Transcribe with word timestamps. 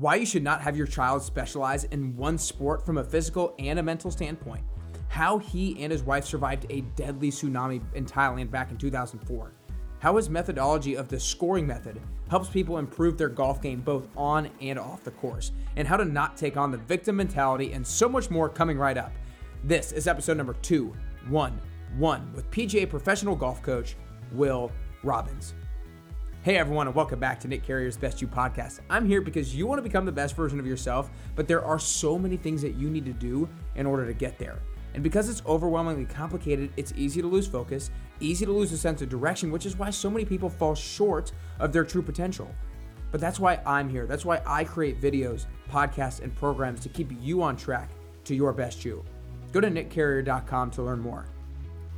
why 0.00 0.14
you 0.14 0.24
should 0.24 0.42
not 0.42 0.62
have 0.62 0.78
your 0.78 0.86
child 0.86 1.22
specialize 1.22 1.84
in 1.84 2.16
one 2.16 2.38
sport 2.38 2.86
from 2.86 2.96
a 2.96 3.04
physical 3.04 3.54
and 3.58 3.78
a 3.78 3.82
mental 3.82 4.10
standpoint, 4.10 4.64
how 5.08 5.36
he 5.36 5.78
and 5.82 5.92
his 5.92 6.02
wife 6.02 6.24
survived 6.24 6.64
a 6.70 6.80
deadly 6.96 7.30
tsunami 7.30 7.82
in 7.94 8.06
Thailand 8.06 8.50
back 8.50 8.70
in 8.70 8.78
2004, 8.78 9.52
how 9.98 10.16
his 10.16 10.30
methodology 10.30 10.94
of 10.94 11.08
the 11.08 11.20
scoring 11.20 11.66
method 11.66 12.00
helps 12.30 12.48
people 12.48 12.78
improve 12.78 13.18
their 13.18 13.28
golf 13.28 13.60
game 13.60 13.82
both 13.82 14.08
on 14.16 14.48
and 14.62 14.78
off 14.78 15.04
the 15.04 15.10
course, 15.10 15.52
and 15.76 15.86
how 15.86 15.98
to 15.98 16.06
not 16.06 16.34
take 16.34 16.56
on 16.56 16.70
the 16.70 16.78
victim 16.78 17.16
mentality, 17.16 17.72
and 17.74 17.86
so 17.86 18.08
much 18.08 18.30
more 18.30 18.48
coming 18.48 18.78
right 18.78 18.96
up. 18.96 19.12
This 19.64 19.92
is 19.92 20.06
episode 20.06 20.38
number 20.38 20.54
211 20.62 22.32
with 22.32 22.50
PGA 22.50 22.88
professional 22.88 23.36
golf 23.36 23.62
coach 23.62 23.96
Will 24.32 24.72
Robbins. 25.02 25.52
Hey 26.42 26.56
everyone, 26.56 26.86
and 26.86 26.96
welcome 26.96 27.20
back 27.20 27.38
to 27.40 27.48
Nick 27.48 27.64
Carrier's 27.64 27.98
Best 27.98 28.22
You 28.22 28.26
podcast. 28.26 28.80
I'm 28.88 29.06
here 29.06 29.20
because 29.20 29.54
you 29.54 29.66
want 29.66 29.76
to 29.76 29.82
become 29.82 30.06
the 30.06 30.10
best 30.10 30.34
version 30.34 30.58
of 30.58 30.66
yourself, 30.66 31.10
but 31.36 31.46
there 31.46 31.62
are 31.62 31.78
so 31.78 32.18
many 32.18 32.38
things 32.38 32.62
that 32.62 32.76
you 32.76 32.88
need 32.88 33.04
to 33.04 33.12
do 33.12 33.46
in 33.74 33.84
order 33.84 34.06
to 34.06 34.14
get 34.14 34.38
there. 34.38 34.58
And 34.94 35.02
because 35.02 35.28
it's 35.28 35.42
overwhelmingly 35.44 36.06
complicated, 36.06 36.72
it's 36.78 36.94
easy 36.96 37.20
to 37.20 37.28
lose 37.28 37.46
focus, 37.46 37.90
easy 38.20 38.46
to 38.46 38.52
lose 38.52 38.72
a 38.72 38.78
sense 38.78 39.02
of 39.02 39.10
direction, 39.10 39.50
which 39.50 39.66
is 39.66 39.76
why 39.76 39.90
so 39.90 40.08
many 40.08 40.24
people 40.24 40.48
fall 40.48 40.74
short 40.74 41.30
of 41.58 41.74
their 41.74 41.84
true 41.84 42.00
potential. 42.00 42.50
But 43.12 43.20
that's 43.20 43.38
why 43.38 43.60
I'm 43.66 43.90
here. 43.90 44.06
That's 44.06 44.24
why 44.24 44.40
I 44.46 44.64
create 44.64 44.98
videos, 44.98 45.44
podcasts, 45.70 46.22
and 46.22 46.34
programs 46.34 46.80
to 46.80 46.88
keep 46.88 47.12
you 47.20 47.42
on 47.42 47.54
track 47.54 47.90
to 48.24 48.34
your 48.34 48.54
best 48.54 48.82
you. 48.82 49.04
Go 49.52 49.60
to 49.60 49.70
nickcarrier.com 49.70 50.70
to 50.70 50.82
learn 50.82 51.00
more. 51.00 51.26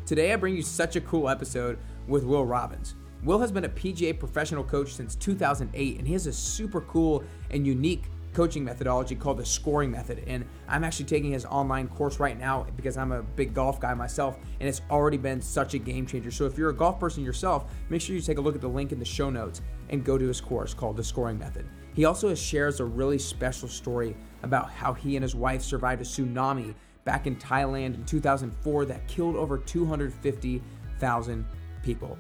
Today, 0.05 0.33
I 0.33 0.37
bring 0.37 0.57
you 0.57 0.63
such 0.63 0.97
a 0.97 1.01
cool 1.01 1.29
episode 1.29 1.79
with 2.09 2.25
Will 2.25 2.45
Robbins. 2.45 2.97
Will 3.25 3.39
has 3.39 3.53
been 3.53 3.65
a 3.65 3.69
PGA 3.69 4.19
professional 4.19 4.65
coach 4.65 4.95
since 4.95 5.15
2008, 5.15 5.99
and 5.99 6.07
he 6.07 6.13
has 6.13 6.27
a 6.27 6.33
super 6.33 6.81
cool 6.81 7.23
and 7.51 7.65
unique 7.65 8.05
coaching 8.35 8.65
methodology 8.65 9.15
called 9.15 9.37
the 9.37 9.47
scoring 9.47 9.93
method. 9.93 10.25
And 10.27 10.45
I'm 10.67 10.83
actually 10.83 11.05
taking 11.05 11.31
his 11.33 11.45
online 11.45 11.87
course 11.87 12.19
right 12.19 12.37
now 12.37 12.67
because 12.77 12.97
I'm 12.97 13.13
a 13.13 13.23
big 13.23 13.55
golf 13.55 13.79
guy 13.79 13.95
myself, 13.95 14.39
and 14.59 14.69
it's 14.69 14.83
already 14.91 15.19
been 15.19 15.41
such 15.41 15.75
a 15.75 15.79
game 15.79 16.05
changer. 16.05 16.33
So 16.33 16.47
if 16.47 16.59
you're 16.59 16.71
a 16.71 16.75
golf 16.75 16.99
person 16.99 17.23
yourself, 17.23 17.71
make 17.91 18.01
sure 18.01 18.17
you 18.17 18.23
take 18.23 18.39
a 18.39 18.41
look 18.41 18.57
at 18.57 18.61
the 18.61 18.69
link 18.69 18.91
in 18.91 18.99
the 18.99 19.05
show 19.05 19.31
notes 19.31 19.63
and 19.91 20.05
go 20.05 20.19
to 20.19 20.27
his 20.27 20.41
course 20.41 20.75
called 20.75 20.97
the 20.97 21.05
scoring 21.05 21.39
method. 21.39 21.69
He 21.95 22.07
also 22.07 22.35
shares 22.35 22.81
a 22.81 22.85
really 22.85 23.19
special 23.19 23.69
story 23.69 24.17
about 24.43 24.71
how 24.71 24.95
he 24.95 25.15
and 25.17 25.23
his 25.23 25.37
wife 25.37 25.63
survived 25.63 26.03
a 26.03 26.05
tsunami 26.05 26.75
back 27.05 27.29
in 27.29 27.37
Thailand 27.37 27.95
in 27.95 28.05
2004 28.05 28.87
that 28.87 29.07
killed 29.07 29.37
over 29.37 29.59
250,000 29.59 31.47
people. 31.83 32.19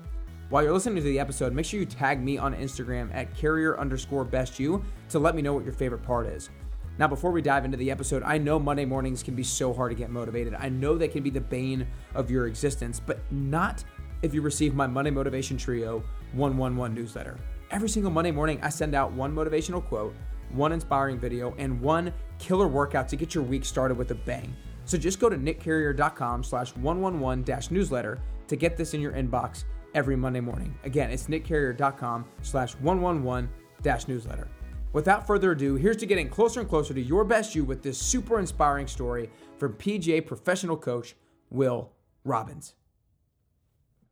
While 0.52 0.64
you're 0.64 0.74
listening 0.74 0.96
to 0.96 1.00
the 1.00 1.18
episode, 1.18 1.54
make 1.54 1.64
sure 1.64 1.80
you 1.80 1.86
tag 1.86 2.22
me 2.22 2.36
on 2.36 2.54
Instagram 2.54 3.08
at 3.14 3.34
carrier 3.34 3.80
underscore 3.80 4.22
best 4.22 4.60
you 4.60 4.84
to 5.08 5.18
let 5.18 5.34
me 5.34 5.40
know 5.40 5.54
what 5.54 5.64
your 5.64 5.72
favorite 5.72 6.02
part 6.02 6.26
is. 6.26 6.50
Now, 6.98 7.08
before 7.08 7.30
we 7.30 7.40
dive 7.40 7.64
into 7.64 7.78
the 7.78 7.90
episode, 7.90 8.22
I 8.22 8.36
know 8.36 8.58
Monday 8.58 8.84
mornings 8.84 9.22
can 9.22 9.34
be 9.34 9.44
so 9.44 9.72
hard 9.72 9.92
to 9.92 9.96
get 9.96 10.10
motivated. 10.10 10.52
I 10.52 10.68
know 10.68 10.98
they 10.98 11.08
can 11.08 11.22
be 11.22 11.30
the 11.30 11.40
bane 11.40 11.86
of 12.14 12.30
your 12.30 12.48
existence, 12.48 13.00
but 13.00 13.20
not 13.32 13.82
if 14.20 14.34
you 14.34 14.42
receive 14.42 14.74
my 14.74 14.86
Monday 14.86 15.10
Motivation 15.10 15.56
Trio 15.56 16.04
111 16.34 16.94
newsletter. 16.94 17.38
Every 17.70 17.88
single 17.88 18.12
Monday 18.12 18.30
morning, 18.30 18.60
I 18.62 18.68
send 18.68 18.94
out 18.94 19.10
one 19.12 19.34
motivational 19.34 19.82
quote, 19.82 20.14
one 20.50 20.72
inspiring 20.72 21.18
video, 21.18 21.54
and 21.56 21.80
one 21.80 22.12
killer 22.38 22.68
workout 22.68 23.08
to 23.08 23.16
get 23.16 23.34
your 23.34 23.42
week 23.42 23.64
started 23.64 23.96
with 23.96 24.10
a 24.10 24.16
bang. 24.16 24.54
So 24.84 24.98
just 24.98 25.18
go 25.18 25.30
to 25.30 25.36
nickcarrier.com 25.38 26.44
slash 26.44 26.76
111 26.76 27.74
newsletter 27.74 28.20
to 28.48 28.56
get 28.56 28.76
this 28.76 28.92
in 28.92 29.00
your 29.00 29.12
inbox 29.12 29.64
every 29.94 30.16
Monday 30.16 30.40
morning. 30.40 30.74
Again, 30.84 31.10
it's 31.10 31.26
nickcarrier.com 31.26 32.24
slash 32.42 32.74
111 32.76 33.48
dash 33.82 34.08
newsletter. 34.08 34.48
Without 34.92 35.26
further 35.26 35.52
ado, 35.52 35.74
here's 35.76 35.96
to 35.98 36.06
getting 36.06 36.28
closer 36.28 36.60
and 36.60 36.68
closer 36.68 36.92
to 36.92 37.00
your 37.00 37.24
best 37.24 37.54
you 37.54 37.64
with 37.64 37.82
this 37.82 37.98
super 37.98 38.38
inspiring 38.38 38.86
story 38.86 39.30
from 39.58 39.72
PGA 39.74 40.24
professional 40.26 40.76
coach 40.76 41.16
Will 41.50 41.90
Robbins. 42.24 42.74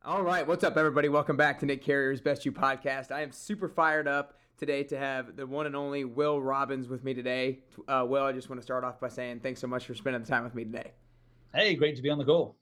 All 0.03 0.23
right, 0.23 0.47
what's 0.47 0.63
up, 0.63 0.77
everybody? 0.77 1.09
Welcome 1.09 1.37
back 1.37 1.59
to 1.59 1.67
Nick 1.67 1.83
Carrier's 1.83 2.21
Best 2.21 2.43
You 2.43 2.51
podcast. 2.51 3.11
I 3.11 3.21
am 3.21 3.31
super 3.31 3.69
fired 3.69 4.07
up 4.07 4.39
today 4.57 4.83
to 4.85 4.97
have 4.97 5.35
the 5.35 5.45
one 5.45 5.67
and 5.67 5.75
only 5.75 6.05
Will 6.05 6.41
Robbins 6.41 6.87
with 6.87 7.03
me 7.03 7.13
today. 7.13 7.59
Uh, 7.87 8.03
Will, 8.07 8.23
I 8.23 8.31
just 8.31 8.49
want 8.49 8.59
to 8.59 8.63
start 8.63 8.83
off 8.83 8.99
by 8.99 9.09
saying 9.09 9.41
thanks 9.41 9.61
so 9.61 9.67
much 9.67 9.85
for 9.85 9.93
spending 9.93 10.23
the 10.23 10.27
time 10.27 10.43
with 10.43 10.55
me 10.55 10.63
today. 10.63 10.93
Hey, 11.53 11.75
great 11.75 11.95
to 11.97 12.01
be 12.01 12.09
on 12.09 12.17
the 12.17 12.25
call. 12.25 12.55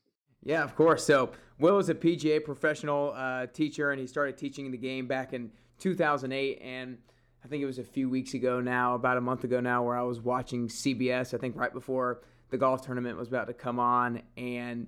Yeah, 0.43 0.63
of 0.63 0.75
course. 0.75 1.05
So 1.05 1.31
Will 1.59 1.77
is 1.77 1.89
a 1.89 1.95
PGA 1.95 2.43
professional 2.43 3.13
uh, 3.15 3.45
teacher, 3.47 3.91
and 3.91 3.99
he 3.99 4.07
started 4.07 4.37
teaching 4.37 4.71
the 4.71 4.77
game 4.77 5.07
back 5.07 5.33
in 5.33 5.51
2008. 5.79 6.61
And 6.61 6.97
I 7.43 7.47
think 7.47 7.61
it 7.61 7.65
was 7.65 7.79
a 7.79 7.83
few 7.83 8.09
weeks 8.09 8.33
ago 8.33 8.61
now, 8.61 8.95
about 8.95 9.17
a 9.17 9.21
month 9.21 9.43
ago 9.43 9.59
now, 9.59 9.83
where 9.83 9.97
I 9.97 10.03
was 10.03 10.21
watching 10.21 10.69
CBS. 10.69 11.33
I 11.33 11.37
think 11.37 11.57
right 11.57 11.73
before 11.73 12.21
the 12.49 12.57
golf 12.57 12.85
tournament 12.85 13.17
was 13.17 13.27
about 13.27 13.47
to 13.47 13.53
come 13.53 13.77
on, 13.77 14.21
and 14.37 14.87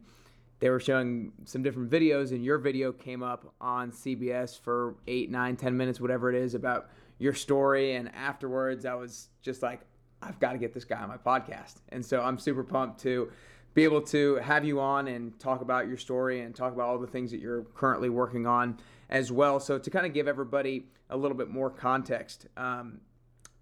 they 0.60 0.70
were 0.70 0.80
showing 0.80 1.34
some 1.44 1.62
different 1.62 1.90
videos, 1.90 2.32
and 2.32 2.44
your 2.44 2.58
video 2.58 2.94
came 2.94 3.22
up 3.22 3.54
on 3.60 3.92
CBS 3.92 4.58
for 4.58 4.96
eight, 5.08 5.30
nine, 5.30 5.58
ten 5.58 5.76
minutes, 5.76 6.00
whatever 6.00 6.30
it 6.30 6.42
is, 6.42 6.56
about 6.56 6.90
your 7.20 7.34
story. 7.34 7.96
And 7.96 8.16
afterwards, 8.16 8.86
I 8.86 8.94
was 8.94 9.28
just 9.42 9.62
like, 9.62 9.82
I've 10.22 10.40
got 10.40 10.54
to 10.54 10.58
get 10.58 10.74
this 10.74 10.86
guy 10.86 11.02
on 11.02 11.10
my 11.10 11.18
podcast. 11.18 11.82
And 11.90 12.06
so 12.06 12.22
I'm 12.22 12.38
super 12.38 12.64
pumped 12.64 13.02
to 13.02 13.30
be 13.74 13.84
able 13.84 14.02
to 14.02 14.36
have 14.36 14.66
you 14.66 14.80
on 14.80 15.08
and 15.08 15.38
talk 15.40 15.62
about 15.62 15.88
your 15.88 15.98
story 15.98 16.42
and 16.42 16.56
talk 16.56 16.74
about 16.74 16.90
all 16.90 17.00
the 17.00 17.08
things 17.08 17.32
that 17.32 17.40
you're 17.40 17.64
currently 17.76 18.10
working 18.10 18.46
on 18.46 18.78
as 19.10 19.32
well. 19.32 19.60
So 19.60 19.78
to 19.78 19.90
kind 19.90 20.06
of 20.06 20.14
give 20.14 20.28
everybody 20.28 20.88
a 21.10 21.18
little 21.18 21.38
bit 21.38 21.50
more 21.50 21.70
context, 21.70 22.48
um, 22.58 23.00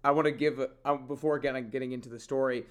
I 0.02 0.10
want 0.10 0.26
to 0.26 0.32
give 0.32 0.60
uh, 0.84 0.94
before 0.96 1.36
again 1.36 1.68
getting 1.70 1.92
into 1.92 2.08
the 2.08 2.18
story. 2.18 2.64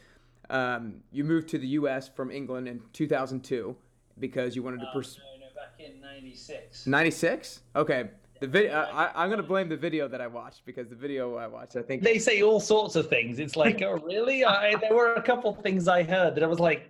Um, 0.50 0.96
you 1.12 1.24
moved 1.24 1.50
to 1.50 1.60
the 1.60 1.68
U.S. 1.68 2.10
from 2.10 2.32
England 2.32 2.68
in 2.68 2.82
2002 2.94 3.76
because 4.20 4.56
you 4.56 4.64
wanted 4.64 4.80
to 4.80 4.90
pursue. 4.92 5.22
No, 5.40 5.46
no, 5.46 5.54
back 5.54 5.80
in 5.80 6.02
'96. 6.02 6.88
'96. 6.88 7.62
Okay. 7.76 8.10
The 8.40 8.48
video. 8.48 8.74
Uh, 8.74 9.12
I, 9.14 9.24
am 9.24 9.30
going 9.30 9.42
to 9.42 9.48
blame 9.48 9.68
the 9.68 9.78
video 9.78 10.08
that 10.08 10.22
I 10.22 10.28
watched 10.28 10.66
because 10.66 10.88
the 10.88 10.96
video 10.96 11.36
I 11.36 11.48
watched, 11.48 11.76
I 11.76 11.82
think 11.82 12.04
they 12.04 12.18
say 12.18 12.42
all 12.42 12.62
sorts 12.62 12.96
of 12.96 13.10
things. 13.10 13.38
It's 13.38 13.58
like, 13.58 13.82
oh, 13.82 14.00
really? 14.04 14.46
I, 14.46 14.76
there 14.78 14.94
were 14.94 15.14
a 15.14 15.22
couple 15.22 15.54
things 15.56 15.88
I 15.90 16.04
heard 16.04 16.36
that 16.36 16.44
I 16.44 16.48
was 16.48 16.60
like, 16.60 16.90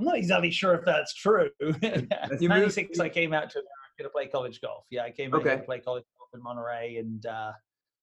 I'm 0.00 0.06
not 0.06 0.16
exactly 0.16 0.50
sure 0.50 0.74
if 0.74 0.84
that's 0.86 1.12
true. 1.14 1.50
you 1.60 2.48
96, 2.48 2.98
I 3.00 3.10
came 3.10 3.34
out 3.34 3.50
to 3.50 3.58
America 3.58 4.02
to 4.02 4.08
play 4.08 4.26
college 4.26 4.60
golf. 4.62 4.84
Yeah, 4.90 5.02
I 5.02 5.10
came 5.10 5.34
okay. 5.34 5.56
to 5.56 5.62
play 5.62 5.78
college 5.78 6.04
golf 6.18 6.30
in 6.32 6.42
Monterey 6.42 6.96
and 6.96 7.26
uh, 7.26 7.52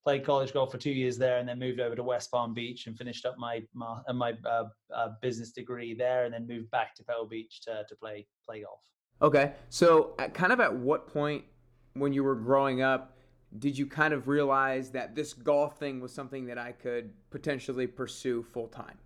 played 0.04 0.24
college 0.24 0.54
golf 0.54 0.72
for 0.72 0.78
two 0.78 0.92
years 0.92 1.18
there, 1.18 1.40
and 1.40 1.50
then 1.50 1.58
moved 1.58 1.80
over 1.80 1.96
to 1.96 2.04
West 2.04 2.30
Palm 2.30 2.54
Beach 2.54 2.86
and 2.86 2.96
finished 2.96 3.26
up 3.26 3.36
my 3.40 3.64
my, 3.74 3.98
uh, 4.08 4.14
my 4.14 4.34
uh, 4.46 4.66
uh, 4.94 5.10
business 5.24 5.52
degree 5.52 5.96
there, 5.96 6.26
and 6.26 6.34
then 6.34 6.46
moved 6.46 6.70
back 6.70 6.94
to 6.96 7.04
Pebble 7.04 7.26
Beach 7.26 7.62
to 7.62 7.84
to 7.90 7.96
play 7.96 8.28
play 8.48 8.62
golf. 8.62 8.80
Okay, 9.20 9.54
so 9.70 10.14
at, 10.20 10.36
kind 10.36 10.54
of 10.54 10.60
at 10.60 10.72
what 10.72 11.08
point 11.08 11.46
when 11.94 12.14
you 12.14 12.24
were 12.24 12.36
growing 12.36 12.84
up 12.84 13.18
did 13.58 13.78
you 13.78 13.88
kind 13.88 14.14
of 14.14 14.28
realize 14.28 14.92
that 14.92 15.16
this 15.16 15.34
golf 15.34 15.80
thing 15.80 16.02
was 16.02 16.14
something 16.14 16.46
that 16.46 16.58
I 16.58 16.74
could 16.74 17.12
potentially 17.30 17.88
pursue 17.88 18.44
full 18.44 18.68
time? 18.68 18.98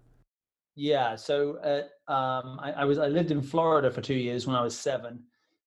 Yeah, 0.82 1.16
so 1.16 1.58
uh, 1.58 2.12
um, 2.12 2.60
I, 2.60 2.72
I, 2.78 2.86
was 2.86 2.98
I 2.98 3.06
lived 3.06 3.30
in 3.30 3.40
Florida 3.40 3.92
for 3.92 4.02
two 4.02 4.16
years 4.16 4.48
when 4.48 4.56
I 4.56 4.64
was 4.64 4.76
seven, 4.76 5.20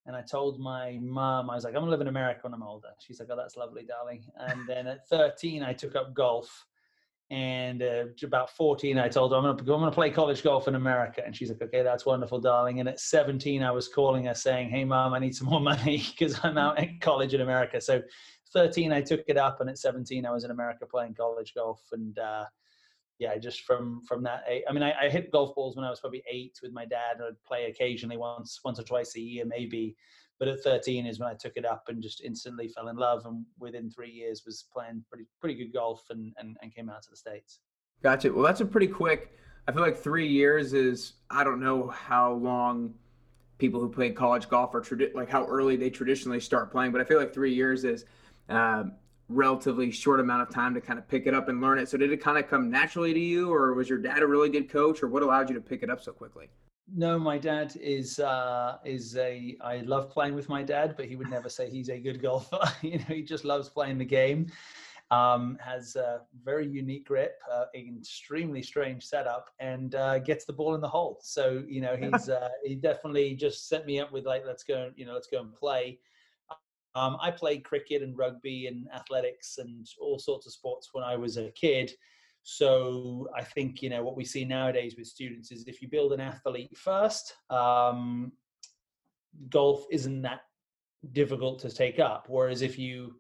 and 0.07 0.17
I 0.17 0.23
told 0.23 0.59
my 0.59 0.99
mom 1.01 1.49
I 1.49 1.55
was 1.55 1.63
like 1.63 1.73
I'm 1.77 1.83
gonna 1.83 1.93
live 1.93 2.01
in 2.01 2.09
America 2.09 2.41
when 2.43 2.53
I'm 2.53 2.65
older. 2.65 2.89
She's 2.99 3.21
like, 3.21 3.29
Oh, 3.31 3.37
that's 3.37 3.57
lovely, 3.57 3.85
darling. 3.85 4.25
And 4.37 4.69
then 4.69 4.89
at 4.89 5.09
13, 5.09 5.63
I 5.63 5.73
took 5.73 5.95
up 5.95 6.15
golf, 6.15 6.67
and 7.31 7.81
uh, 7.81 8.07
about 8.25 8.51
14, 8.57 8.99
I 8.99 9.07
told 9.07 9.31
her 9.31 9.37
I'm 9.39 9.45
gonna 9.45 9.57
I'm 9.61 9.83
gonna 9.83 9.93
play 9.93 10.11
college 10.11 10.43
golf 10.43 10.67
in 10.67 10.75
America, 10.75 11.23
and 11.25 11.37
she's 11.37 11.49
like, 11.49 11.63
Okay, 11.63 11.85
that's 11.85 12.05
wonderful, 12.05 12.41
darling. 12.41 12.81
And 12.81 12.89
at 12.89 12.99
17, 12.99 13.63
I 13.63 13.71
was 13.71 13.87
calling 13.87 14.25
her 14.25 14.35
saying, 14.35 14.71
Hey, 14.71 14.85
mom, 14.85 15.15
I 15.15 15.21
need 15.21 15.37
some 15.37 15.47
more 15.47 15.61
money 15.73 16.05
because 16.11 16.41
I'm 16.43 16.59
out 16.59 16.81
at 16.81 17.01
college 17.01 17.35
in 17.35 17.41
America. 17.41 17.81
So 17.81 18.03
13, 18.53 18.93
I 18.93 19.01
took 19.01 19.23
it 19.29 19.37
up, 19.37 19.61
and 19.61 19.71
at 19.71 19.79
17, 19.79 20.27
I 20.27 20.33
was 20.33 20.43
in 20.43 20.51
America 20.51 20.87
playing 20.87 21.15
college 21.15 21.55
golf, 21.55 21.83
and 21.93 22.19
uh, 22.19 22.47
yeah, 23.25 23.39
just 23.39 23.63
from 23.63 24.03
from 24.07 24.23
that. 24.25 24.45
I 24.69 24.73
mean, 24.73 24.83
I, 24.83 24.93
I, 25.05 25.09
hit 25.09 25.33
golf 25.33 25.55
balls 25.55 25.77
when 25.77 25.85
I 25.85 25.91
was 25.91 26.01
probably 26.01 26.23
eight 26.31 26.59
with 26.63 26.73
my 26.73 26.85
dad. 26.85 27.17
I'd 27.27 27.43
play 27.47 27.65
occasionally, 27.65 28.19
once 28.19 28.61
once 28.65 28.79
or 28.79 28.83
twice 28.83 29.17
a 29.17 29.21
year, 29.21 29.45
maybe. 29.47 29.97
But 30.39 30.49
at 30.49 30.61
13 30.61 31.07
is 31.07 31.21
when 31.21 31.29
I 31.29 31.35
took 31.35 31.57
it 31.57 31.65
up 31.65 31.85
and 31.89 32.03
just 32.03 32.21
instantly 32.23 32.69
fell 32.69 32.89
in 32.89 32.97
love, 32.97 33.25
and 33.25 33.47
within 33.59 33.89
three 33.91 34.11
years 34.11 34.43
was 34.45 34.67
playing 34.71 35.05
pretty 35.09 35.27
pretty 35.41 35.55
good 35.55 35.73
golf 35.73 36.03
and 36.11 36.35
and, 36.37 36.57
and 36.61 36.75
came 36.75 36.91
out 36.91 37.03
to 37.05 37.11
the 37.11 37.17
states. 37.17 37.61
Gotcha. 38.03 38.31
Well, 38.31 38.45
that's 38.45 38.61
a 38.61 38.67
pretty 38.67 38.89
quick. 38.89 39.33
I 39.67 39.73
feel 39.73 39.83
like 39.83 39.97
three 39.97 40.29
years 40.29 40.75
is. 40.75 41.15
I 41.31 41.45
don't 41.45 41.61
know 41.61 41.89
how 41.89 42.35
long 42.35 42.95
people 43.57 43.81
who 43.81 43.89
play 43.89 44.11
college 44.11 44.51
golf 44.51 44.75
are 44.75 44.83
tradi- 44.83 45.15
like 45.15 45.31
how 45.31 45.47
early 45.47 45.77
they 45.77 45.89
traditionally 45.89 46.41
start 46.41 46.71
playing, 46.71 46.93
but 46.93 47.01
I 47.01 47.05
feel 47.05 47.19
like 47.19 47.33
three 47.33 47.55
years 47.55 47.85
is. 47.85 48.05
Um, 48.51 48.93
relatively 49.29 49.91
short 49.91 50.21
amount 50.21 50.43
of 50.43 50.55
time 50.55 50.75
to 50.75 50.81
kind 50.81 50.99
of 50.99 51.09
pick 51.09 51.27
it 51.27 51.35
up 51.35 51.49
and 51.49 51.61
learn 51.61 51.79
it. 51.79 51.89
So 51.89 51.97
did 51.97 52.13
it 52.13 52.21
kind 52.21 52.39
of 52.39 52.49
come 52.49 52.71
naturally 52.71 53.15
to 53.15 53.21
you, 53.21 53.53
or 53.53 53.75
was 53.75 53.89
your 53.89 53.99
dad 53.99 54.23
a 54.23 54.27
really 54.27 54.51
good 54.51 54.69
coach, 54.69 55.03
or 55.03 55.09
what 55.09 55.23
allowed 55.23 55.49
you 55.49 55.55
to 55.55 55.61
pick 55.61 55.83
it 55.83 55.91
up 55.91 56.03
so 56.03 56.13
quickly? 56.13 56.49
No, 56.93 57.19
my 57.19 57.39
dad 57.39 57.75
is 57.81 58.19
uh, 58.19 58.77
is 58.85 59.17
a. 59.17 59.57
I 59.63 59.79
love 59.79 60.11
playing 60.11 60.35
with 60.35 60.49
my 60.49 60.63
dad, 60.63 60.95
but 60.97 61.07
he 61.07 61.17
would 61.17 61.31
never 61.31 61.49
say 61.49 61.71
he's 61.71 61.89
a 61.89 61.99
good 61.99 62.21
golfer. 62.21 62.61
you 62.83 62.99
know, 62.99 63.05
he 63.09 63.23
just 63.23 63.45
loves 63.45 63.69
playing 63.69 63.99
the 63.99 64.05
game. 64.05 64.51
Um, 65.11 65.59
has 65.61 65.97
a 65.97 66.23
very 66.45 66.67
unique 66.67 67.07
grip, 67.07 67.39
uh, 67.53 67.67
extremely 67.75 68.63
strange 68.63 69.05
setup, 69.05 69.51
and 69.61 69.95
uh, 69.95 70.19
gets 70.19 70.45
the 70.45 70.53
ball 70.53 70.75
in 70.75 70.81
the 70.81 70.89
hole. 70.89 71.21
So 71.23 71.63
you 71.67 71.81
know 71.81 71.97
he's 72.13 72.29
uh, 72.29 72.51
he 72.63 72.75
definitely 72.75 73.35
just 73.35 73.69
set 73.69 73.87
me 73.87 73.99
up 73.99 74.13
with 74.13 74.27
like 74.27 74.45
let's 74.47 74.65
go 74.65 74.91
you 74.95 75.07
know 75.07 75.15
let's 75.15 75.29
go 75.29 75.41
and 75.41 75.55
play. 75.55 75.99
Um, 76.95 77.17
I 77.21 77.31
played 77.31 77.65
cricket 77.65 78.03
and 78.03 78.17
rugby 78.17 78.67
and 78.67 78.87
athletics 78.95 79.59
and 79.59 79.87
all 80.01 80.19
sorts 80.19 80.47
of 80.47 80.53
sports 80.53 80.91
when 80.93 81.05
I 81.05 81.17
was 81.17 81.37
a 81.37 81.51
kid. 81.53 81.93
So 82.43 83.29
I 83.37 83.43
think 83.43 83.83
you 83.83 83.91
know 83.91 84.05
what 84.05 84.17
we 84.17 84.25
see 84.25 84.45
nowadays 84.45 84.95
with 84.97 85.07
students 85.07 85.51
is 85.51 85.65
if 85.67 85.81
you 85.81 85.89
build 85.89 86.13
an 86.13 86.21
athlete 86.21 86.77
first, 86.77 87.35
um, 87.51 88.33
golf 89.49 89.87
isn't 89.91 90.23
that 90.23 90.43
difficult 91.13 91.59
to 91.61 91.71
take 91.71 91.99
up. 91.99 92.27
Whereas 92.29 92.63
if 92.63 92.79
you 92.79 93.15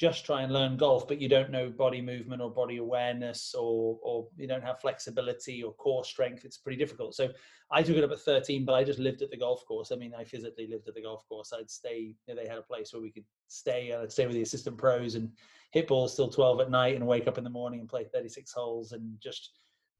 just 0.00 0.24
try 0.24 0.40
and 0.40 0.50
learn 0.50 0.78
golf, 0.78 1.06
but 1.06 1.20
you 1.20 1.28
don't 1.28 1.50
know 1.50 1.68
body 1.68 2.00
movement 2.00 2.40
or 2.40 2.50
body 2.50 2.78
awareness, 2.78 3.54
or 3.54 3.98
or 4.02 4.26
you 4.34 4.48
don't 4.48 4.64
have 4.64 4.80
flexibility 4.80 5.62
or 5.62 5.74
core 5.74 6.04
strength, 6.04 6.46
it's 6.46 6.56
pretty 6.56 6.78
difficult. 6.78 7.14
So 7.14 7.28
I 7.70 7.82
took 7.82 7.98
it 7.98 8.04
up 8.04 8.10
at 8.10 8.20
13, 8.20 8.64
but 8.64 8.72
I 8.72 8.82
just 8.82 8.98
lived 8.98 9.20
at 9.20 9.30
the 9.30 9.36
golf 9.36 9.62
course. 9.66 9.92
I 9.92 9.96
mean, 9.96 10.14
I 10.18 10.24
physically 10.24 10.66
lived 10.68 10.88
at 10.88 10.94
the 10.94 11.02
golf 11.02 11.28
course. 11.28 11.52
I'd 11.52 11.70
stay. 11.70 12.14
You 12.26 12.34
know, 12.34 12.42
they 12.42 12.48
had 12.48 12.56
a 12.56 12.62
place 12.62 12.94
where 12.94 13.02
we 13.02 13.12
could 13.12 13.26
stay. 13.48 13.92
I'd 13.92 14.10
stay 14.10 14.24
with 14.24 14.36
the 14.36 14.42
assistant 14.42 14.78
pros 14.78 15.16
and 15.16 15.30
hit 15.72 15.86
balls 15.86 16.16
till 16.16 16.30
12 16.30 16.60
at 16.60 16.70
night, 16.70 16.96
and 16.96 17.06
wake 17.06 17.28
up 17.28 17.36
in 17.36 17.44
the 17.44 17.50
morning 17.50 17.80
and 17.80 17.88
play 17.88 18.04
36 18.04 18.50
holes, 18.52 18.92
and 18.92 19.20
just 19.22 19.50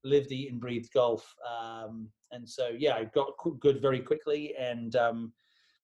lived, 0.03 0.33
eat, 0.33 0.51
and 0.51 0.63
breathed 0.63 0.95
golf. 0.95 1.31
Um, 1.47 2.09
and 2.33 2.49
so 2.49 2.71
yeah, 2.75 2.95
I 2.95 3.05
got 3.05 3.35
good 3.61 3.83
very 3.83 4.01
quickly, 4.01 4.55
and 4.59 4.97
um, 4.97 5.35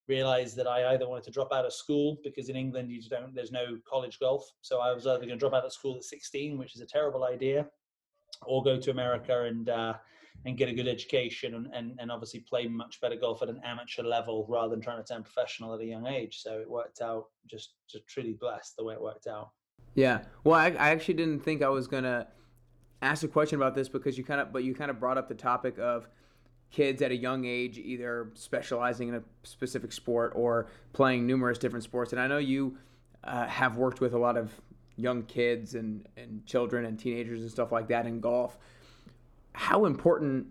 realized 0.09 0.57
that 0.57 0.67
I 0.67 0.93
either 0.93 1.09
wanted 1.09 1.25
to 1.25 1.31
drop 1.31 1.53
out 1.53 1.65
of 1.65 1.73
school 1.73 2.19
because 2.23 2.49
in 2.49 2.57
England 2.57 2.91
you 2.91 3.01
don't 3.09 3.35
there's 3.35 3.53
no 3.53 3.79
college 3.89 4.19
golf. 4.19 4.45
So 4.63 4.81
I 4.81 4.93
was 4.93 5.07
either 5.07 5.19
going 5.19 5.31
to 5.31 5.37
drop 5.37 5.55
out 5.55 5.65
of 5.65 5.73
school 5.73 5.97
at 5.97 6.05
16, 6.05 6.59
which 6.59 6.75
is 6.75 6.81
a 6.81 6.87
terrible 6.87 7.25
idea, 7.25 7.67
or 8.47 8.63
go 8.63 8.79
to 8.79 8.91
America 8.91 9.45
and 9.45 9.69
uh, 9.69 9.95
and 10.45 10.57
get 10.57 10.69
a 10.69 10.73
good 10.73 10.89
education 10.89 11.55
and, 11.55 11.69
and 11.73 11.99
and 11.99 12.11
obviously 12.11 12.41
play 12.41 12.67
much 12.67 13.01
better 13.01 13.17
golf 13.17 13.43
at 13.43 13.49
an 13.49 13.61
amateur 13.65 14.03
level 14.03 14.47
rather 14.49 14.71
than 14.71 14.81
trying 14.81 15.03
to 15.03 15.05
turn 15.05 15.23
professional 15.23 15.75
at 15.75 15.81
a 15.81 15.85
young 15.85 16.07
age. 16.07 16.43
So 16.43 16.59
it 16.59 16.71
worked 16.71 17.01
out 17.01 17.27
just 17.47 17.75
just 17.91 18.07
truly 18.07 18.35
blessed 18.35 18.77
the 18.77 18.85
way 18.85 18.95
it 18.95 19.03
worked 19.03 19.27
out. 19.27 19.51
Yeah. 19.95 20.23
Well, 20.45 20.59
I, 20.59 20.67
I 20.67 20.91
actually 20.91 21.15
didn't 21.15 21.41
think 21.41 21.63
I 21.63 21.69
was 21.69 21.87
gonna 21.89 22.29
ask 23.03 23.25
a 23.25 23.29
question 23.29 23.57
about 23.57 23.75
this 23.75 23.89
because 23.89 24.17
you 24.17 24.25
kind 24.25 24.41
of 24.41 24.53
but 24.53 24.63
you 24.65 24.75
kind 24.75 24.91
of 24.91 25.01
brought 25.01 25.19
up 25.19 25.29
the 25.29 25.35
topic 25.35 25.79
of 25.79 26.09
kids 26.77 27.01
at 27.01 27.11
a 27.11 27.17
young 27.17 27.47
age 27.47 27.79
either 27.79 28.29
specializing 28.35 29.09
in 29.09 29.15
a 29.15 29.23
specific 29.45 29.91
sport 29.93 30.31
or 30.37 30.67
playing 30.93 31.27
numerous 31.27 31.57
different 31.57 31.83
sports. 31.83 32.13
And 32.13 32.21
I 32.21 32.27
know 32.27 32.37
you 32.37 32.77
uh, 33.25 33.47
have 33.47 33.79
worked 33.79 34.03
with 34.03 34.13
a 34.13 34.19
lot 34.19 34.37
of 34.37 34.53
young 34.97 35.23
kids 35.23 35.75
and, 35.75 36.07
and 36.19 36.45
children 36.45 36.85
and 36.85 36.99
teenagers 36.99 37.41
and 37.41 37.51
stuff 37.51 37.73
like 37.73 37.89
that 37.89 38.05
in 38.05 38.21
golf. 38.21 38.59
How 39.53 39.87
important 39.87 40.49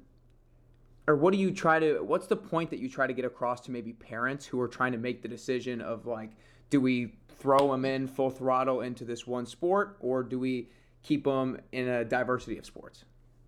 or 1.07 1.15
what 1.15 1.31
do 1.31 1.37
you 1.37 1.51
try 1.51 1.77
to 1.77 1.99
what's 1.99 2.25
the 2.25 2.35
point 2.35 2.71
that 2.71 2.79
you 2.79 2.89
try 2.89 3.05
to 3.05 3.13
get 3.13 3.25
across 3.25 3.61
to 3.61 3.69
maybe 3.69 3.93
parents 3.93 4.47
who 4.47 4.59
are 4.59 4.67
trying 4.67 4.93
to 4.93 4.97
make 4.97 5.21
the 5.21 5.27
decision 5.27 5.79
of 5.79 6.07
like 6.07 6.31
do 6.71 6.81
we 6.81 7.13
throw 7.37 7.71
them 7.71 7.85
in 7.85 8.07
full 8.07 8.31
throttle 8.31 8.81
into 8.81 9.05
this 9.05 9.27
one 9.27 9.45
sport 9.45 9.97
or 9.99 10.23
do 10.23 10.39
we 10.39 10.67
keep 11.03 11.25
them 11.25 11.59
in 11.71 11.87
a 11.87 12.03
diversity 12.03 12.57
of 12.57 12.65
sports 12.65 13.05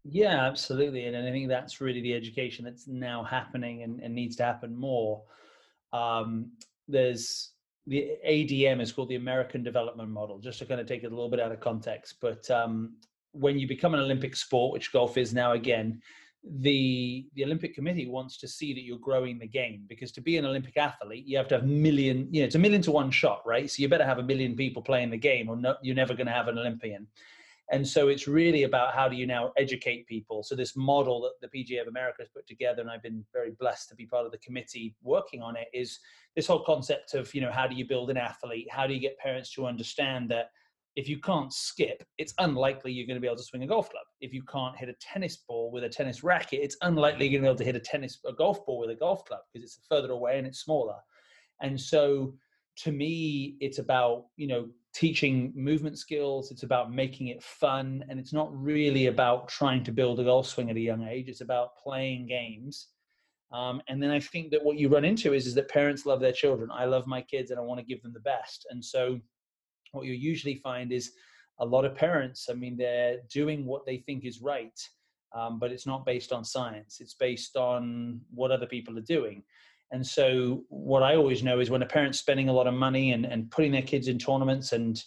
yeah, 0.09 0.45
absolutely. 0.45 1.05
And 1.05 1.17
I 1.17 1.31
think 1.31 1.47
that's 1.47 1.81
really 1.81 2.01
the 2.01 2.13
education 2.13 2.63
that's 2.63 2.87
now 2.87 3.23
happening 3.23 3.83
and, 3.83 3.99
and 3.99 4.13
needs 4.13 4.35
to 4.37 4.43
happen 4.43 4.75
more. 4.75 5.23
Um, 5.93 6.51
there's 6.87 7.51
the 7.87 8.17
ADM 8.27 8.81
is 8.81 8.91
called 8.91 9.09
the 9.09 9.15
American 9.15 9.63
Development 9.63 10.09
Model, 10.09 10.39
just 10.39 10.59
to 10.59 10.65
kind 10.65 10.81
of 10.81 10.87
take 10.87 11.03
it 11.03 11.07
a 11.07 11.09
little 11.09 11.29
bit 11.29 11.39
out 11.39 11.51
of 11.51 11.59
context. 11.59 12.15
But 12.21 12.49
um, 12.51 12.95
when 13.31 13.57
you 13.57 13.67
become 13.67 13.93
an 13.93 14.01
Olympic 14.01 14.35
sport, 14.35 14.73
which 14.73 14.91
golf 14.91 15.17
is 15.17 15.33
now 15.33 15.53
again, 15.53 16.01
the 16.43 17.27
the 17.33 17.43
Olympic 17.43 17.73
Committee 17.75 18.07
wants 18.07 18.37
to 18.37 18.47
see 18.47 18.73
that 18.73 18.83
you're 18.83 18.99
growing 18.99 19.39
the 19.39 19.47
game 19.47 19.83
because 19.87 20.11
to 20.13 20.21
be 20.21 20.37
an 20.37 20.45
Olympic 20.45 20.77
athlete, 20.77 21.25
you 21.25 21.37
have 21.37 21.47
to 21.49 21.55
have 21.55 21.65
million, 21.65 22.27
you 22.31 22.41
know, 22.41 22.45
it's 22.45 22.55
a 22.55 22.59
million 22.59 22.81
to 22.83 22.91
one 22.91 23.11
shot, 23.11 23.41
right? 23.45 23.69
So 23.69 23.81
you 23.81 23.89
better 23.89 24.05
have 24.05 24.19
a 24.19 24.23
million 24.23 24.55
people 24.55 24.81
playing 24.81 25.09
the 25.09 25.17
game, 25.17 25.49
or 25.49 25.57
no, 25.57 25.75
you're 25.81 25.95
never 25.95 26.13
going 26.13 26.27
to 26.27 26.33
have 26.33 26.47
an 26.47 26.57
Olympian. 26.57 27.07
And 27.71 27.85
so 27.85 28.07
it's 28.07 28.27
really 28.27 28.63
about 28.63 28.93
how 28.93 29.09
do 29.09 29.17
you 29.17 29.27
now 29.27 29.51
educate 29.57 30.07
people. 30.07 30.41
So 30.41 30.55
this 30.55 30.77
model 30.77 31.21
that 31.21 31.51
the 31.51 31.57
PGA 31.57 31.81
of 31.81 31.87
America 31.87 32.17
has 32.19 32.29
put 32.29 32.47
together, 32.47 32.81
and 32.81 32.89
I've 32.89 33.03
been 33.03 33.25
very 33.33 33.51
blessed 33.59 33.89
to 33.89 33.95
be 33.95 34.05
part 34.05 34.25
of 34.25 34.31
the 34.31 34.37
committee 34.37 34.95
working 35.03 35.41
on 35.41 35.57
it, 35.57 35.67
is 35.73 35.99
this 36.35 36.47
whole 36.47 36.63
concept 36.63 37.13
of 37.13 37.33
you 37.35 37.41
know 37.41 37.51
how 37.51 37.67
do 37.67 37.75
you 37.75 37.85
build 37.85 38.09
an 38.09 38.17
athlete? 38.17 38.67
How 38.71 38.87
do 38.87 38.93
you 38.93 39.01
get 39.01 39.17
parents 39.19 39.51
to 39.53 39.65
understand 39.65 40.29
that 40.31 40.51
if 40.95 41.07
you 41.07 41.19
can't 41.19 41.53
skip, 41.53 42.03
it's 42.17 42.33
unlikely 42.39 42.91
you're 42.91 43.05
going 43.05 43.17
to 43.17 43.21
be 43.21 43.27
able 43.27 43.37
to 43.37 43.43
swing 43.43 43.61
a 43.61 43.67
golf 43.67 43.89
club. 43.91 44.03
If 44.19 44.33
you 44.33 44.41
can't 44.43 44.75
hit 44.75 44.89
a 44.89 44.95
tennis 44.99 45.37
ball 45.47 45.69
with 45.71 45.83
a 45.83 45.89
tennis 45.89 46.23
racket, 46.23 46.59
it's 46.63 46.75
unlikely 46.81 47.27
you're 47.27 47.39
going 47.39 47.43
to 47.43 47.47
be 47.47 47.49
able 47.49 47.57
to 47.59 47.63
hit 47.63 47.75
a 47.75 47.79
tennis 47.79 48.19
a 48.25 48.33
golf 48.33 48.65
ball 48.65 48.79
with 48.79 48.89
a 48.89 48.95
golf 48.95 49.23
club 49.25 49.41
because 49.53 49.63
it's 49.63 49.85
further 49.87 50.11
away 50.11 50.39
and 50.39 50.47
it's 50.47 50.59
smaller. 50.59 50.95
And 51.61 51.79
so 51.79 52.33
to 52.77 52.91
me, 52.91 53.57
it's 53.59 53.79
about 53.79 54.25
you 54.37 54.47
know 54.47 54.69
teaching 54.97 55.53
movement 55.55 55.99
skills. 55.99 56.49
It's 56.49 56.63
about 56.63 56.91
making 56.91 57.27
it 57.27 57.43
fun, 57.43 58.03
and 58.09 58.19
it's 58.19 58.33
not 58.33 58.49
really 58.51 59.07
about 59.07 59.47
trying 59.47 59.83
to 59.83 59.91
build 59.91 60.19
a 60.19 60.23
golf 60.23 60.47
swing 60.47 60.71
at 60.71 60.75
a 60.75 60.79
young 60.79 61.03
age. 61.03 61.29
It's 61.29 61.41
about 61.41 61.77
playing 61.77 62.25
games. 62.25 62.87
Um, 63.51 63.79
and 63.87 64.01
then 64.01 64.09
I 64.09 64.19
think 64.19 64.49
that 64.51 64.63
what 64.63 64.77
you 64.77 64.89
run 64.89 65.05
into 65.05 65.33
is 65.33 65.45
is 65.45 65.53
that 65.53 65.69
parents 65.69 66.07
love 66.07 66.19
their 66.19 66.31
children. 66.31 66.69
I 66.73 66.85
love 66.85 67.05
my 67.05 67.21
kids, 67.21 67.51
and 67.51 67.59
I 67.59 67.63
want 67.63 67.79
to 67.79 67.85
give 67.85 68.01
them 68.01 68.11
the 68.11 68.19
best. 68.21 68.65
And 68.71 68.83
so, 68.83 69.19
what 69.91 70.07
you 70.07 70.13
usually 70.13 70.55
find 70.55 70.91
is 70.91 71.11
a 71.59 71.65
lot 71.65 71.85
of 71.85 71.95
parents. 71.95 72.47
I 72.49 72.53
mean, 72.55 72.75
they're 72.75 73.19
doing 73.31 73.67
what 73.67 73.85
they 73.85 73.97
think 73.97 74.25
is 74.25 74.41
right, 74.41 74.79
um, 75.37 75.59
but 75.59 75.71
it's 75.71 75.85
not 75.85 76.07
based 76.07 76.31
on 76.31 76.43
science. 76.43 76.97
It's 77.01 77.13
based 77.13 77.55
on 77.55 78.19
what 78.33 78.49
other 78.49 78.65
people 78.65 78.97
are 78.97 79.01
doing. 79.17 79.43
And 79.91 80.05
so, 80.05 80.63
what 80.69 81.03
I 81.03 81.15
always 81.15 81.43
know 81.43 81.59
is 81.59 81.69
when 81.69 81.81
a 81.81 81.85
parent's 81.87 82.19
spending 82.19 82.49
a 82.49 82.53
lot 82.53 82.67
of 82.67 82.73
money 82.73 83.13
and, 83.13 83.25
and 83.25 83.49
putting 83.49 83.71
their 83.71 83.81
kids 83.81 84.07
in 84.07 84.17
tournaments 84.17 84.73
and 84.73 85.01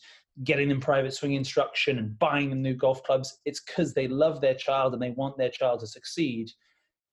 getting 0.44 0.68
them 0.68 0.80
private 0.80 1.12
swing 1.12 1.34
instruction 1.34 1.98
and 1.98 2.18
buying 2.18 2.48
them 2.50 2.62
new 2.62 2.74
golf 2.74 3.02
clubs, 3.02 3.38
it's 3.44 3.60
because 3.60 3.92
they 3.92 4.08
love 4.08 4.40
their 4.40 4.54
child 4.54 4.94
and 4.94 5.02
they 5.02 5.10
want 5.10 5.36
their 5.36 5.50
child 5.50 5.80
to 5.80 5.86
succeed. 5.86 6.50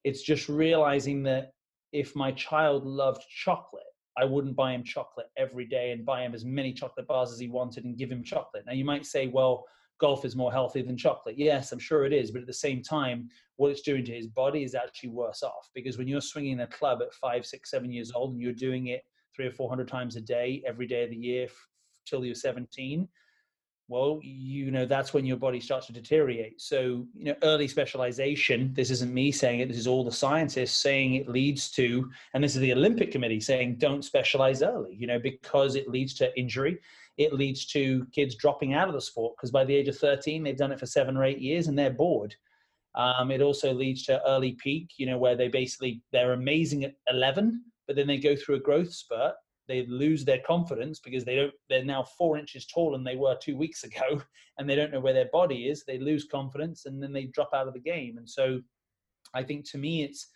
It's 0.03 0.21
just 0.21 0.47
realizing 0.47 1.23
that 1.23 1.51
if 1.91 2.15
my 2.15 2.31
child 2.31 2.85
loved 2.85 3.23
chocolate, 3.29 3.83
I 4.17 4.25
wouldn't 4.25 4.55
buy 4.55 4.73
him 4.73 4.83
chocolate 4.83 5.27
every 5.37 5.65
day 5.65 5.91
and 5.91 6.05
buy 6.05 6.21
him 6.21 6.33
as 6.33 6.45
many 6.45 6.73
chocolate 6.73 7.07
bars 7.07 7.31
as 7.31 7.39
he 7.39 7.49
wanted 7.49 7.85
and 7.85 7.97
give 7.97 8.11
him 8.11 8.23
chocolate. 8.23 8.63
Now, 8.65 8.73
you 8.73 8.85
might 8.85 9.05
say, 9.05 9.27
well, 9.27 9.65
golf 9.99 10.25
is 10.25 10.35
more 10.35 10.51
healthy 10.51 10.81
than 10.81 10.97
chocolate. 10.97 11.37
Yes, 11.37 11.71
I'm 11.71 11.79
sure 11.79 12.05
it 12.05 12.13
is, 12.13 12.31
but 12.31 12.41
at 12.41 12.47
the 12.47 12.53
same 12.53 12.81
time, 12.81 13.29
what 13.55 13.71
it's 13.71 13.81
doing 13.81 14.05
to 14.05 14.13
his 14.13 14.27
body 14.27 14.63
is 14.63 14.75
actually 14.75 15.09
worse 15.09 15.43
off 15.43 15.69
because 15.73 15.97
when 15.97 16.07
you're 16.07 16.21
swinging 16.21 16.59
a 16.61 16.67
club 16.67 17.01
at 17.01 17.13
five, 17.13 17.45
six, 17.45 17.71
seven 17.71 17.91
years 17.91 18.11
old 18.13 18.33
and 18.33 18.41
you're 18.41 18.53
doing 18.53 18.87
it 18.87 19.03
three 19.35 19.47
or 19.47 19.51
four 19.51 19.69
hundred 19.69 19.87
times 19.87 20.15
a 20.15 20.21
day, 20.21 20.63
every 20.65 20.87
day 20.87 21.03
of 21.03 21.09
the 21.09 21.15
year 21.15 21.45
f- 21.45 21.67
till 22.05 22.23
you're 22.23 22.35
17, 22.35 23.07
well, 23.89 24.19
you 24.21 24.69
know 24.69 24.85
that's 24.85 25.13
when 25.13 25.25
your 25.25 25.37
body 25.37 25.61
starts 25.61 25.87
to 25.87 25.93
deteriorate. 25.93 26.59
So, 26.59 27.07
you 27.15 27.25
know, 27.25 27.35
early 27.43 27.69
specialization. 27.69 28.73
This 28.73 28.91
isn't 28.91 29.13
me 29.13 29.31
saying 29.31 29.61
it. 29.61 29.69
This 29.69 29.77
is 29.77 29.87
all 29.87 30.03
the 30.03 30.11
scientists 30.11 30.75
saying 30.75 31.13
it 31.13 31.29
leads 31.29 31.71
to, 31.71 32.09
and 32.33 32.43
this 32.43 32.55
is 32.55 32.61
the 32.61 32.73
Olympic 32.73 33.11
Committee 33.11 33.39
saying 33.39 33.77
don't 33.77 34.03
specialize 34.03 34.61
early. 34.61 34.93
You 34.93 35.07
know, 35.07 35.19
because 35.19 35.75
it 35.75 35.87
leads 35.87 36.13
to 36.15 36.37
injury 36.37 36.79
it 37.17 37.33
leads 37.33 37.65
to 37.65 38.05
kids 38.13 38.35
dropping 38.35 38.73
out 38.73 38.87
of 38.87 38.93
the 38.93 39.01
sport 39.01 39.35
because 39.35 39.51
by 39.51 39.65
the 39.65 39.75
age 39.75 39.87
of 39.87 39.97
13 39.97 40.43
they've 40.43 40.57
done 40.57 40.71
it 40.71 40.79
for 40.79 40.85
seven 40.85 41.17
or 41.17 41.23
eight 41.23 41.39
years 41.39 41.67
and 41.67 41.77
they're 41.77 41.89
bored. 41.91 42.35
Um, 42.95 43.29
it 43.31 43.41
also 43.41 43.73
leads 43.73 44.03
to 44.03 44.25
early 44.27 44.53
peak 44.53 44.91
you 44.97 45.05
know 45.05 45.17
where 45.17 45.35
they 45.35 45.47
basically 45.47 46.01
they're 46.11 46.33
amazing 46.33 46.83
at 46.83 46.95
11 47.09 47.63
but 47.87 47.95
then 47.95 48.07
they 48.07 48.17
go 48.17 48.35
through 48.35 48.55
a 48.55 48.59
growth 48.59 48.93
spurt. 48.93 49.35
They 49.67 49.85
lose 49.85 50.23
their 50.23 50.39
confidence 50.45 50.99
because 50.99 51.25
they 51.25 51.35
don't 51.35 51.53
they're 51.69 51.83
now 51.83 52.03
four 52.17 52.37
inches 52.37 52.65
taller 52.65 52.97
than 52.97 53.03
they 53.03 53.15
were 53.15 53.35
two 53.35 53.57
weeks 53.57 53.83
ago 53.83 54.21
and 54.57 54.69
they 54.69 54.75
don't 54.75 54.91
know 54.91 54.99
where 54.99 55.13
their 55.13 55.29
body 55.31 55.67
is. 55.67 55.83
They 55.83 55.99
lose 55.99 56.25
confidence 56.25 56.85
and 56.85 57.01
then 57.01 57.13
they 57.13 57.25
drop 57.25 57.49
out 57.53 57.67
of 57.67 57.73
the 57.73 57.79
game. 57.79 58.17
And 58.17 58.29
so 58.29 58.61
i 59.33 59.43
think 59.43 59.69
to 59.69 59.77
me 59.77 60.03
it's 60.03 60.27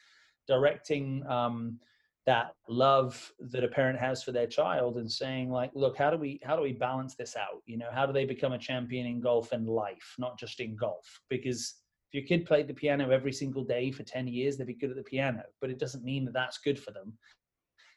directing 0.48 1.26
um, 1.28 1.80
that 2.26 2.54
love 2.70 3.32
that 3.40 3.64
a 3.64 3.68
parent 3.68 4.00
has 4.00 4.24
for 4.24 4.32
their 4.32 4.46
child 4.46 4.98
and 4.98 5.12
saying 5.12 5.50
like 5.50 5.72
look 5.74 5.98
how 5.98 6.12
do 6.12 6.18
we 6.18 6.40
how 6.44 6.56
do 6.56 6.62
we 6.62 6.74
balance 6.74 7.16
this 7.16 7.36
out? 7.36 7.62
You 7.66 7.78
know 7.78 7.90
how 7.92 8.06
do 8.06 8.14
they 8.14 8.26
become 8.26 8.54
a 8.54 8.60
champion 8.60 9.08
in 9.08 9.22
golf 9.22 9.52
and 9.52 9.68
life 9.68 10.16
not 10.20 10.38
just 10.38 10.60
in 10.60 10.76
golf? 10.76 11.06
Because 11.30 11.76
if 12.10 12.14
your 12.14 12.28
kid 12.28 12.46
played 12.46 12.68
the 12.68 12.74
piano 12.74 13.10
every 13.10 13.34
single 13.34 13.64
day 13.64 13.92
for 13.92 14.04
10 14.04 14.28
years 14.28 14.58
they'd 14.58 14.68
be 14.68 14.74
good 14.74 14.92
at 14.92 14.98
the 14.98 15.04
piano 15.04 15.44
but 15.60 15.70
it 15.70 15.80
doesn't 15.80 16.04
mean 16.04 16.26
that 16.26 16.34
that's 16.34 16.60
good 16.60 16.80
for 16.80 16.92
them. 16.92 17.18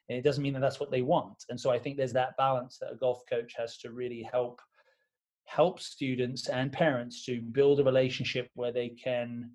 And 0.09 0.19
it 0.19 0.23
doesn't 0.23 0.43
mean 0.43 0.53
that 0.55 0.61
that's 0.61 0.81
what 0.81 0.91
they 0.91 1.03
want. 1.03 1.45
And 1.51 1.61
so 1.61 1.71
i 1.71 1.79
think 1.79 1.97
there's 1.97 2.13
that 2.15 2.37
balance 2.39 2.79
that 2.79 2.93
a 2.93 2.97
golf 2.97 3.23
coach 3.29 3.53
has 3.57 3.77
to 3.79 3.93
really 3.93 4.27
help 4.33 4.61
help 5.47 5.81
students 5.81 6.49
and 6.49 6.73
parents 6.73 7.25
to 7.27 7.43
build 7.43 7.79
a 7.79 7.85
relationship 7.85 8.49
where 8.55 8.73
they 8.73 8.89
can 8.89 9.51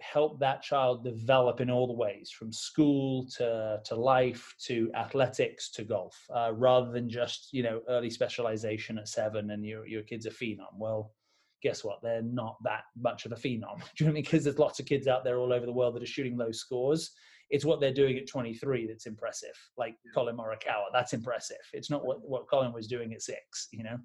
help 0.00 0.38
that 0.40 0.62
child 0.62 1.02
develop 1.02 1.60
in 1.60 1.70
all 1.70 1.86
the 1.86 1.92
ways 1.92 2.30
from 2.30 2.52
school 2.52 3.26
to 3.36 3.80
to 3.84 3.94
life 3.94 4.54
to 4.58 4.90
athletics 4.94 5.70
to 5.70 5.84
golf 5.84 6.16
uh, 6.34 6.52
rather 6.52 6.90
than 6.92 7.08
just 7.08 7.48
you 7.52 7.62
know 7.62 7.80
early 7.88 8.10
specialization 8.10 8.98
at 8.98 9.08
seven 9.08 9.50
and 9.50 9.64
your 9.64 9.86
your 9.86 10.02
kid's 10.02 10.26
a 10.26 10.30
phenom. 10.30 10.76
Well 10.78 11.14
guess 11.62 11.82
what? 11.82 12.02
They're 12.02 12.22
not 12.22 12.56
that 12.64 12.82
much 13.00 13.24
of 13.24 13.32
a 13.32 13.36
phenom 13.36 13.78
do 13.96 14.04
you 14.04 14.06
know 14.06 14.10
I 14.10 14.14
mean? 14.14 14.22
because 14.22 14.44
there's 14.44 14.58
lots 14.58 14.80
of 14.80 14.86
kids 14.86 15.06
out 15.06 15.24
there 15.24 15.38
all 15.38 15.52
over 15.52 15.64
the 15.64 15.72
world 15.72 15.94
that 15.94 16.02
are 16.02 16.06
shooting 16.06 16.36
low 16.36 16.52
scores. 16.52 17.12
It's 17.48 17.64
what 17.64 17.80
they're 17.80 17.94
doing 17.94 18.18
at 18.18 18.28
23 18.28 18.88
that's 18.88 19.06
impressive 19.06 19.56
like 19.78 19.94
Collin 20.12 20.36
Morikawa. 20.36 20.86
That's 20.92 21.14
impressive. 21.14 21.56
It's 21.72 21.90
not 21.90 22.04
what 22.04 22.18
what 22.28 22.48
Collin 22.48 22.72
was 22.72 22.86
doing 22.86 23.14
at 23.14 23.22
six 23.22 23.68
you 23.72 23.82
know? 23.82 23.98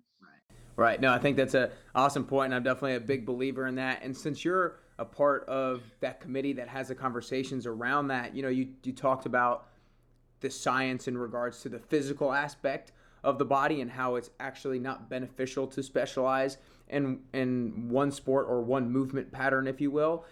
Right. 0.78 1.02
No, 1.02 1.14
I 1.14 1.20
think 1.20 1.38
that's 1.38 1.54
a 1.54 1.70
awesome 1.96 2.24
point, 2.24 2.46
and 2.48 2.56
I'm 2.56 2.64
definitely 2.64 2.96
a 2.96 3.00
big 3.00 3.26
believer 3.26 3.68
in 3.68 3.76
that. 3.76 4.02
And 4.04 4.16
since 4.16 4.46
you're 4.46 4.80
a 5.02 5.06
part 5.06 5.44
of 5.50 5.82
that 6.00 6.22
committee 6.22 6.54
that 6.54 6.68
has 6.68 6.90
the 6.90 6.96
conversations 6.96 7.66
around 7.66 8.08
that, 8.10 8.36
you 8.36 8.44
know, 8.44 8.50
you 8.50 8.68
you 8.84 8.94
talked 8.94 9.26
about 9.26 9.68
the 10.42 10.50
science 10.50 11.08
in 11.08 11.18
regards 11.18 11.62
to 11.64 11.70
the 11.70 11.80
physical 11.80 12.32
aspect 12.32 12.92
of 13.24 13.40
the 13.40 13.46
body 13.46 13.82
and 13.82 13.90
how 13.90 14.16
it's 14.16 14.30
actually 14.40 14.78
not 14.78 15.10
beneficial 15.10 15.66
to 15.66 15.82
specialize 15.82 16.60
in 16.88 17.20
in 17.34 17.90
one 17.90 18.12
sport 18.12 18.46
or 18.48 18.62
one 18.62 18.92
movement 18.92 19.32
pattern, 19.32 19.66
if 19.66 19.82
you 19.82 19.90
will. 19.90 20.24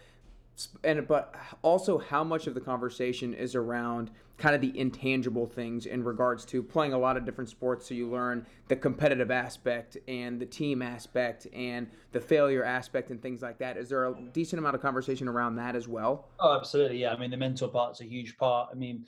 And 0.84 1.08
but 1.08 1.34
also 1.64 1.98
how 1.98 2.24
much 2.24 2.46
of 2.46 2.54
the 2.54 2.62
conversation 2.62 3.34
is 3.34 3.56
around 3.56 4.12
kind 4.39 4.55
of 4.55 4.62
the 4.62 4.77
intangible 4.79 5.46
things 5.46 5.86
in 5.86 6.03
regards 6.03 6.46
to 6.46 6.63
playing 6.63 6.93
a 6.93 6.98
lot 6.98 7.17
of 7.17 7.25
different 7.25 7.50
sports 7.50 7.88
so 7.88 7.93
you 7.93 8.10
learn 8.10 8.46
the 8.69 8.75
competitive 8.75 9.29
aspect 9.29 9.98
and 10.08 10.39
the 10.39 10.46
team 10.46 10.81
aspect 10.81 11.46
and 11.53 11.88
the 12.13 12.19
failure 12.19 12.63
aspect 12.63 13.12
and 13.12 13.22
things 13.22 13.41
like 13.41 13.60
that. 13.60 13.75
Is 13.77 13.89
there 13.89 14.05
a 14.05 14.15
decent 14.34 14.60
amount 14.60 14.75
of 14.75 14.81
conversation 14.81 15.27
around 15.27 15.58
that 15.58 15.75
as 15.75 15.88
well? 15.88 16.29
Oh 16.39 16.58
absolutely 16.58 16.98
yeah. 16.98 17.12
I 17.12 17.19
mean 17.19 17.29
the 17.29 17.38
mental 17.38 17.67
part's 17.67 18.01
a 18.01 18.05
huge 18.05 18.38
part. 18.38 18.69
I 18.72 18.75
mean 18.75 19.05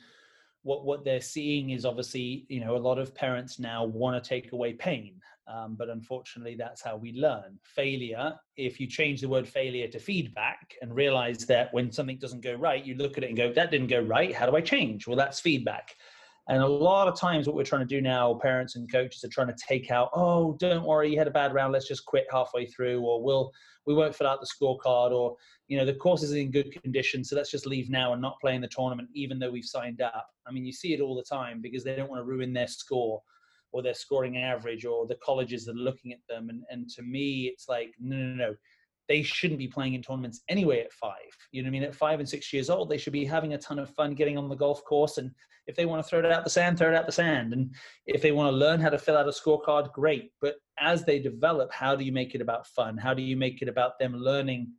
what 0.62 0.84
what 0.84 1.04
they're 1.04 1.20
seeing 1.20 1.70
is 1.70 1.84
obviously 1.84 2.44
you 2.48 2.60
know 2.60 2.76
a 2.76 2.78
lot 2.78 2.98
of 2.98 3.14
parents 3.14 3.58
now 3.58 3.84
want 3.84 4.22
to 4.22 4.28
take 4.28 4.52
away 4.52 4.74
pain 4.74 5.14
um, 5.48 5.74
but 5.76 5.88
unfortunately, 5.88 6.54
that's 6.54 6.82
how 6.82 6.96
we 6.96 7.12
learn. 7.12 7.58
Failure, 7.64 8.34
if 8.56 8.78
you 8.78 8.86
change 8.86 9.20
the 9.20 9.28
word 9.28 9.48
failure 9.48 9.88
to 9.88 9.98
feedback 9.98 10.74
and 10.80 10.94
realize 10.94 11.44
that 11.46 11.72
when 11.74 11.90
something 11.90 12.18
doesn't 12.18 12.42
go 12.42 12.54
right, 12.54 12.84
you 12.84 12.94
look 12.94 13.18
at 13.18 13.24
it 13.24 13.28
and 13.28 13.36
go, 13.36 13.52
that 13.52 13.70
didn't 13.70 13.88
go 13.88 14.00
right. 14.00 14.34
How 14.34 14.46
do 14.46 14.56
I 14.56 14.60
change? 14.60 15.06
Well, 15.06 15.16
that's 15.16 15.40
feedback. 15.40 15.94
And 16.48 16.62
a 16.62 16.66
lot 16.66 17.06
of 17.06 17.18
times, 17.18 17.46
what 17.46 17.54
we're 17.54 17.64
trying 17.64 17.86
to 17.86 17.94
do 17.94 18.00
now, 18.00 18.34
parents 18.34 18.74
and 18.74 18.90
coaches 18.90 19.22
are 19.22 19.28
trying 19.28 19.46
to 19.46 19.56
take 19.68 19.90
out, 19.90 20.10
oh, 20.12 20.56
don't 20.58 20.84
worry, 20.84 21.10
you 21.10 21.18
had 21.18 21.28
a 21.28 21.32
bad 21.32 21.54
round, 21.54 21.72
let's 21.72 21.86
just 21.86 22.04
quit 22.04 22.26
halfway 22.32 22.66
through, 22.66 23.00
or 23.00 23.22
we'll 23.22 23.52
we 23.86 23.94
won't 23.94 24.14
fill 24.14 24.28
out 24.28 24.40
the 24.40 24.46
scorecard, 24.46 25.12
or 25.12 25.36
you 25.68 25.76
know 25.76 25.84
the 25.84 25.94
course 25.94 26.22
is 26.22 26.32
in 26.32 26.50
good 26.50 26.72
condition, 26.82 27.22
so 27.24 27.36
let's 27.36 27.50
just 27.50 27.66
leave 27.66 27.90
now 27.90 28.12
and 28.12 28.22
not 28.22 28.40
play 28.40 28.54
in 28.54 28.60
the 28.60 28.68
tournament, 28.68 29.08
even 29.14 29.38
though 29.38 29.50
we've 29.50 29.64
signed 29.64 30.00
up. 30.00 30.28
I 30.46 30.52
mean, 30.52 30.64
you 30.64 30.72
see 30.72 30.94
it 30.94 31.00
all 31.00 31.14
the 31.14 31.22
time 31.22 31.60
because 31.60 31.84
they 31.84 31.94
don't 31.94 32.10
want 32.10 32.20
to 32.20 32.24
ruin 32.24 32.52
their 32.52 32.68
score 32.68 33.22
or 33.72 33.82
their 33.82 33.94
scoring 33.94 34.36
average 34.38 34.84
or 34.84 35.06
the 35.06 35.18
colleges 35.24 35.64
that 35.64 35.76
are 35.76 35.78
looking 35.78 36.12
at 36.12 36.20
them. 36.28 36.48
And, 36.50 36.62
and 36.70 36.88
to 36.90 37.02
me, 37.02 37.50
it's 37.52 37.68
like, 37.68 37.92
no, 37.98 38.16
no, 38.16 38.34
no. 38.34 38.54
They 39.08 39.22
shouldn't 39.22 39.58
be 39.58 39.68
playing 39.68 39.94
in 39.94 40.02
tournaments 40.02 40.42
anyway 40.48 40.80
at 40.80 40.92
five. 40.92 41.16
You 41.50 41.62
know 41.62 41.66
what 41.66 41.70
I 41.70 41.72
mean? 41.72 41.82
At 41.82 41.94
five 41.94 42.20
and 42.20 42.28
six 42.28 42.52
years 42.52 42.70
old, 42.70 42.88
they 42.88 42.98
should 42.98 43.12
be 43.12 43.24
having 43.24 43.54
a 43.54 43.58
ton 43.58 43.78
of 43.78 43.90
fun 43.90 44.14
getting 44.14 44.38
on 44.38 44.48
the 44.48 44.54
golf 44.54 44.84
course. 44.84 45.18
And 45.18 45.32
if 45.66 45.74
they 45.74 45.86
want 45.86 46.02
to 46.02 46.08
throw 46.08 46.20
it 46.20 46.26
out 46.26 46.44
the 46.44 46.50
sand, 46.50 46.78
throw 46.78 46.88
it 46.88 46.94
out 46.94 47.06
the 47.06 47.12
sand. 47.12 47.52
And 47.52 47.74
if 48.06 48.22
they 48.22 48.32
want 48.32 48.52
to 48.52 48.56
learn 48.56 48.80
how 48.80 48.90
to 48.90 48.98
fill 48.98 49.16
out 49.16 49.28
a 49.28 49.32
scorecard, 49.32 49.92
great. 49.92 50.30
But 50.40 50.56
as 50.78 51.04
they 51.04 51.18
develop, 51.18 51.72
how 51.72 51.96
do 51.96 52.04
you 52.04 52.12
make 52.12 52.34
it 52.34 52.40
about 52.40 52.66
fun? 52.68 52.96
How 52.96 53.12
do 53.14 53.22
you 53.22 53.36
make 53.36 53.60
it 53.62 53.68
about 53.68 53.98
them 53.98 54.14
learning 54.14 54.72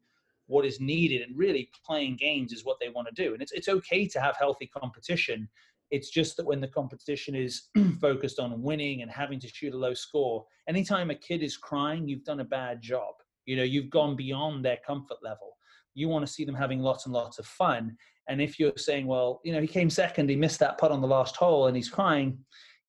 what 0.48 0.66
is 0.66 0.80
needed 0.80 1.22
and 1.22 1.38
really 1.38 1.70
playing 1.86 2.18
games 2.18 2.52
is 2.54 2.66
what 2.66 2.78
they 2.80 2.90
want 2.90 3.08
to 3.08 3.24
do? 3.24 3.34
And 3.34 3.42
it's 3.42 3.52
it's 3.52 3.70
okay 3.70 4.08
to 4.08 4.20
have 4.20 4.36
healthy 4.38 4.68
competition 4.68 5.50
it's 5.94 6.10
just 6.10 6.36
that 6.38 6.46
when 6.46 6.60
the 6.60 6.68
competition 6.68 7.36
is 7.36 7.70
focused 8.02 8.40
on 8.40 8.64
winning 8.64 9.04
and 9.04 9.12
having 9.12 9.40
to 9.40 9.48
shoot 9.48 9.76
a 9.76 9.78
low 9.78 9.94
score, 9.94 10.44
anytime 10.68 11.12
a 11.12 11.16
kid 11.16 11.44
is 11.44 11.56
crying, 11.56 12.08
you've 12.08 12.24
done 12.24 12.40
a 12.40 12.44
bad 12.46 12.82
job. 12.82 13.14
You 13.46 13.58
know, 13.58 13.64
you've 13.64 13.92
gone 13.92 14.16
beyond 14.16 14.66
their 14.66 14.80
comfort 14.86 15.18
level. 15.22 15.56
You 15.94 16.10
want 16.10 16.26
to 16.26 16.32
see 16.32 16.46
them 16.46 16.56
having 16.56 16.80
lots 16.80 17.06
and 17.06 17.14
lots 17.14 17.38
of 17.38 17.46
fun. 17.46 17.96
And 18.28 18.42
if 18.42 18.60
you're 18.60 18.76
saying, 18.76 19.06
well, 19.06 19.40
you 19.46 19.54
know, 19.54 19.62
he 19.62 19.68
came 19.68 19.88
second, 19.88 20.32
he 20.32 20.36
missed 20.36 20.60
that 20.62 20.80
putt 20.80 20.92
on 20.92 21.00
the 21.00 21.08
last 21.08 21.36
hole 21.36 21.68
and 21.68 21.76
he's 21.76 21.90
crying, 21.90 22.40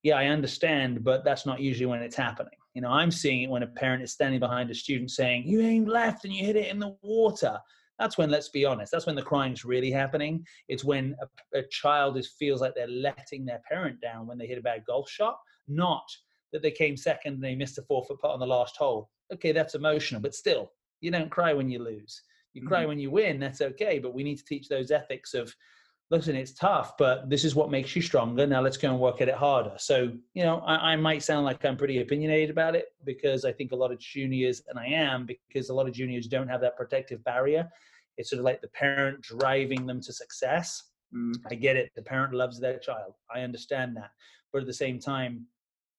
yeah, 0.03 0.17
I 0.17 0.27
understand, 0.27 1.05
but 1.05 1.25
that's 1.27 1.45
not 1.45 1.61
usually 1.61 1.87
when 1.87 2.01
it's 2.01 2.17
happening. 2.17 2.57
You 2.73 2.81
know, 2.81 2.91
I'm 2.91 3.11
seeing 3.11 3.43
it 3.43 3.51
when 3.51 3.65
a 3.65 3.67
parent 3.67 4.03
is 4.03 4.13
standing 4.13 4.41
behind 4.41 4.71
a 4.71 4.75
student 4.75 5.11
saying, 5.11 5.45
You 5.47 5.61
aimed 5.61 5.89
left 5.89 6.25
and 6.25 6.33
you 6.33 6.43
hit 6.43 6.57
it 6.57 6.71
in 6.71 6.79
the 6.79 6.97
water 7.03 7.59
that's 7.99 8.19
when 8.19 8.31
let's 8.31 8.49
be 8.49 8.65
honest 8.65 8.93
that's 8.93 9.07
when 9.07 9.15
the 9.15 9.23
crying's 9.23 9.65
really 9.65 9.91
happening. 9.91 10.45
It's 10.69 10.85
when 10.85 11.15
a, 11.23 11.59
a 11.59 11.63
child 11.71 12.17
is 12.17 12.35
feels 12.39 12.61
like 12.61 12.75
they're 12.75 12.89
letting 12.89 13.45
their 13.45 13.63
parent 13.69 14.01
down 14.01 14.27
when 14.27 14.39
they 14.39 14.47
hit 14.47 14.59
a 14.59 14.63
bad 14.63 14.85
golf 14.87 15.09
shot 15.09 15.39
not 15.69 16.05
that 16.53 16.63
they 16.63 16.71
came 16.71 16.97
second 16.97 17.35
and 17.35 17.45
they 17.45 17.55
missed 17.55 17.79
a 17.79 17.83
four 17.83 18.05
foot 18.05 18.21
putt 18.21 18.31
on 18.31 18.41
the 18.41 18.47
last 18.47 18.77
hole. 18.77 19.11
Okay 19.33 19.53
that's 19.53 19.75
emotional 19.75 20.21
but 20.21 20.35
still 20.35 20.73
you 21.01 21.11
don't 21.11 21.31
cry 21.31 21.53
when 21.53 21.71
you 21.71 21.83
lose. 21.83 22.23
You 22.53 22.63
mm-hmm. 22.63 22.69
cry 22.69 22.87
when 22.87 22.99
you 22.99 23.11
win 23.11 23.41
that's 23.41 23.61
okay 23.61 23.99
but 23.99 24.15
we 24.15 24.25
need 24.25 24.39
to 24.39 24.45
teach 24.45 24.69
those 24.69 24.91
ethics 24.91 25.35
of 25.35 25.55
listen, 26.11 26.37
it's 26.37 26.53
tough, 26.53 26.97
but 26.99 27.29
this 27.31 27.45
is 27.45 27.55
what 27.55 27.71
makes 27.71 27.97
you 27.97 28.03
stronger. 28.03 28.47
Now 28.47 28.61
let's 28.61 28.77
go 28.77 28.91
and 28.91 29.01
work 29.01 29.21
at 29.21 29.29
it 29.29 29.35
harder. 29.35 29.75
So, 29.79 30.13
you 30.35 30.45
know, 30.45 30.59
I, 30.61 30.93
I, 30.93 30.97
might 30.97 31.23
sound 31.23 31.45
like 31.45 31.65
I'm 31.65 31.77
pretty 31.77 32.01
opinionated 32.01 32.51
about 32.51 32.77
it 32.77 32.87
because 33.05 33.45
I 33.45 33.53
think 33.53 33.73
a 33.73 33.77
lot 33.77 33.91
of 33.91 33.99
juniors, 33.99 34.63
and 34.69 34.79
I 34.79 34.87
am, 34.87 35.27
because 35.27 35.71
a 35.71 35.75
lot 35.75 35.89
of 35.89 35.95
juniors 35.95 36.27
don't 36.27 36.49
have 36.49 36.61
that 36.61 36.77
protective 36.77 37.25
barrier. 37.25 37.69
It's 38.17 38.31
sort 38.31 38.39
of 38.39 38.45
like 38.45 38.61
the 38.61 38.69
parent 38.69 39.23
driving 39.23 39.87
them 39.87 40.01
to 40.03 40.13
success. 40.13 40.91
Mm. 41.15 41.35
I 41.51 41.55
get 41.55 41.77
it. 41.77 41.91
The 41.97 42.03
parent 42.03 42.35
loves 42.35 42.61
their 42.61 42.79
child. 42.79 43.15
I 43.35 43.41
understand 43.41 43.97
that. 43.97 44.11
But 44.53 44.61
at 44.61 44.67
the 44.67 44.75
same 44.75 45.01
time, 45.01 45.47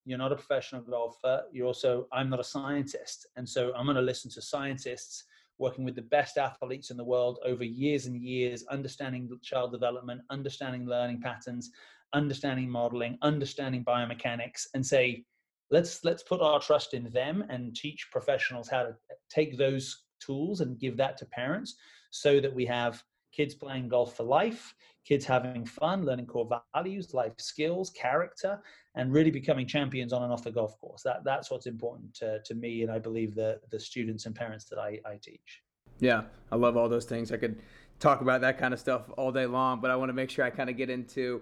you're 0.05 0.19
not 0.19 0.31
a 0.31 0.35
professional 0.35 0.81
golfer. 0.81 1.43
You're 1.51 1.67
also, 1.67 2.07
I'm 2.13 2.29
not 2.29 2.39
a 2.39 2.43
scientist. 2.43 3.27
And 3.35 3.47
so 3.47 3.73
I'm 3.75 3.85
going 3.85 3.95
to 3.95 4.01
listen 4.01 4.29
to 4.31 4.41
scientists 4.41 5.25
working 5.57 5.85
with 5.85 5.95
the 5.95 6.01
best 6.01 6.37
athletes 6.37 6.91
in 6.91 6.97
the 6.97 7.03
world 7.03 7.39
over 7.45 7.63
years 7.63 8.05
and 8.05 8.21
years, 8.21 8.65
understanding 8.69 9.29
child 9.41 9.71
development, 9.71 10.21
understanding 10.29 10.85
learning 10.85 11.21
patterns, 11.21 11.71
understanding 12.13 12.69
modeling, 12.69 13.17
understanding 13.21 13.83
biomechanics, 13.83 14.67
and 14.73 14.85
say, 14.85 15.23
let's 15.71 16.03
let's 16.03 16.23
put 16.23 16.41
our 16.41 16.59
trust 16.59 16.93
in 16.93 17.11
them 17.11 17.43
and 17.49 17.75
teach 17.75 18.07
professionals 18.11 18.69
how 18.69 18.83
to 18.83 18.95
take 19.29 19.57
those 19.57 20.03
tools 20.19 20.61
and 20.61 20.79
give 20.79 20.97
that 20.97 21.17
to 21.17 21.25
parents 21.25 21.75
so 22.11 22.39
that 22.39 22.53
we 22.53 22.65
have 22.65 23.03
kids 23.35 23.53
playing 23.53 23.89
golf 23.89 24.15
for 24.15 24.23
life, 24.23 24.73
kids 25.05 25.25
having 25.25 25.65
fun, 25.65 26.05
learning 26.05 26.25
core 26.25 26.47
values, 26.73 27.13
life 27.13 27.33
skills, 27.37 27.89
character, 27.91 28.61
and 28.95 29.11
really 29.11 29.31
becoming 29.31 29.67
champions 29.67 30.13
on 30.13 30.23
and 30.23 30.31
off 30.31 30.43
the 30.43 30.51
golf 30.51 30.79
course. 30.79 31.03
That 31.03 31.23
that's 31.23 31.51
what's 31.51 31.67
important 31.67 32.13
to, 32.15 32.39
to 32.45 32.55
me, 32.55 32.83
and 32.83 32.91
I 32.91 32.99
believe 32.99 33.35
the 33.35 33.59
the 33.71 33.79
students 33.79 34.25
and 34.25 34.35
parents 34.35 34.65
that 34.65 34.79
I, 34.79 34.99
I 35.05 35.17
teach. 35.21 35.61
Yeah, 35.99 36.23
I 36.51 36.55
love 36.55 36.75
all 36.77 36.89
those 36.89 37.05
things. 37.05 37.31
I 37.31 37.37
could 37.37 37.61
talk 37.99 38.21
about 38.21 38.41
that 38.41 38.57
kind 38.57 38.73
of 38.73 38.79
stuff 38.79 39.09
all 39.17 39.31
day 39.31 39.45
long, 39.45 39.79
but 39.79 39.91
I 39.91 39.95
want 39.95 40.09
to 40.09 40.13
make 40.13 40.29
sure 40.29 40.43
I 40.43 40.49
kind 40.49 40.69
of 40.69 40.75
get 40.75 40.89
into 40.89 41.41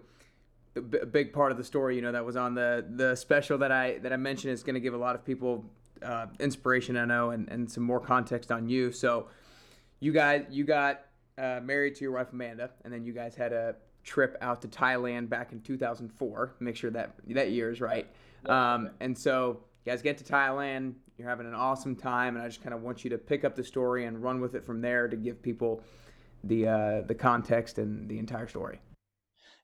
a 0.76 0.82
big 0.82 1.34
part 1.34 1.52
of 1.52 1.58
the 1.58 1.64
story. 1.64 1.96
You 1.96 2.02
know, 2.02 2.12
that 2.12 2.26
was 2.26 2.36
on 2.36 2.56
the 2.56 2.86
the 2.96 3.16
special 3.16 3.58
that 3.60 3.72
I 3.72 4.00
that 4.00 4.12
I 4.14 4.18
mentioned 4.18 4.54
is 4.54 4.64
going 4.64 4.76
to 4.76 4.82
give 4.82 4.94
a 4.94 4.98
lot 4.98 5.16
of 5.16 5.24
people 5.24 5.66
uh, 6.04 6.28
inspiration. 6.40 6.98
I 6.98 7.06
know, 7.06 7.30
and 7.32 7.48
and 7.50 7.72
some 7.72 7.84
more 7.84 8.00
context 8.00 8.52
on 8.52 8.68
you. 8.68 8.92
So, 8.92 9.28
you 10.00 10.12
guys, 10.12 10.46
you 10.50 10.64
got 10.64 11.02
uh, 11.38 11.60
married 11.64 11.96
to 11.96 12.02
your 12.02 12.14
wife 12.14 12.34
Amanda, 12.34 12.70
and 12.84 12.94
then 12.94 13.06
you 13.06 13.14
guys 13.14 13.36
had 13.36 13.54
a 13.54 13.76
trip 14.04 14.38
out 14.42 14.62
to 14.62 14.68
Thailand 14.68 15.30
back 15.30 15.52
in 15.52 15.62
2004. 15.62 16.56
Make 16.60 16.76
sure 16.76 16.92
that 16.92 17.16
that 17.30 17.52
year 17.52 17.72
is 17.72 17.82
right. 17.82 18.08
Um, 18.46 18.92
and 19.00 19.18
so 19.18 19.60
you 19.86 19.92
guys 19.92 20.02
get 20.02 20.18
to 20.20 20.24
Thailand. 20.24 20.94
You're 21.18 21.30
having 21.30 21.48
an 21.48 21.54
awesome 21.54 21.96
time, 21.96 22.36
and 22.36 22.44
I 22.44 22.48
just 22.48 22.62
kind 22.62 22.74
of 22.74 22.82
want 22.82 23.04
you 23.04 23.10
to 23.12 23.18
pick 23.18 23.46
up 23.46 23.56
the 23.56 23.64
story 23.64 24.06
and 24.06 24.22
run 24.22 24.42
with 24.42 24.56
it 24.56 24.66
from 24.66 24.82
there 24.82 25.08
to 25.08 25.16
give 25.16 25.42
people 25.42 25.82
the 26.44 26.68
uh, 26.68 27.02
the 27.02 27.16
context 27.16 27.78
and 27.78 28.10
the 28.10 28.20
entire 28.20 28.48
story. 28.48 28.80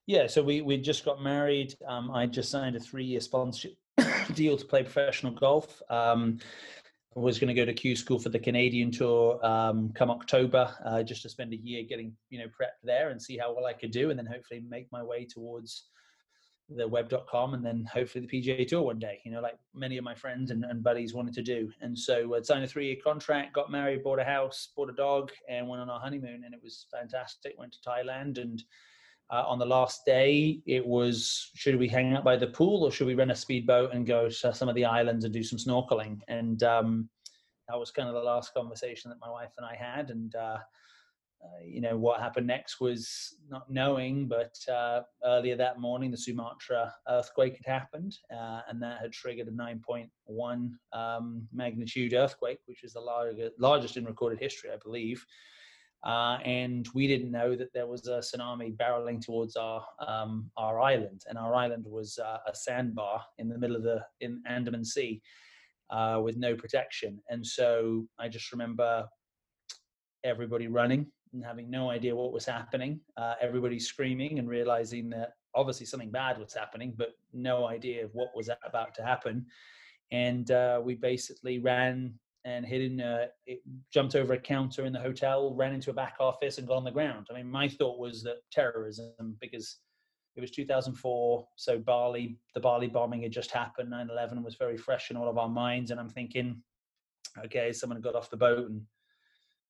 Yeah, 0.06 0.26
so 0.26 0.42
we 0.42 0.60
we 0.60 0.76
just 0.76 1.04
got 1.04 1.22
married. 1.22 1.74
Um, 1.86 2.10
I 2.10 2.26
just 2.26 2.50
signed 2.50 2.76
a 2.76 2.80
three 2.80 3.04
year 3.04 3.20
sponsorship 3.20 3.76
deal 4.34 4.56
to 4.56 4.64
play 4.64 4.82
professional 4.82 5.32
golf. 5.32 5.82
Um, 5.90 6.38
was 7.14 7.38
going 7.38 7.48
to 7.48 7.54
go 7.54 7.64
to 7.64 7.72
Q 7.72 7.96
school 7.96 8.18
for 8.18 8.28
the 8.28 8.38
Canadian 8.38 8.90
tour 8.92 9.44
um, 9.44 9.92
come 9.94 10.10
October, 10.10 10.72
uh, 10.84 11.02
just 11.02 11.22
to 11.22 11.28
spend 11.28 11.52
a 11.52 11.56
year 11.56 11.82
getting 11.82 12.12
you 12.30 12.38
know 12.38 12.46
prepped 12.46 12.82
there 12.84 13.10
and 13.10 13.20
see 13.20 13.36
how 13.36 13.52
well 13.52 13.66
I 13.66 13.72
could 13.72 13.90
do, 13.90 14.10
and 14.10 14.18
then 14.18 14.26
hopefully 14.26 14.62
make 14.68 14.86
my 14.92 15.02
way 15.02 15.26
towards 15.26 15.86
the 16.76 16.86
web.com 16.86 17.54
and 17.54 17.66
then 17.66 17.84
hopefully 17.92 18.24
the 18.24 18.40
PGA 18.40 18.66
Tour 18.66 18.82
one 18.82 19.00
day. 19.00 19.20
You 19.24 19.32
know, 19.32 19.40
like 19.40 19.58
many 19.74 19.98
of 19.98 20.04
my 20.04 20.14
friends 20.14 20.52
and, 20.52 20.64
and 20.64 20.84
buddies 20.84 21.14
wanted 21.14 21.34
to 21.34 21.42
do. 21.42 21.68
And 21.80 21.98
so 21.98 22.36
I 22.36 22.42
signed 22.42 22.62
a 22.62 22.68
three-year 22.68 22.98
contract, 23.02 23.54
got 23.54 23.72
married, 23.72 24.04
bought 24.04 24.20
a 24.20 24.24
house, 24.24 24.68
bought 24.76 24.88
a 24.88 24.94
dog, 24.94 25.32
and 25.48 25.68
went 25.68 25.82
on 25.82 25.90
our 25.90 25.98
honeymoon, 25.98 26.42
and 26.44 26.54
it 26.54 26.60
was 26.62 26.86
fantastic. 26.92 27.54
Went 27.58 27.72
to 27.72 27.88
Thailand 27.88 28.38
and. 28.38 28.62
Uh, 29.30 29.44
on 29.46 29.58
the 29.58 29.66
last 29.66 30.04
day, 30.04 30.60
it 30.66 30.84
was 30.84 31.50
should 31.54 31.76
we 31.76 31.86
hang 31.86 32.14
out 32.14 32.24
by 32.24 32.36
the 32.36 32.48
pool 32.48 32.82
or 32.82 32.90
should 32.90 33.06
we 33.06 33.14
rent 33.14 33.30
a 33.30 33.36
speedboat 33.36 33.94
and 33.94 34.06
go 34.06 34.28
to 34.28 34.54
some 34.54 34.68
of 34.68 34.74
the 34.74 34.84
islands 34.84 35.24
and 35.24 35.32
do 35.32 35.42
some 35.42 35.58
snorkeling? 35.58 36.20
And 36.26 36.62
um, 36.64 37.08
that 37.68 37.78
was 37.78 37.92
kind 37.92 38.08
of 38.08 38.14
the 38.14 38.20
last 38.20 38.52
conversation 38.54 39.08
that 39.10 39.20
my 39.20 39.30
wife 39.30 39.52
and 39.56 39.64
I 39.64 39.76
had. 39.76 40.10
And 40.10 40.34
uh, 40.34 40.58
uh, 41.42 41.64
you 41.64 41.80
know 41.80 41.96
what 41.96 42.20
happened 42.20 42.46
next 42.46 42.80
was 42.80 43.36
not 43.48 43.70
knowing 43.70 44.28
but 44.28 44.54
uh, 44.70 45.00
earlier 45.24 45.56
that 45.56 45.80
morning 45.80 46.10
the 46.10 46.16
sumatra 46.16 46.94
earthquake 47.08 47.56
had 47.56 47.72
happened 47.72 48.18
uh, 48.30 48.60
and 48.68 48.82
that 48.82 49.00
had 49.00 49.10
triggered 49.10 49.48
a 49.48 49.50
9.1 49.50 50.70
um, 50.92 51.48
magnitude 51.50 52.12
earthquake 52.12 52.58
which 52.66 52.84
is 52.84 52.92
the 52.92 53.00
largest, 53.00 53.52
largest 53.58 53.96
in 53.96 54.04
recorded 54.04 54.38
history 54.38 54.68
i 54.70 54.76
believe 54.84 55.24
uh, 56.04 56.38
and 56.44 56.88
we 56.94 57.06
didn't 57.06 57.30
know 57.30 57.54
that 57.54 57.72
there 57.74 57.86
was 57.86 58.06
a 58.06 58.20
tsunami 58.20 58.76
barreling 58.76 59.20
towards 59.20 59.56
our 59.56 59.84
um, 60.06 60.50
our 60.56 60.80
island 60.80 61.22
and 61.28 61.38
our 61.38 61.54
island 61.54 61.84
was 61.86 62.18
uh, 62.18 62.38
a 62.46 62.54
sandbar 62.54 63.22
in 63.38 63.48
the 63.48 63.58
middle 63.58 63.76
of 63.76 63.82
the 63.82 64.02
in 64.20 64.42
andaman 64.46 64.84
sea 64.84 65.20
uh, 65.90 66.20
with 66.22 66.36
no 66.36 66.54
protection 66.54 67.18
and 67.28 67.46
so 67.46 68.06
i 68.18 68.28
just 68.28 68.52
remember 68.52 69.06
everybody 70.24 70.68
running 70.68 71.06
and 71.32 71.44
having 71.44 71.70
no 71.70 71.90
idea 71.90 72.14
what 72.14 72.32
was 72.32 72.44
happening. 72.44 73.00
Uh, 73.16 73.34
everybody 73.40 73.78
screaming 73.78 74.38
and 74.38 74.48
realizing 74.48 75.10
that 75.10 75.34
obviously 75.54 75.86
something 75.86 76.10
bad 76.10 76.38
was 76.38 76.54
happening, 76.54 76.94
but 76.96 77.10
no 77.32 77.66
idea 77.66 78.04
of 78.04 78.10
what 78.12 78.28
was 78.34 78.50
about 78.64 78.94
to 78.94 79.02
happen. 79.02 79.46
And 80.12 80.50
uh, 80.50 80.80
we 80.82 80.94
basically 80.94 81.58
ran 81.58 82.14
and 82.44 82.64
hid 82.64 82.92
in, 82.92 83.00
a, 83.00 83.28
it 83.46 83.60
jumped 83.92 84.14
over 84.14 84.32
a 84.32 84.38
counter 84.38 84.84
in 84.84 84.92
the 84.92 85.00
hotel, 85.00 85.54
ran 85.54 85.74
into 85.74 85.90
a 85.90 85.94
back 85.94 86.14
office, 86.20 86.58
and 86.58 86.66
got 86.66 86.76
on 86.76 86.84
the 86.84 86.90
ground. 86.90 87.26
I 87.30 87.34
mean, 87.34 87.50
my 87.50 87.68
thought 87.68 87.98
was 87.98 88.22
that 88.22 88.38
terrorism 88.50 89.36
because 89.40 89.78
it 90.36 90.40
was 90.40 90.50
2004, 90.50 91.46
so 91.56 91.78
Bali, 91.78 92.38
the 92.54 92.60
Bali 92.60 92.88
bombing 92.88 93.22
had 93.22 93.32
just 93.32 93.50
happened. 93.50 93.92
9/11 93.92 94.42
was 94.42 94.54
very 94.54 94.76
fresh 94.76 95.10
in 95.10 95.16
all 95.16 95.28
of 95.28 95.38
our 95.38 95.48
minds, 95.48 95.90
and 95.90 96.00
I'm 96.00 96.08
thinking, 96.08 96.62
okay, 97.44 97.72
someone 97.72 98.00
got 98.00 98.14
off 98.14 98.30
the 98.30 98.36
boat 98.36 98.70
and 98.70 98.82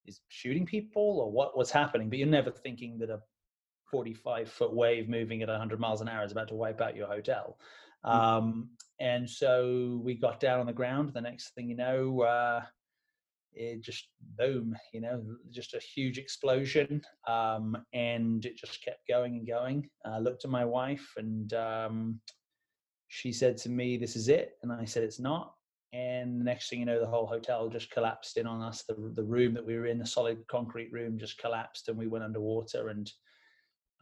is 0.07 0.21
shooting 0.29 0.67
people 0.67 1.21
or 1.21 1.31
what 1.31 1.57
what's 1.57 1.71
happening 1.71 2.09
but 2.09 2.19
you're 2.19 2.29
never 2.29 2.51
thinking 2.51 2.99
that 2.99 3.11
a 3.11 3.21
45 3.91 4.49
foot 4.49 4.75
wave 4.75 5.09
moving 5.09 5.43
at 5.43 5.49
100 5.49 5.81
miles 5.81 6.01
an 6.01 6.09
hour 6.09 6.25
is 6.25 6.33
about 6.33 6.49
to 6.49 6.55
wipe 6.55 6.81
out 6.81 6.97
your 6.97 7.07
hotel 7.07 7.59
mm. 8.05 8.11
um, 8.11 8.71
and 9.01 9.29
so 9.29 10.01
we 10.05 10.15
got 10.15 10.41
down 10.41 10.61
on 10.61 10.67
the 10.67 10.73
ground 10.73 11.13
the 11.15 11.21
next 11.21 11.55
thing 11.55 11.69
you 11.69 11.77
know 11.77 12.21
uh, 12.21 12.63
it 13.53 13.81
just 13.81 14.09
boom 14.39 14.77
you 14.93 15.01
know 15.01 15.23
just 15.51 15.75
a 15.75 15.81
huge 15.81 16.19
explosion 16.19 17.03
um, 17.27 17.77
and 17.93 18.45
it 18.45 18.57
just 18.57 18.85
kept 18.85 19.07
going 19.09 19.35
and 19.35 19.47
going. 19.47 19.89
I 20.05 20.19
looked 20.19 20.45
at 20.45 20.51
my 20.51 20.65
wife 20.65 21.15
and 21.17 21.53
um, 21.55 22.21
she 23.09 23.33
said 23.33 23.57
to 23.59 23.69
me 23.69 23.97
this 23.97 24.15
is 24.15 24.29
it 24.29 24.53
and 24.63 24.73
i 24.73 24.85
said 24.85 25.03
it's 25.03 25.19
not 25.19 25.55
and 25.93 26.41
the 26.41 26.45
next 26.45 26.71
thing 26.71 26.79
you 26.79 26.87
know 26.87 27.01
the 27.01 27.07
whole 27.07 27.27
hotel 27.27 27.69
just 27.69 27.91
collapsed 27.91 28.37
in 28.37 28.47
on 28.47 28.63
us. 28.63 28.85
The, 28.89 28.95
the 29.15 29.25
room 29.25 29.55
that 29.55 29.67
we 29.67 29.77
were 29.77 29.87
in 29.87 29.99
the 29.99 30.07
solid 30.07 30.39
concrete 30.49 30.93
room 30.93 31.19
just 31.19 31.39
collapsed 31.39 31.89
and 31.89 31.99
we 31.99 32.07
went 32.07 32.25
underwater 32.25 32.89
and 32.89 33.11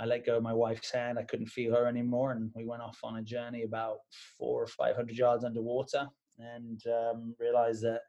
i 0.01 0.05
let 0.05 0.27
go 0.27 0.37
of 0.37 0.43
my 0.43 0.53
wife's 0.53 0.91
hand 0.91 1.19
i 1.19 1.23
couldn't 1.23 1.47
feel 1.47 1.75
her 1.75 1.87
anymore 1.87 2.33
and 2.33 2.51
we 2.55 2.65
went 2.65 2.83
off 2.83 2.99
on 3.03 3.17
a 3.17 3.23
journey 3.23 3.63
about 3.63 3.99
four 4.39 4.63
or 4.63 4.67
five 4.67 4.97
hundred 4.97 5.17
yards 5.17 5.45
underwater 5.45 6.07
and 6.39 6.83
um, 6.87 7.35
realized 7.39 7.83
that 7.83 8.03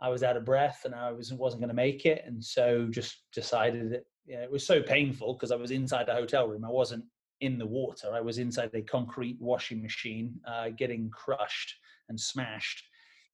i 0.00 0.08
was 0.08 0.22
out 0.22 0.36
of 0.36 0.44
breath 0.44 0.82
and 0.84 0.94
i 0.94 1.10
was, 1.10 1.32
wasn't 1.32 1.60
going 1.60 1.68
to 1.68 1.74
make 1.74 2.06
it 2.06 2.22
and 2.26 2.42
so 2.42 2.86
just 2.90 3.24
decided 3.32 3.90
that 3.90 4.04
it 4.26 4.50
was 4.50 4.66
so 4.66 4.82
painful 4.82 5.34
because 5.34 5.52
i 5.52 5.56
was 5.56 5.70
inside 5.70 6.06
the 6.06 6.14
hotel 6.14 6.48
room 6.48 6.64
i 6.64 6.70
wasn't 6.70 7.04
in 7.40 7.58
the 7.58 7.66
water 7.66 8.08
i 8.12 8.20
was 8.20 8.38
inside 8.38 8.70
a 8.74 8.82
concrete 8.82 9.36
washing 9.40 9.82
machine 9.82 10.34
uh, 10.46 10.68
getting 10.70 11.10
crushed 11.10 11.74
and 12.08 12.18
smashed 12.18 12.84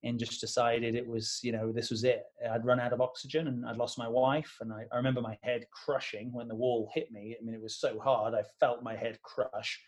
and 0.05 0.19
just 0.19 0.41
decided 0.41 0.95
it 0.95 1.07
was 1.07 1.41
you 1.43 1.53
know 1.53 1.73
this 1.73 1.91
was 1.91 2.05
it. 2.05 2.25
I'd 2.51 2.65
run 2.65 2.81
out 2.81 2.93
of 2.93 3.01
oxygen 3.01 3.49
and 3.49 3.67
i'd 3.67 3.77
lost 3.77 3.99
my 3.99 4.09
wife 4.09 4.57
and 4.61 4.73
I, 4.73 4.85
I, 4.93 4.97
remember 4.97 5.21
my 5.21 5.37
head 5.43 5.65
crushing 5.71 6.33
when 6.33 6.49
the 6.49 6.55
wall 6.55 6.89
hit 6.95 7.11
me. 7.11 7.37
I 7.39 7.45
mean 7.45 7.55
it 7.55 7.63
was 7.63 7.77
so 7.77 7.99
hard 7.99 8.35
i 8.35 8.43
felt 8.61 8.83
my 8.83 8.97
head 8.97 9.19
crush. 9.23 9.81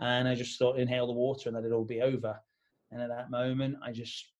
And 0.00 0.26
i 0.26 0.34
just 0.34 0.58
thought 0.58 0.78
inhale 0.78 1.06
the 1.06 1.12
water 1.12 1.48
and 1.48 1.56
let 1.56 1.64
it 1.64 1.72
all 1.72 1.84
be 1.84 2.00
over. 2.00 2.38
And 2.90 3.00
at 3.00 3.10
that 3.10 3.30
moment 3.30 3.76
i 3.84 3.92
just 3.92 4.32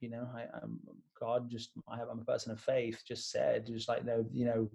you 0.00 0.10
know 0.10 0.28
i 0.34 0.42
am 0.62 0.78
god 1.18 1.50
just 1.50 1.70
I 1.88 2.00
am 2.00 2.20
a 2.20 2.24
person 2.24 2.52
of 2.52 2.60
faith 2.60 3.02
just 3.06 3.30
said 3.30 3.66
just 3.66 3.88
like 3.88 4.04
no 4.04 4.26
you 4.32 4.44
know 4.44 4.70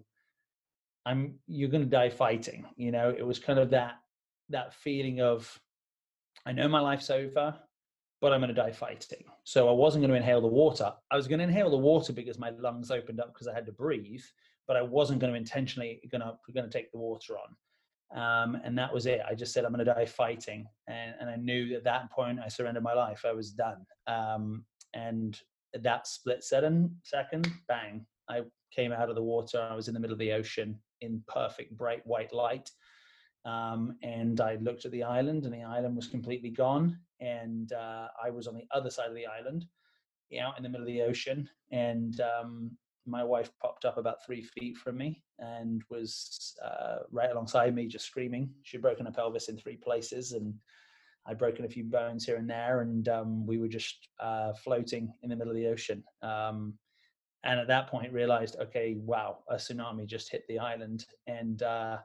i'm 1.06 1.36
you're 1.48 1.70
going 1.70 1.84
to 1.84 1.90
die 1.90 2.10
fighting 2.10 2.66
you 2.78 2.92
know? 2.92 3.14
It 3.16 3.26
was 3.26 3.38
kind 3.38 3.60
of 3.60 3.70
that 3.72 3.96
that 4.50 4.74
feeling 4.74 5.22
of 5.22 5.60
i 6.46 6.52
know 6.52 6.68
my 6.68 6.80
life's 6.80 7.10
over 7.10 7.56
but 8.22 8.34
I'm 8.34 8.42
going 8.42 8.54
to 8.54 8.62
die 8.62 8.72
fighting. 8.72 9.24
So 9.44 9.70
I 9.70 9.72
wasn't 9.72 10.02
going 10.02 10.12
to 10.12 10.18
inhale 10.18 10.42
the 10.42 10.48
water. 10.48 10.92
I 11.12 11.16
was 11.16 11.28
going 11.28 11.40
to 11.40 11.46
inhale 11.46 11.70
the 11.70 11.78
water 11.78 12.14
because 12.14 12.38
my 12.38 12.50
lungs 12.52 12.92
opened 12.92 13.20
up 13.20 13.34
because 13.34 13.48
I 13.48 13.54
had 13.54 13.66
to 13.68 13.72
breathe, 13.72 14.24
but 14.68 14.76
I 14.76 14.82
wasn't 14.82 15.20
going 15.20 15.34
to 15.34 15.40
intentionally 15.40 16.02
going 16.12 16.22
to 16.22 16.34
going 16.54 16.70
to 16.70 16.78
take 16.78 16.92
the 16.92 16.98
water 16.98 17.36
on. 17.38 17.56
Um, 18.12 18.60
and 18.64 18.78
that 18.78 18.94
was 18.94 19.06
it. 19.06 19.22
I 19.28 19.36
just 19.36 19.54
said 19.54 19.66
I'm 19.66 19.72
going 19.72 19.86
to 19.86 19.94
die 19.94 20.06
fighting, 20.06 20.66
and, 20.88 21.14
and 21.20 21.30
I 21.30 21.36
knew 21.36 21.76
at 21.76 21.84
that 21.84 22.12
point 22.12 22.40
I 22.44 22.48
surrendered 22.48 22.84
my 22.84 22.94
life. 22.94 23.24
I 23.26 23.34
was 23.34 23.52
done. 23.52 23.86
Um, 24.08 24.66
and 24.94 25.40
that 25.74 26.08
split 26.08 26.44
second, 26.44 26.96
second, 27.04 27.48
bang! 27.68 28.06
I 28.28 28.42
came 28.76 28.92
out 28.92 29.10
of 29.10 29.16
the 29.16 29.24
water. 29.24 29.68
I 29.70 29.76
was 29.76 29.88
in 29.88 29.94
the 29.94 30.00
middle 30.00 30.14
of 30.14 30.20
the 30.20 30.34
ocean 30.34 30.80
in 31.02 31.24
perfect 31.28 31.78
bright 31.78 32.06
white 32.06 32.34
light. 32.34 32.70
Um, 33.46 33.96
and 34.04 34.42
I 34.42 34.56
looked 34.56 34.86
at 34.86 34.92
the 34.92 35.04
island, 35.04 35.46
and 35.46 35.54
the 35.54 35.64
island 35.64 35.96
was 35.96 36.08
completely 36.08 36.50
gone. 36.50 36.98
And 37.20 37.72
uh, 37.74 38.08
I 38.24 38.30
was 38.30 38.48
on 38.48 38.56
the 38.56 38.66
other 38.72 38.90
side 38.90 39.10
of 39.10 39.16
the 39.16 39.28
island, 39.28 39.66
out 40.42 40.58
in 40.58 40.64
the 40.64 40.70
middle 40.70 40.86
of 40.88 40.94
the 40.94 41.02
ocean. 41.02 41.50
And 41.72 42.20
um, 42.22 42.72
my 43.06 43.24
wife 43.24 43.50
popped 43.62 43.86
up 43.86 43.98
about 43.98 44.24
three 44.26 44.44
feet 44.44 44.78
from 44.78 44.98
me 44.98 45.24
and 45.40 45.82
was 45.90 46.56
uh, 46.64 47.00
right 47.12 47.32
alongside 47.32 47.74
me, 47.74 47.88
just 47.88 48.06
screaming. 48.06 48.52
She'd 48.64 48.82
broken 48.82 49.06
her 49.06 49.12
pelvis 49.12 49.50
in 49.50 49.58
three 49.58 49.78
places, 49.78 50.34
and 50.34 50.54
I'd 51.26 51.38
broken 51.38 51.66
a 51.66 51.70
few 51.70 51.84
bones 51.84 52.26
here 52.26 52.38
and 52.38 52.50
there. 52.50 52.82
And 52.82 53.08
um, 53.10 53.46
we 53.46 53.58
were 53.58 53.68
just 53.68 54.10
uh, 54.20 54.54
floating 54.54 55.12
in 55.24 55.30
the 55.30 55.36
middle 55.36 55.52
of 55.52 55.58
the 55.58 55.68
ocean. 55.68 56.04
Um, 56.22 56.74
and 57.44 57.60
at 57.60 57.68
that 57.68 57.88
point, 57.88 58.12
realized, 58.12 58.58
okay, 58.62 58.98
wow, 59.00 59.40
a 59.50 59.56
tsunami 59.56 60.06
just 60.06 60.30
hit 60.30 60.44
the 60.48 60.60
island, 60.60 61.06
and 61.26 61.64
uh, 61.64 61.98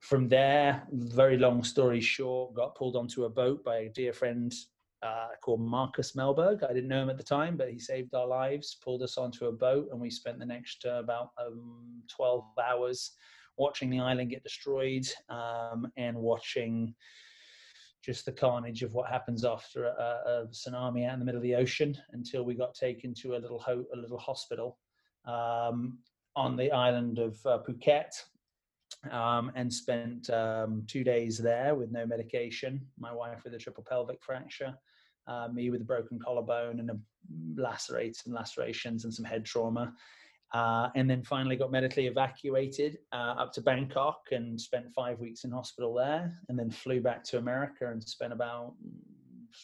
from 0.00 0.28
there, 0.28 0.86
very 0.92 1.36
long 1.36 1.64
story 1.64 2.00
short, 2.00 2.54
got 2.54 2.74
pulled 2.74 2.96
onto 2.96 3.24
a 3.24 3.30
boat 3.30 3.64
by 3.64 3.78
a 3.78 3.88
dear 3.88 4.12
friend 4.12 4.54
uh, 5.02 5.28
called 5.42 5.60
Marcus 5.60 6.12
Melberg. 6.12 6.62
I 6.64 6.72
didn't 6.72 6.88
know 6.88 7.02
him 7.02 7.10
at 7.10 7.18
the 7.18 7.22
time, 7.22 7.56
but 7.56 7.70
he 7.70 7.78
saved 7.78 8.14
our 8.14 8.26
lives, 8.26 8.78
pulled 8.82 9.02
us 9.02 9.16
onto 9.16 9.46
a 9.46 9.52
boat, 9.52 9.88
and 9.90 10.00
we 10.00 10.10
spent 10.10 10.38
the 10.38 10.46
next 10.46 10.84
uh, 10.86 11.00
about 11.00 11.30
um, 11.44 12.02
12 12.08 12.44
hours 12.64 13.12
watching 13.56 13.90
the 13.90 14.00
island 14.00 14.30
get 14.30 14.42
destroyed 14.42 15.06
um, 15.28 15.90
and 15.96 16.16
watching 16.16 16.94
just 18.04 18.24
the 18.24 18.32
carnage 18.32 18.82
of 18.82 18.92
what 18.92 19.10
happens 19.10 19.44
after 19.44 19.86
a, 19.86 20.20
a, 20.26 20.46
tsunami 20.50 21.06
out 21.06 21.14
in 21.14 21.18
the 21.18 21.24
middle 21.24 21.38
of 21.38 21.42
the 21.42 21.56
ocean 21.56 21.96
until 22.12 22.44
we 22.44 22.54
got 22.54 22.72
taken 22.72 23.12
to 23.12 23.34
a 23.34 23.38
little 23.38 23.58
ho- 23.58 23.84
a 23.92 23.96
little 23.96 24.18
hospital 24.18 24.78
um, 25.26 25.98
on 26.36 26.56
the 26.56 26.70
island 26.70 27.18
of 27.18 27.36
uh, 27.44 27.58
Phuket 27.68 28.14
um, 29.10 29.52
and 29.54 29.72
spent 29.72 30.28
um, 30.30 30.82
two 30.86 31.04
days 31.04 31.38
there 31.38 31.74
with 31.74 31.90
no 31.92 32.06
medication. 32.06 32.80
My 32.98 33.12
wife 33.12 33.44
with 33.44 33.54
a 33.54 33.58
triple 33.58 33.84
pelvic 33.88 34.22
fracture, 34.22 34.74
uh, 35.26 35.48
me 35.52 35.70
with 35.70 35.82
a 35.82 35.84
broken 35.84 36.18
collarbone 36.18 36.80
and 36.80 36.90
a 36.90 36.98
lacerates 37.56 38.26
and 38.26 38.34
lacerations 38.34 39.04
and 39.04 39.12
some 39.12 39.24
head 39.24 39.44
trauma. 39.44 39.94
Uh, 40.54 40.88
and 40.96 41.10
then 41.10 41.22
finally 41.22 41.56
got 41.56 41.70
medically 41.70 42.06
evacuated 42.06 42.98
uh, 43.12 43.34
up 43.36 43.52
to 43.52 43.60
Bangkok 43.60 44.20
and 44.32 44.58
spent 44.58 44.90
five 44.94 45.20
weeks 45.20 45.44
in 45.44 45.50
hospital 45.50 45.92
there, 45.92 46.34
and 46.48 46.58
then 46.58 46.70
flew 46.70 47.02
back 47.02 47.22
to 47.22 47.36
America 47.36 47.90
and 47.90 48.02
spent 48.02 48.32
about 48.32 48.72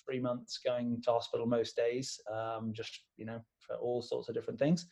three 0.05 0.21
months 0.21 0.59
going 0.59 1.01
to 1.01 1.11
hospital 1.11 1.47
most 1.47 1.75
days, 1.75 2.21
um, 2.31 2.71
just 2.75 3.01
you 3.17 3.25
know 3.25 3.41
for 3.61 3.77
all 3.77 4.03
sorts 4.03 4.29
of 4.29 4.35
different 4.35 4.59
things 4.59 4.87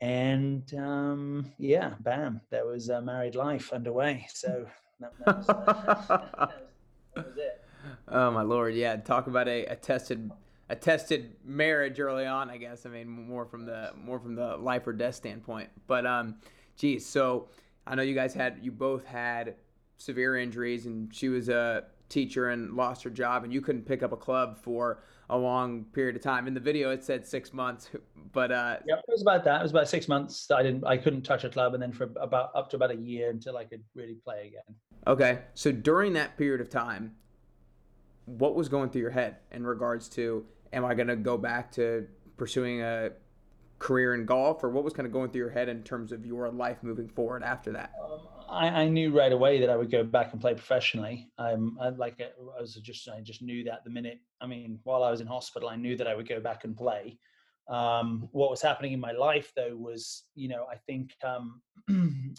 and 0.00 0.72
um, 0.74 1.52
yeah, 1.58 1.94
bam, 2.00 2.40
there 2.50 2.66
was 2.66 2.88
a 2.88 3.00
married 3.00 3.34
life 3.34 3.72
underway. 3.72 4.26
So 4.32 4.66
that, 5.00 5.12
that, 5.24 5.36
was, 5.36 5.48
uh, 5.48 6.46
that, 7.14 7.26
was, 7.26 7.36
it. 7.36 7.64
Oh 8.08 8.30
my 8.30 8.42
lord, 8.42 8.74
yeah. 8.74 8.96
Talk 8.96 9.26
about 9.26 9.48
a, 9.48 9.66
a 9.66 9.76
tested 9.76 10.30
a 10.70 10.76
tested 10.76 11.34
marriage 11.44 11.98
early 11.98 12.26
on, 12.26 12.48
I 12.48 12.56
guess. 12.56 12.86
I 12.86 12.90
mean, 12.90 13.08
more 13.08 13.44
from 13.44 13.66
the 13.66 13.90
more 14.02 14.20
from 14.20 14.36
the 14.36 14.56
life 14.56 14.86
or 14.86 14.92
death 14.92 15.16
standpoint. 15.16 15.68
But 15.86 16.06
um, 16.06 16.36
geez, 16.76 17.04
so 17.04 17.48
I 17.86 17.94
know 17.94 18.02
you 18.02 18.14
guys 18.14 18.32
had 18.32 18.58
you 18.62 18.70
both 18.70 19.04
had 19.04 19.56
severe 19.98 20.36
injuries, 20.36 20.86
and 20.86 21.12
she 21.14 21.28
was 21.28 21.48
a 21.48 21.84
teacher 22.10 22.50
and 22.50 22.74
lost 22.74 23.02
her 23.04 23.10
job, 23.10 23.44
and 23.44 23.52
you 23.52 23.60
couldn't 23.60 23.86
pick 23.86 24.02
up 24.02 24.12
a 24.12 24.16
club 24.16 24.58
for 24.62 25.02
a 25.30 25.38
long 25.38 25.84
period 25.92 26.16
of 26.16 26.22
time. 26.22 26.46
In 26.46 26.54
the 26.54 26.60
video, 26.60 26.90
it 26.90 27.02
said 27.02 27.26
six 27.26 27.54
months, 27.54 27.88
but 28.32 28.52
uh, 28.52 28.76
yeah, 28.86 28.96
it 28.96 29.04
was 29.08 29.22
about 29.22 29.44
that. 29.44 29.60
It 29.60 29.62
was 29.62 29.70
about 29.70 29.88
six 29.88 30.08
months. 30.08 30.50
I 30.50 30.62
didn't, 30.62 30.84
I 30.84 30.96
couldn't 30.96 31.22
touch 31.22 31.44
a 31.44 31.48
club, 31.48 31.72
and 31.72 31.82
then 31.82 31.92
for 31.92 32.10
about 32.20 32.50
up 32.54 32.68
to 32.70 32.76
about 32.76 32.90
a 32.90 32.96
year 32.96 33.30
until 33.30 33.56
I 33.56 33.64
could 33.64 33.82
really 33.94 34.16
play 34.24 34.48
again. 34.48 34.76
Okay, 35.06 35.38
so 35.54 35.72
during 35.72 36.12
that 36.14 36.36
period 36.36 36.60
of 36.60 36.68
time, 36.68 37.12
what 38.26 38.54
was 38.54 38.68
going 38.68 38.90
through 38.90 39.00
your 39.00 39.10
head 39.10 39.36
in 39.50 39.66
regards 39.66 40.08
to, 40.10 40.44
am 40.72 40.84
I 40.84 40.94
going 40.94 41.08
to 41.08 41.16
go 41.16 41.38
back 41.38 41.72
to 41.72 42.06
pursuing 42.36 42.82
a 42.82 43.10
career 43.78 44.14
in 44.14 44.26
golf, 44.26 44.62
or 44.62 44.68
what 44.68 44.84
was 44.84 44.92
kind 44.92 45.06
of 45.06 45.12
going 45.12 45.30
through 45.30 45.40
your 45.40 45.50
head 45.50 45.68
in 45.68 45.82
terms 45.82 46.12
of 46.12 46.26
your 46.26 46.50
life 46.50 46.78
moving 46.82 47.08
forward 47.08 47.42
after 47.42 47.72
that? 47.72 47.92
Um, 48.04 48.20
I, 48.50 48.82
I, 48.82 48.88
knew 48.88 49.16
right 49.16 49.32
away 49.32 49.60
that 49.60 49.70
I 49.70 49.76
would 49.76 49.90
go 49.90 50.02
back 50.02 50.32
and 50.32 50.40
play 50.40 50.54
professionally. 50.54 51.30
Um, 51.38 51.78
I, 51.80 51.90
like 51.90 52.20
I 52.20 52.60
was 52.60 52.74
just 52.74 53.08
I 53.08 53.20
just 53.20 53.42
knew 53.42 53.62
that 53.64 53.84
the 53.84 53.90
minute. 53.90 54.18
I 54.40 54.46
mean, 54.46 54.80
while 54.84 55.04
I 55.04 55.10
was 55.10 55.20
in 55.20 55.26
hospital, 55.26 55.68
I 55.68 55.76
knew 55.76 55.96
that 55.96 56.08
I 56.08 56.14
would 56.14 56.28
go 56.28 56.40
back 56.40 56.64
and 56.64 56.76
play. 56.76 57.18
Um, 57.68 58.28
what 58.32 58.50
was 58.50 58.60
happening 58.60 58.92
in 58.92 59.00
my 59.00 59.12
life 59.12 59.52
though 59.54 59.76
was, 59.76 60.24
you 60.34 60.48
know, 60.48 60.66
I 60.70 60.76
think, 60.76 61.12
um, 61.24 61.62
and 61.88 62.36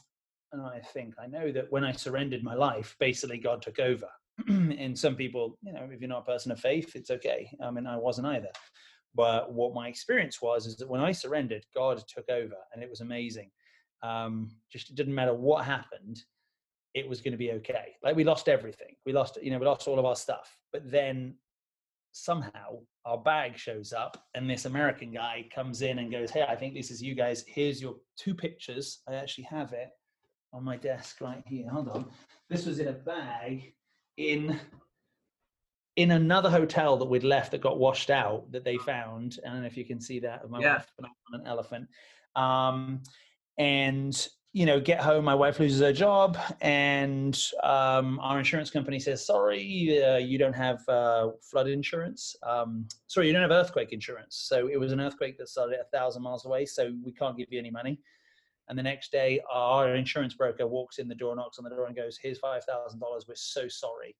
I 0.53 0.81
think 0.93 1.13
I 1.17 1.27
know 1.27 1.51
that 1.53 1.71
when 1.71 1.85
I 1.85 1.93
surrendered 1.93 2.43
my 2.43 2.55
life, 2.55 2.95
basically 2.99 3.37
God 3.37 3.61
took 3.61 3.79
over. 3.79 4.07
and 4.47 4.97
some 4.97 5.15
people, 5.15 5.57
you 5.63 5.71
know, 5.71 5.87
if 5.91 6.01
you're 6.01 6.09
not 6.09 6.23
a 6.27 6.31
person 6.31 6.51
of 6.51 6.59
faith, 6.59 6.95
it's 6.95 7.11
okay. 7.11 7.49
I 7.63 7.71
mean, 7.71 7.87
I 7.87 7.97
wasn't 7.97 8.27
either. 8.27 8.51
But 9.15 9.53
what 9.53 9.73
my 9.73 9.87
experience 9.87 10.41
was 10.41 10.65
is 10.65 10.77
that 10.77 10.89
when 10.89 11.01
I 11.01 11.11
surrendered, 11.11 11.65
God 11.75 12.01
took 12.07 12.29
over, 12.29 12.55
and 12.73 12.81
it 12.81 12.89
was 12.89 13.01
amazing. 13.01 13.51
Um, 14.03 14.51
just 14.71 14.89
it 14.89 14.95
didn't 14.95 15.15
matter 15.15 15.33
what 15.33 15.65
happened, 15.65 16.23
it 16.93 17.07
was 17.07 17.21
going 17.21 17.31
to 17.31 17.37
be 17.37 17.51
okay. 17.53 17.93
Like 18.03 18.15
we 18.15 18.23
lost 18.23 18.49
everything. 18.49 18.95
We 19.05 19.13
lost, 19.13 19.37
you 19.41 19.51
know, 19.51 19.59
we 19.59 19.65
lost 19.65 19.87
all 19.87 19.99
of 19.99 20.05
our 20.05 20.15
stuff. 20.15 20.57
But 20.73 20.89
then 20.89 21.35
somehow 22.11 22.79
our 23.05 23.17
bag 23.17 23.57
shows 23.57 23.93
up 23.93 24.25
and 24.33 24.49
this 24.49 24.65
American 24.65 25.11
guy 25.11 25.47
comes 25.53 25.81
in 25.81 25.99
and 25.99 26.11
goes, 26.11 26.31
Hey, 26.31 26.43
I 26.47 26.55
think 26.55 26.73
this 26.73 26.91
is 26.91 27.01
you 27.01 27.15
guys. 27.15 27.43
Here's 27.47 27.81
your 27.81 27.95
two 28.17 28.35
pictures. 28.35 28.99
I 29.07 29.15
actually 29.15 29.45
have 29.45 29.73
it 29.73 29.89
on 30.53 30.63
my 30.63 30.77
desk 30.77 31.21
right 31.21 31.43
here. 31.45 31.69
Hold 31.69 31.89
on. 31.89 32.05
This 32.49 32.65
was 32.65 32.79
in 32.79 32.89
a 32.89 32.93
bag 32.93 33.73
in 34.17 34.59
in 35.97 36.11
another 36.11 36.49
hotel 36.49 36.97
that 36.97 37.05
we'd 37.05 37.23
left 37.23 37.51
that 37.51 37.61
got 37.61 37.77
washed 37.77 38.09
out 38.09 38.49
that 38.51 38.63
they 38.63 38.77
found. 38.77 39.39
I 39.45 39.49
don't 39.49 39.61
know 39.61 39.67
if 39.67 39.77
you 39.77 39.85
can 39.85 39.99
see 39.99 40.19
that 40.19 40.43
of 40.43 40.49
my 40.49 40.59
yeah. 40.59 40.75
wife 40.75 40.87
an 41.33 41.43
elephant. 41.45 41.87
Um, 42.35 43.03
and 43.57 44.27
you 44.53 44.65
know, 44.65 44.81
get 44.81 44.99
home, 44.99 45.23
my 45.23 45.35
wife 45.35 45.59
loses 45.61 45.79
her 45.79 45.93
job, 45.93 46.37
and 46.59 47.41
um, 47.63 48.19
our 48.19 48.37
insurance 48.37 48.69
company 48.69 48.99
says, 48.99 49.25
"Sorry, 49.25 50.03
uh, 50.03 50.17
you 50.17 50.37
don't 50.37 50.53
have 50.53 50.87
uh, 50.89 51.29
flood 51.41 51.69
insurance. 51.69 52.35
Um, 52.43 52.85
sorry, 53.07 53.27
you 53.27 53.33
don't 53.33 53.41
have 53.43 53.51
earthquake 53.51 53.93
insurance." 53.93 54.35
So 54.35 54.67
it 54.67 54.77
was 54.77 54.91
an 54.91 54.99
earthquake 54.99 55.37
that 55.37 55.47
started 55.47 55.79
a 55.79 55.85
thousand 55.97 56.23
miles 56.23 56.45
away, 56.45 56.65
so 56.65 56.93
we 57.01 57.13
can't 57.13 57.37
give 57.37 57.47
you 57.49 57.59
any 57.59 57.71
money. 57.71 58.01
And 58.67 58.77
the 58.77 58.83
next 58.83 59.11
day, 59.13 59.39
our 59.49 59.95
insurance 59.95 60.33
broker 60.33 60.67
walks 60.67 60.99
in 60.99 61.07
the 61.07 61.15
door, 61.15 61.33
knocks 61.35 61.57
on 61.57 61.63
the 61.63 61.69
door, 61.69 61.85
and 61.85 61.95
goes, 61.95 62.19
"Here's 62.21 62.39
five 62.39 62.65
thousand 62.65 62.99
dollars. 62.99 63.25
We're 63.29 63.35
so 63.35 63.69
sorry. 63.69 64.17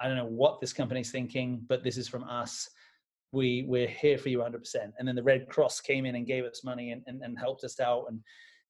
I 0.00 0.08
don't 0.08 0.16
know 0.16 0.24
what 0.24 0.62
this 0.62 0.72
company's 0.72 1.10
thinking, 1.10 1.62
but 1.68 1.84
this 1.84 1.98
is 1.98 2.08
from 2.08 2.24
us. 2.24 2.70
We 3.32 3.66
we're 3.68 3.88
here 3.88 4.16
for 4.16 4.30
you 4.30 4.38
100." 4.38 4.60
percent 4.60 4.94
And 4.98 5.06
then 5.06 5.14
the 5.14 5.22
Red 5.22 5.46
Cross 5.50 5.82
came 5.82 6.06
in 6.06 6.14
and 6.14 6.26
gave 6.26 6.44
us 6.44 6.64
money 6.64 6.92
and, 6.92 7.02
and, 7.06 7.22
and 7.22 7.38
helped 7.38 7.64
us 7.64 7.80
out 7.80 8.06
and 8.08 8.20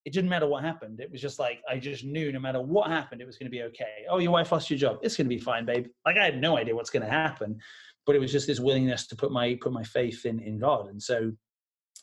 it 0.04 0.12
didn't 0.12 0.28
matter 0.28 0.46
what 0.46 0.62
happened. 0.62 1.00
It 1.00 1.10
was 1.10 1.20
just 1.20 1.38
like 1.38 1.62
I 1.68 1.78
just 1.78 2.04
knew 2.04 2.30
no 2.30 2.38
matter 2.38 2.60
what 2.60 2.90
happened, 2.90 3.20
it 3.20 3.26
was 3.26 3.38
going 3.38 3.46
to 3.46 3.50
be 3.50 3.62
okay. 3.62 4.04
Oh, 4.10 4.18
your 4.18 4.32
wife 4.32 4.52
lost 4.52 4.68
your 4.68 4.78
job. 4.78 4.98
It's 5.02 5.16
going 5.16 5.26
to 5.26 5.34
be 5.34 5.40
fine, 5.40 5.64
babe. 5.64 5.86
Like 6.04 6.18
I 6.18 6.24
had 6.24 6.40
no 6.40 6.58
idea 6.58 6.74
what's 6.74 6.90
going 6.90 7.04
to 7.04 7.10
happen, 7.10 7.58
but 8.04 8.14
it 8.14 8.18
was 8.18 8.30
just 8.30 8.46
this 8.46 8.60
willingness 8.60 9.06
to 9.08 9.16
put 9.16 9.32
my 9.32 9.58
put 9.60 9.72
my 9.72 9.82
faith 9.82 10.26
in 10.26 10.40
in 10.40 10.58
God, 10.58 10.88
and 10.88 11.02
so 11.02 11.32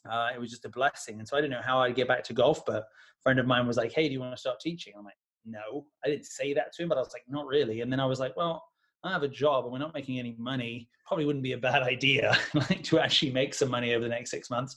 uh, 0.09 0.29
it 0.33 0.39
was 0.39 0.49
just 0.49 0.65
a 0.65 0.69
blessing. 0.69 1.19
And 1.19 1.27
so 1.27 1.37
I 1.37 1.41
didn't 1.41 1.53
know 1.53 1.61
how 1.63 1.79
I'd 1.79 1.95
get 1.95 2.07
back 2.07 2.23
to 2.25 2.33
golf, 2.33 2.65
but 2.65 2.77
a 2.77 2.85
friend 3.21 3.39
of 3.39 3.45
mine 3.45 3.67
was 3.67 3.77
like, 3.77 3.91
"Hey, 3.91 4.07
do 4.07 4.13
you 4.13 4.19
want 4.19 4.35
to 4.35 4.39
start 4.39 4.59
teaching?" 4.59 4.93
I'm 4.97 5.05
like, 5.05 5.17
"No." 5.45 5.85
I 6.03 6.09
didn't 6.09 6.25
say 6.25 6.53
that 6.55 6.73
to 6.73 6.83
him, 6.83 6.89
but 6.89 6.97
I 6.97 7.01
was 7.01 7.13
like, 7.13 7.23
"Not 7.27 7.45
really." 7.45 7.81
And 7.81 7.91
then 7.91 7.99
I 7.99 8.05
was 8.05 8.19
like, 8.19 8.35
"Well." 8.35 8.63
I 9.03 9.11
have 9.11 9.23
a 9.23 9.27
job 9.27 9.63
and 9.63 9.73
we're 9.73 9.79
not 9.79 9.95
making 9.95 10.19
any 10.19 10.35
money. 10.37 10.87
Probably 11.07 11.25
wouldn't 11.25 11.41
be 11.41 11.53
a 11.53 11.57
bad 11.57 11.81
idea 11.95 12.37
like 12.53 12.83
to 12.83 12.99
actually 12.99 13.31
make 13.31 13.55
some 13.55 13.71
money 13.71 13.95
over 13.95 14.03
the 14.03 14.09
next 14.09 14.29
six 14.29 14.51
months. 14.51 14.75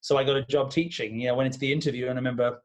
So 0.00 0.16
I 0.16 0.24
got 0.24 0.36
a 0.36 0.44
job 0.44 0.70
teaching. 0.70 1.20
You 1.20 1.28
know, 1.28 1.34
went 1.34 1.46
into 1.46 1.58
the 1.58 1.72
interview 1.72 2.04
and 2.04 2.14
I 2.14 2.16
remember 2.16 2.44
a 2.44 2.58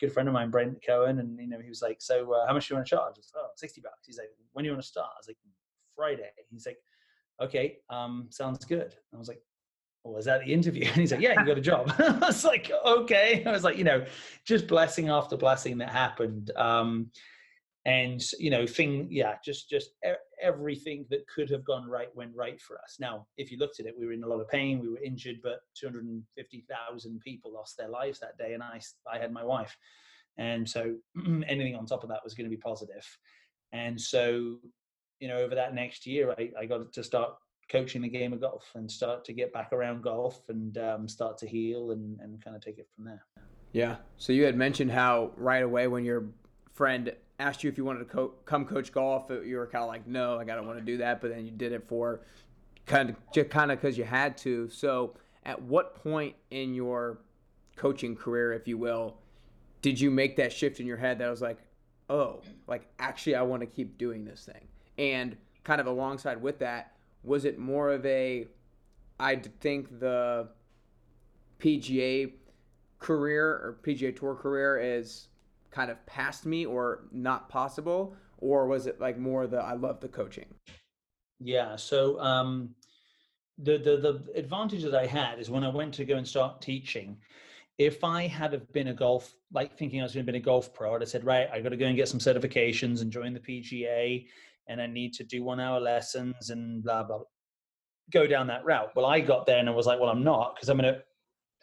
good 0.00 0.12
friend 0.12 0.28
of 0.28 0.32
mine, 0.32 0.50
Brent 0.50 0.78
Cohen, 0.84 1.18
and 1.18 1.38
you 1.38 1.48
know, 1.48 1.60
he 1.60 1.68
was 1.68 1.82
like, 1.82 1.98
"So 2.00 2.32
uh, 2.32 2.46
how 2.46 2.54
much 2.54 2.68
do 2.68 2.74
you 2.74 2.76
want 2.76 2.86
to 2.86 2.96
charge?" 2.96 3.14
I 3.16 3.18
was 3.18 3.32
like, 3.34 3.44
"Oh, 3.44 3.50
60 3.56 3.80
bucks." 3.80 4.06
He's 4.06 4.18
like, 4.18 4.30
"When 4.52 4.62
do 4.62 4.68
you 4.68 4.72
want 4.72 4.82
to 4.82 4.88
start?" 4.88 5.10
I 5.14 5.18
was 5.18 5.28
like, 5.28 5.38
"Friday." 5.94 6.30
He's 6.50 6.66
like, 6.66 6.78
"Okay, 7.42 7.78
um, 7.90 8.28
sounds 8.30 8.64
good." 8.64 8.94
I 9.12 9.16
was 9.16 9.28
like, 9.28 9.40
was 10.12 10.24
that 10.26 10.44
the 10.44 10.52
interview? 10.52 10.84
And 10.86 10.96
he's 10.96 11.12
like, 11.12 11.20
yeah, 11.20 11.38
you 11.38 11.46
got 11.46 11.58
a 11.58 11.62
job. 11.62 11.92
I 11.98 12.18
was 12.18 12.44
like, 12.44 12.70
okay. 12.84 13.44
I 13.44 13.50
was 13.50 13.64
like, 13.64 13.76
you 13.76 13.84
know, 13.84 14.04
just 14.44 14.66
blessing 14.66 15.08
after 15.08 15.36
blessing 15.36 15.78
that 15.78 15.90
happened. 15.90 16.50
Um, 16.56 17.10
and 17.86 18.20
you 18.40 18.50
know 18.50 18.66
thing 18.66 19.06
yeah 19.10 19.36
just 19.44 19.70
just 19.70 19.90
everything 20.42 21.06
that 21.08 21.26
could 21.32 21.48
have 21.48 21.64
gone 21.64 21.88
right 21.88 22.14
went 22.14 22.32
right 22.34 22.60
for 22.60 22.76
us. 22.78 22.96
Now 23.00 23.26
if 23.38 23.50
you 23.50 23.58
looked 23.58 23.80
at 23.80 23.86
it 23.86 23.94
we 23.98 24.04
were 24.04 24.12
in 24.12 24.24
a 24.24 24.28
lot 24.28 24.40
of 24.40 24.48
pain 24.48 24.80
we 24.80 24.88
were 24.88 25.00
injured 25.02 25.36
but 25.42 25.60
250,000 25.80 27.20
people 27.20 27.52
lost 27.54 27.76
their 27.78 27.88
lives 27.88 28.18
that 28.20 28.36
day 28.36 28.52
and 28.52 28.62
i 28.62 28.80
i 29.10 29.18
had 29.18 29.32
my 29.32 29.44
wife. 29.44 29.74
And 30.36 30.68
so 30.68 30.96
anything 31.48 31.76
on 31.76 31.86
top 31.86 32.02
of 32.02 32.10
that 32.10 32.20
was 32.24 32.34
going 32.34 32.50
to 32.50 32.54
be 32.54 32.60
positive. 32.60 33.06
And 33.72 33.98
so 33.98 34.58
you 35.20 35.28
know 35.28 35.38
over 35.38 35.54
that 35.54 35.74
next 35.74 36.06
year 36.06 36.34
i, 36.38 36.50
I 36.60 36.66
got 36.66 36.92
to 36.92 37.02
start 37.02 37.30
coaching 37.70 38.02
the 38.02 38.08
game 38.08 38.32
of 38.32 38.40
golf 38.40 38.70
and 38.74 38.90
start 38.90 39.24
to 39.24 39.32
get 39.32 39.52
back 39.52 39.72
around 39.72 40.02
golf 40.02 40.40
and 40.48 40.76
um, 40.78 41.08
start 41.08 41.38
to 41.38 41.46
heal 41.46 41.92
and, 41.92 42.20
and 42.20 42.42
kind 42.44 42.54
of 42.54 42.62
take 42.62 42.78
it 42.78 42.86
from 42.94 43.04
there. 43.04 43.24
Yeah. 43.72 43.96
So 44.18 44.32
you 44.32 44.44
had 44.44 44.56
mentioned 44.56 44.92
how 44.92 45.32
right 45.36 45.64
away 45.64 45.88
when 45.88 46.04
your 46.04 46.26
friend 46.74 47.12
asked 47.38 47.62
you 47.62 47.70
if 47.70 47.76
you 47.76 47.84
wanted 47.84 48.00
to 48.00 48.04
co- 48.06 48.34
come 48.44 48.64
coach 48.64 48.92
golf, 48.92 49.30
uh, 49.30 49.40
you 49.40 49.56
were 49.56 49.66
kind 49.66 49.82
of 49.82 49.88
like, 49.88 50.06
no, 50.06 50.38
I 50.38 50.44
don't 50.44 50.66
want 50.66 50.78
to 50.78 50.84
do 50.84 50.98
that. 50.98 51.20
But 51.20 51.30
then 51.30 51.44
you 51.44 51.50
did 51.50 51.72
it 51.72 51.86
for 51.88 52.20
kind 52.86 53.10
of 53.10 53.16
just 53.32 53.50
kind 53.50 53.70
of 53.70 53.80
because 53.80 53.98
you 53.98 54.04
had 54.04 54.36
to. 54.38 54.68
So, 54.70 55.14
at 55.44 55.60
what 55.62 55.94
point 56.02 56.34
in 56.50 56.74
your 56.74 57.18
coaching 57.76 58.16
career, 58.16 58.52
if 58.52 58.66
you 58.66 58.78
will, 58.78 59.18
did 59.82 60.00
you 60.00 60.10
make 60.10 60.36
that 60.36 60.52
shift 60.52 60.80
in 60.80 60.86
your 60.86 60.96
head 60.96 61.18
that 61.18 61.30
was 61.30 61.42
like, 61.42 61.58
oh, 62.08 62.40
like 62.66 62.88
actually 62.98 63.36
I 63.36 63.42
want 63.42 63.60
to 63.60 63.66
keep 63.66 63.98
doing 63.98 64.24
this 64.24 64.44
thing? 64.44 64.66
And 64.98 65.36
kind 65.62 65.80
of 65.80 65.86
alongside 65.86 66.40
with 66.40 66.58
that, 66.60 66.92
was 67.22 67.44
it 67.44 67.58
more 67.58 67.90
of 67.90 68.04
a, 68.06 68.46
I 69.20 69.36
think 69.36 70.00
the 70.00 70.48
PGA 71.58 72.32
career 72.98 73.46
or 73.46 73.78
PGA 73.82 74.16
Tour 74.16 74.34
career 74.34 74.78
is 74.78 75.28
kind 75.76 75.90
of 75.90 76.06
past 76.06 76.46
me 76.46 76.64
or 76.64 77.00
not 77.12 77.50
possible 77.50 78.16
or 78.38 78.66
was 78.66 78.86
it 78.86 78.98
like 78.98 79.18
more 79.18 79.46
the 79.46 79.58
i 79.58 79.74
love 79.74 80.00
the 80.00 80.08
coaching 80.08 80.46
yeah 81.38 81.76
so 81.76 82.18
um 82.18 82.74
the 83.58 83.76
the 83.76 83.98
the 83.98 84.14
advantage 84.34 84.82
that 84.82 84.94
i 84.94 85.04
had 85.04 85.38
is 85.38 85.50
when 85.50 85.62
i 85.62 85.68
went 85.68 85.92
to 85.92 86.06
go 86.06 86.16
and 86.16 86.26
start 86.26 86.62
teaching 86.62 87.14
if 87.76 88.02
i 88.02 88.26
had 88.26 88.54
have 88.54 88.72
been 88.72 88.88
a 88.88 88.94
golf 88.94 89.34
like 89.52 89.76
thinking 89.76 90.00
i 90.00 90.02
was 90.02 90.14
going 90.14 90.24
to 90.24 90.32
be 90.32 90.38
a 90.38 90.40
golf 90.40 90.72
pro 90.72 90.94
i'd 90.94 91.02
have 91.02 91.10
said 91.10 91.24
right 91.24 91.48
i 91.52 91.60
got 91.60 91.68
to 91.68 91.76
go 91.76 91.84
and 91.84 91.96
get 91.96 92.08
some 92.08 92.20
certifications 92.20 93.02
and 93.02 93.12
join 93.12 93.34
the 93.34 93.40
pga 93.40 94.26
and 94.68 94.80
i 94.80 94.86
need 94.86 95.12
to 95.12 95.24
do 95.24 95.44
one 95.44 95.60
hour 95.60 95.78
lessons 95.78 96.48
and 96.48 96.82
blah 96.84 97.02
blah, 97.02 97.18
blah. 97.18 97.26
go 98.10 98.26
down 98.26 98.46
that 98.46 98.64
route 98.64 98.96
well 98.96 99.04
i 99.04 99.20
got 99.20 99.44
there 99.44 99.58
and 99.58 99.68
i 99.68 99.72
was 99.72 99.84
like 99.84 100.00
well 100.00 100.08
i'm 100.08 100.24
not 100.24 100.54
because 100.54 100.70
i'm 100.70 100.78
going 100.78 100.94
to 100.94 101.02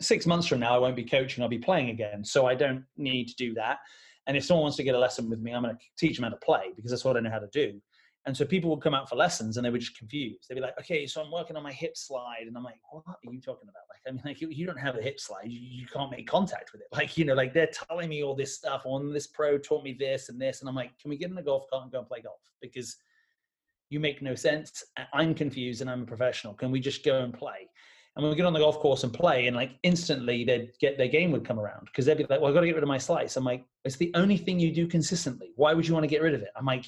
six 0.03 0.25
months 0.25 0.47
from 0.47 0.59
now, 0.59 0.75
I 0.75 0.77
won't 0.77 0.95
be 0.95 1.03
coaching, 1.03 1.43
I'll 1.43 1.49
be 1.49 1.57
playing 1.57 1.89
again. 1.89 2.23
So 2.23 2.45
I 2.45 2.55
don't 2.55 2.83
need 2.97 3.27
to 3.29 3.35
do 3.35 3.53
that. 3.55 3.79
And 4.27 4.37
if 4.37 4.45
someone 4.45 4.63
wants 4.63 4.77
to 4.77 4.83
get 4.83 4.95
a 4.95 4.99
lesson 4.99 5.29
with 5.29 5.39
me, 5.39 5.53
I'm 5.53 5.63
going 5.63 5.75
to 5.75 5.81
teach 5.97 6.15
them 6.15 6.23
how 6.23 6.29
to 6.29 6.37
play 6.37 6.71
because 6.75 6.91
that's 6.91 7.03
what 7.03 7.17
I 7.17 7.19
know 7.19 7.29
how 7.29 7.39
to 7.39 7.49
do. 7.51 7.81
And 8.25 8.35
so 8.35 8.45
people 8.45 8.69
would 8.69 8.81
come 8.81 8.93
out 8.93 9.09
for 9.09 9.17
lessons 9.17 9.57
and 9.57 9.65
they 9.65 9.69
were 9.69 9.77
just 9.77 9.97
confused. 9.97 10.45
They'd 10.47 10.55
be 10.55 10.61
like, 10.61 10.79
okay, 10.79 11.05
so 11.05 11.21
I'm 11.21 11.29
working 11.29 11.57
on 11.57 11.63
my 11.63 11.73
hip 11.73 11.97
slide. 11.97 12.45
And 12.47 12.55
I'm 12.55 12.63
like, 12.63 12.77
what 12.89 13.03
are 13.05 13.17
you 13.33 13.41
talking 13.41 13.67
about? 13.67 13.83
Like, 13.89 13.99
I 14.07 14.11
mean, 14.11 14.21
like 14.23 14.39
you, 14.39 14.47
you 14.49 14.65
don't 14.65 14.79
have 14.79 14.95
a 14.95 15.01
hip 15.01 15.19
slide. 15.19 15.47
You, 15.47 15.59
you, 15.59 15.85
can't 15.85 16.09
make 16.09 16.25
contact 16.25 16.71
with 16.71 16.81
it. 16.81 16.87
Like, 16.93 17.17
you 17.17 17.25
know, 17.25 17.33
like 17.33 17.53
they're 17.53 17.69
telling 17.89 18.07
me 18.07 18.23
all 18.23 18.33
this 18.33 18.55
stuff 18.55 18.83
on 18.85 19.11
this 19.11 19.27
pro 19.27 19.57
taught 19.57 19.83
me 19.83 19.93
this 19.99 20.29
and 20.29 20.39
this. 20.39 20.61
And 20.61 20.69
I'm 20.69 20.75
like, 20.75 20.97
can 20.99 21.09
we 21.09 21.17
get 21.17 21.31
in 21.31 21.37
a 21.37 21.43
golf 21.43 21.65
cart 21.69 21.83
and 21.83 21.91
go 21.91 21.99
and 21.99 22.07
play 22.07 22.21
golf? 22.21 22.39
Because 22.61 22.95
you 23.89 23.99
make 23.99 24.21
no 24.21 24.35
sense. 24.35 24.85
I'm 25.13 25.35
confused 25.35 25.81
and 25.81 25.89
I'm 25.89 26.03
a 26.03 26.05
professional. 26.05 26.53
Can 26.53 26.71
we 26.71 26.79
just 26.79 27.03
go 27.03 27.19
and 27.19 27.33
play? 27.33 27.69
And 28.15 28.29
we 28.29 28.35
get 28.35 28.45
on 28.45 28.53
the 28.53 28.59
golf 28.59 28.77
course 28.79 29.03
and 29.03 29.11
play, 29.11 29.47
and 29.47 29.55
like 29.55 29.71
instantly 29.81 30.43
they'd 30.43 30.71
get 30.79 30.97
their 30.97 31.07
game 31.07 31.31
would 31.31 31.45
come 31.45 31.59
around 31.59 31.85
because 31.85 32.05
they'd 32.05 32.17
be 32.17 32.25
like, 32.29 32.39
"Well, 32.39 32.47
I've 32.47 32.53
got 32.53 32.61
to 32.61 32.67
get 32.67 32.75
rid 32.75 32.83
of 32.83 32.87
my 32.87 32.97
slice." 32.99 33.35
I'm 33.35 33.43
like, 33.43 33.65
"It's 33.85 33.95
the 33.95 34.11
only 34.13 34.37
thing 34.37 34.59
you 34.59 34.71
do 34.71 34.85
consistently. 34.87 35.51
Why 35.55 35.73
would 35.73 35.87
you 35.87 35.95
want 35.95 36.03
to 36.03 36.09
get 36.09 36.21
rid 36.21 36.35
of 36.35 36.41
it?" 36.41 36.49
I'm 36.55 36.65
like, 36.65 36.85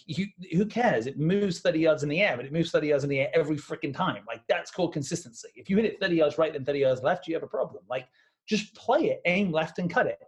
"Who 0.54 0.66
cares? 0.68 1.08
It 1.08 1.18
moves 1.18 1.62
30 1.62 1.80
yards 1.80 2.04
in 2.04 2.10
the 2.10 2.22
air, 2.22 2.38
but 2.38 2.46
it 2.46 2.54
moves 2.54 2.70
30 2.70 2.88
yards 2.88 3.04
in 3.04 3.10
the 3.10 3.22
air 3.22 3.32
every 3.34 3.58
freaking 3.58 3.94
time. 3.94 4.24
Like 4.28 4.42
that's 4.48 4.70
called 4.70 4.94
consistency. 4.94 5.50
If 5.56 5.70
you 5.70 5.78
hit 5.78 5.86
it 5.86 6.00
30 6.00 6.16
yards 6.16 6.38
right 6.38 6.54
then 6.54 6.64
30 6.64 6.80
yards 6.80 7.02
left, 7.02 7.28
you 7.28 7.34
have 7.34 7.44
a 7.44 7.48
problem. 7.48 7.84
Like 7.90 8.08
just 8.48 8.76
play 8.76 9.06
it, 9.06 9.22
aim 9.26 9.52
left, 9.52 9.80
and 9.80 9.90
cut 9.90 10.06
it." 10.06 10.20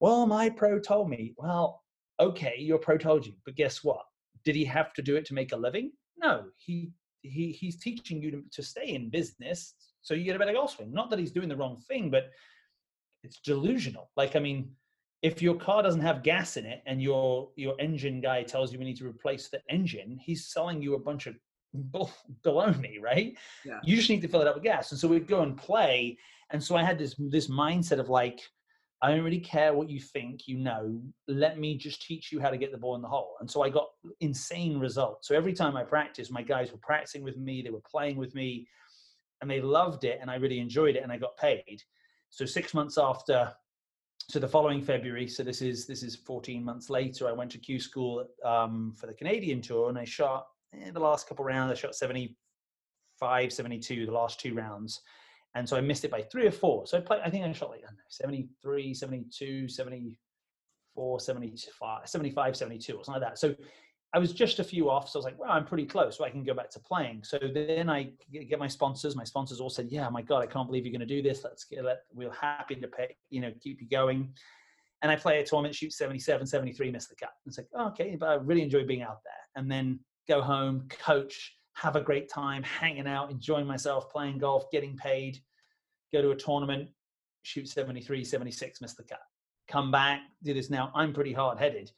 Well, 0.00 0.26
my 0.26 0.50
pro 0.50 0.78
told 0.78 1.08
me. 1.08 1.32
Well, 1.38 1.82
okay, 2.20 2.56
your 2.58 2.78
pro 2.78 2.98
told 2.98 3.26
you, 3.26 3.32
but 3.46 3.56
guess 3.56 3.82
what? 3.82 4.04
Did 4.44 4.56
he 4.56 4.64
have 4.66 4.92
to 4.92 5.02
do 5.02 5.16
it 5.16 5.24
to 5.26 5.34
make 5.34 5.52
a 5.52 5.56
living? 5.56 5.92
No, 6.18 6.44
he 6.58 6.92
he 7.22 7.52
he's 7.52 7.78
teaching 7.78 8.20
you 8.20 8.30
to, 8.30 8.44
to 8.52 8.62
stay 8.62 8.88
in 8.94 9.08
business 9.08 9.74
so 10.04 10.14
you 10.14 10.22
get 10.22 10.36
a 10.36 10.38
better 10.38 10.52
golf 10.52 10.76
swing. 10.76 10.92
Not 10.92 11.10
that 11.10 11.18
he's 11.18 11.32
doing 11.32 11.48
the 11.48 11.56
wrong 11.56 11.76
thing, 11.88 12.10
but 12.10 12.30
it's 13.24 13.40
delusional. 13.40 14.10
Like, 14.16 14.36
I 14.36 14.38
mean, 14.38 14.70
if 15.22 15.40
your 15.40 15.54
car 15.54 15.82
doesn't 15.82 16.02
have 16.02 16.22
gas 16.22 16.58
in 16.58 16.66
it 16.66 16.82
and 16.86 17.02
your 17.02 17.48
your 17.56 17.74
engine 17.80 18.20
guy 18.20 18.42
tells 18.42 18.72
you 18.72 18.78
we 18.78 18.84
need 18.84 18.98
to 18.98 19.08
replace 19.08 19.48
the 19.48 19.60
engine, 19.70 20.18
he's 20.22 20.46
selling 20.46 20.82
you 20.82 20.94
a 20.94 20.98
bunch 20.98 21.26
of 21.26 21.34
baloney, 22.44 23.00
right? 23.00 23.34
Yeah. 23.64 23.80
You 23.82 23.96
just 23.96 24.10
need 24.10 24.20
to 24.20 24.28
fill 24.28 24.42
it 24.42 24.46
up 24.46 24.54
with 24.54 24.64
gas. 24.64 24.92
And 24.92 25.00
so 25.00 25.08
we'd 25.08 25.26
go 25.26 25.40
and 25.40 25.56
play. 25.56 26.18
And 26.50 26.62
so 26.62 26.76
I 26.76 26.84
had 26.84 26.98
this 26.98 27.14
this 27.18 27.48
mindset 27.48 27.98
of 27.98 28.10
like, 28.10 28.42
I 29.00 29.08
don't 29.08 29.24
really 29.24 29.40
care 29.40 29.72
what 29.72 29.88
you 29.88 30.00
think, 30.00 30.46
you 30.46 30.58
know, 30.58 31.00
let 31.26 31.58
me 31.58 31.78
just 31.78 32.02
teach 32.02 32.30
you 32.30 32.40
how 32.40 32.50
to 32.50 32.58
get 32.58 32.72
the 32.72 32.78
ball 32.78 32.94
in 32.94 33.02
the 33.02 33.08
hole. 33.08 33.36
And 33.40 33.50
so 33.50 33.62
I 33.62 33.70
got 33.70 33.88
insane 34.20 34.78
results. 34.78 35.28
So 35.28 35.34
every 35.34 35.54
time 35.54 35.76
I 35.76 35.82
practiced, 35.84 36.30
my 36.30 36.42
guys 36.42 36.72
were 36.72 36.78
practicing 36.82 37.24
with 37.24 37.38
me, 37.38 37.62
they 37.62 37.70
were 37.70 37.82
playing 37.90 38.18
with 38.18 38.34
me, 38.34 38.68
and 39.44 39.50
they 39.50 39.60
loved 39.60 40.04
it, 40.04 40.18
and 40.20 40.30
I 40.30 40.36
really 40.36 40.58
enjoyed 40.58 40.96
it, 40.96 41.02
and 41.02 41.12
I 41.12 41.18
got 41.18 41.36
paid. 41.36 41.82
So 42.30 42.44
six 42.44 42.72
months 42.72 42.96
after, 42.98 43.52
so 44.28 44.38
the 44.38 44.48
following 44.48 44.80
February, 44.80 45.28
so 45.28 45.42
this 45.42 45.60
is 45.60 45.86
this 45.86 46.02
is 46.02 46.16
14 46.16 46.64
months 46.64 46.88
later, 46.88 47.28
I 47.28 47.32
went 47.32 47.50
to 47.52 47.58
Q 47.58 47.78
School 47.78 48.26
um, 48.42 48.94
for 48.98 49.06
the 49.06 49.14
Canadian 49.14 49.60
tour, 49.60 49.90
and 49.90 49.98
I 49.98 50.04
shot 50.04 50.46
in 50.72 50.88
eh, 50.88 50.90
the 50.92 51.00
last 51.00 51.28
couple 51.28 51.44
rounds. 51.44 51.70
I 51.70 51.74
shot 51.74 51.94
75, 51.94 53.52
72, 53.52 54.06
the 54.06 54.12
last 54.12 54.40
two 54.40 54.54
rounds 54.54 55.02
and 55.54 55.68
so 55.68 55.76
I 55.76 55.80
missed 55.80 56.04
it 56.04 56.10
by 56.10 56.22
three 56.22 56.46
or 56.46 56.50
four. 56.50 56.86
So 56.86 56.98
I 56.98 57.00
played, 57.00 57.20
I 57.24 57.30
think 57.30 57.44
I 57.44 57.52
shot 57.52 57.70
like 57.70 57.84
I 57.86 57.92
know, 57.92 57.98
73, 58.08 58.92
72, 58.92 59.68
74, 59.68 61.20
75, 61.20 62.08
75, 62.08 62.56
72 62.56 62.92
or 62.96 63.04
something 63.04 63.22
like 63.22 63.30
that. 63.30 63.38
So 63.38 63.54
I 64.14 64.18
was 64.18 64.32
just 64.32 64.60
a 64.60 64.64
few 64.64 64.88
off. 64.88 65.08
So 65.08 65.18
I 65.18 65.18
was 65.18 65.24
like, 65.24 65.38
well, 65.38 65.50
I'm 65.50 65.64
pretty 65.64 65.84
close. 65.84 66.16
So 66.16 66.24
I 66.24 66.30
can 66.30 66.44
go 66.44 66.54
back 66.54 66.70
to 66.70 66.78
playing. 66.80 67.24
So 67.24 67.36
then 67.52 67.90
I 67.90 68.12
get 68.32 68.60
my 68.60 68.68
sponsors. 68.68 69.16
My 69.16 69.24
sponsors 69.24 69.60
all 69.60 69.68
said, 69.68 69.88
yeah, 69.90 70.08
my 70.08 70.22
God, 70.22 70.40
I 70.40 70.46
can't 70.46 70.68
believe 70.68 70.86
you're 70.86 70.92
going 70.92 71.06
to 71.06 71.14
do 71.14 71.20
this. 71.20 71.42
Let's 71.42 71.64
get, 71.64 71.84
let, 71.84 72.02
we're 72.14 72.32
happy 72.32 72.76
to 72.76 72.86
pay, 72.86 73.16
you 73.30 73.40
know, 73.40 73.52
keep 73.60 73.80
you 73.80 73.88
going. 73.88 74.32
And 75.02 75.10
I 75.10 75.16
play 75.16 75.40
a 75.40 75.44
tournament, 75.44 75.74
shoot 75.74 75.92
77, 75.92 76.46
73, 76.46 76.92
miss 76.92 77.08
the 77.08 77.16
cut. 77.16 77.32
It's 77.44 77.58
like, 77.58 77.66
oh, 77.74 77.88
okay, 77.88 78.16
but 78.18 78.28
I 78.28 78.34
really 78.34 78.62
enjoy 78.62 78.86
being 78.86 79.02
out 79.02 79.18
there. 79.24 79.32
And 79.56 79.70
then 79.70 79.98
go 80.28 80.40
home, 80.40 80.86
coach, 80.88 81.56
have 81.74 81.96
a 81.96 82.00
great 82.00 82.28
time 82.30 82.62
hanging 82.62 83.08
out, 83.08 83.32
enjoying 83.32 83.66
myself, 83.66 84.10
playing 84.10 84.38
golf, 84.38 84.70
getting 84.70 84.96
paid, 84.96 85.40
go 86.12 86.22
to 86.22 86.30
a 86.30 86.36
tournament, 86.36 86.88
shoot 87.42 87.68
73, 87.68 88.24
76, 88.24 88.80
miss 88.80 88.94
the 88.94 89.02
cut. 89.02 89.20
Come 89.66 89.90
back, 89.90 90.20
do 90.44 90.54
this 90.54 90.70
now. 90.70 90.92
I'm 90.94 91.12
pretty 91.12 91.32
hard 91.32 91.58
headed. 91.58 91.90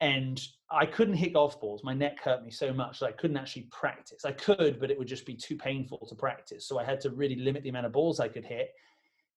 And 0.00 0.40
I 0.70 0.84
couldn't 0.84 1.14
hit 1.14 1.32
golf 1.32 1.60
balls. 1.60 1.82
My 1.82 1.94
neck 1.94 2.20
hurt 2.22 2.44
me 2.44 2.50
so 2.50 2.72
much 2.72 3.00
that 3.00 3.06
I 3.06 3.12
couldn't 3.12 3.36
actually 3.36 3.68
practice. 3.72 4.24
I 4.24 4.32
could, 4.32 4.78
but 4.78 4.90
it 4.90 4.98
would 4.98 5.08
just 5.08 5.24
be 5.24 5.34
too 5.34 5.56
painful 5.56 6.06
to 6.06 6.14
practice. 6.14 6.68
So 6.68 6.78
I 6.78 6.84
had 6.84 7.00
to 7.02 7.10
really 7.10 7.36
limit 7.36 7.62
the 7.62 7.70
amount 7.70 7.86
of 7.86 7.92
balls 7.92 8.20
I 8.20 8.28
could 8.28 8.44
hit. 8.44 8.68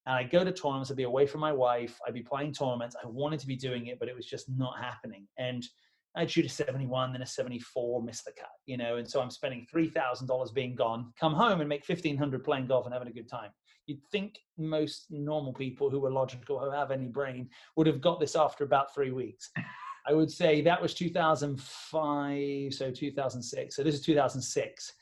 And 0.06 0.15
I'd 0.15 0.32
go 0.32 0.43
to 0.43 0.52
tournaments, 0.52 0.89
I'd 0.89 0.98
be 0.98 1.04
away 1.04 1.28
from 1.28 1.41
my 1.41 1.52
wife, 1.52 1.98
I'd 2.08 2.13
be 2.13 2.24
playing 2.24 2.54
tournaments. 2.54 2.95
I 3.02 3.08
wanted 3.08 3.39
to 3.41 3.48
be 3.48 3.56
doing 3.56 3.88
it, 3.88 4.00
but 4.00 4.10
it 4.10 4.15
was 4.15 4.26
just 4.26 4.50
not 4.50 4.80
happening. 4.80 5.28
And 5.38 5.63
I'd 6.15 6.32
shoot 6.32 6.45
a 6.45 6.50
71, 6.50 7.13
then 7.13 7.22
a 7.22 7.26
74, 7.26 8.02
miss 8.02 8.24
the 8.24 8.32
cut, 8.32 8.50
you 8.65 8.78
know, 8.78 8.98
and 8.98 9.08
so 9.08 9.22
I'm 9.22 9.30
spending 9.30 9.67
$3,000 9.74 10.54
being 10.54 10.76
gone, 10.76 11.13
come 11.19 11.34
home 11.34 11.60
and 11.60 11.69
make 11.69 11.88
1500 11.88 12.43
playing 12.43 12.67
golf 12.67 12.86
and 12.86 12.93
having 12.93 13.08
a 13.08 13.13
good 13.13 13.30
time. 13.30 13.52
You'd 13.86 14.02
think 14.12 14.39
most 14.58 15.06
normal 15.12 15.54
people 15.54 15.89
who 15.89 16.04
are 16.06 16.12
logical, 16.12 16.60
who 16.60 16.72
have 16.72 16.91
any 16.91 17.08
brain, 17.08 17.50
would 17.76 17.88
have 17.88 18.02
got 18.02 18.19
this 18.19 18.36
after 18.36 18.63
about 18.63 18.93
three 18.93 19.12
weeks. 19.12 19.52
I 20.10 20.13
would 20.13 20.32
say 20.32 20.62
that 20.62 20.82
was 20.82 20.93
2005, 20.95 22.74
so 22.74 22.91
2006. 22.91 23.76
So 23.76 23.84
this 23.84 23.95
is 23.95 24.02
2006. 24.02 24.93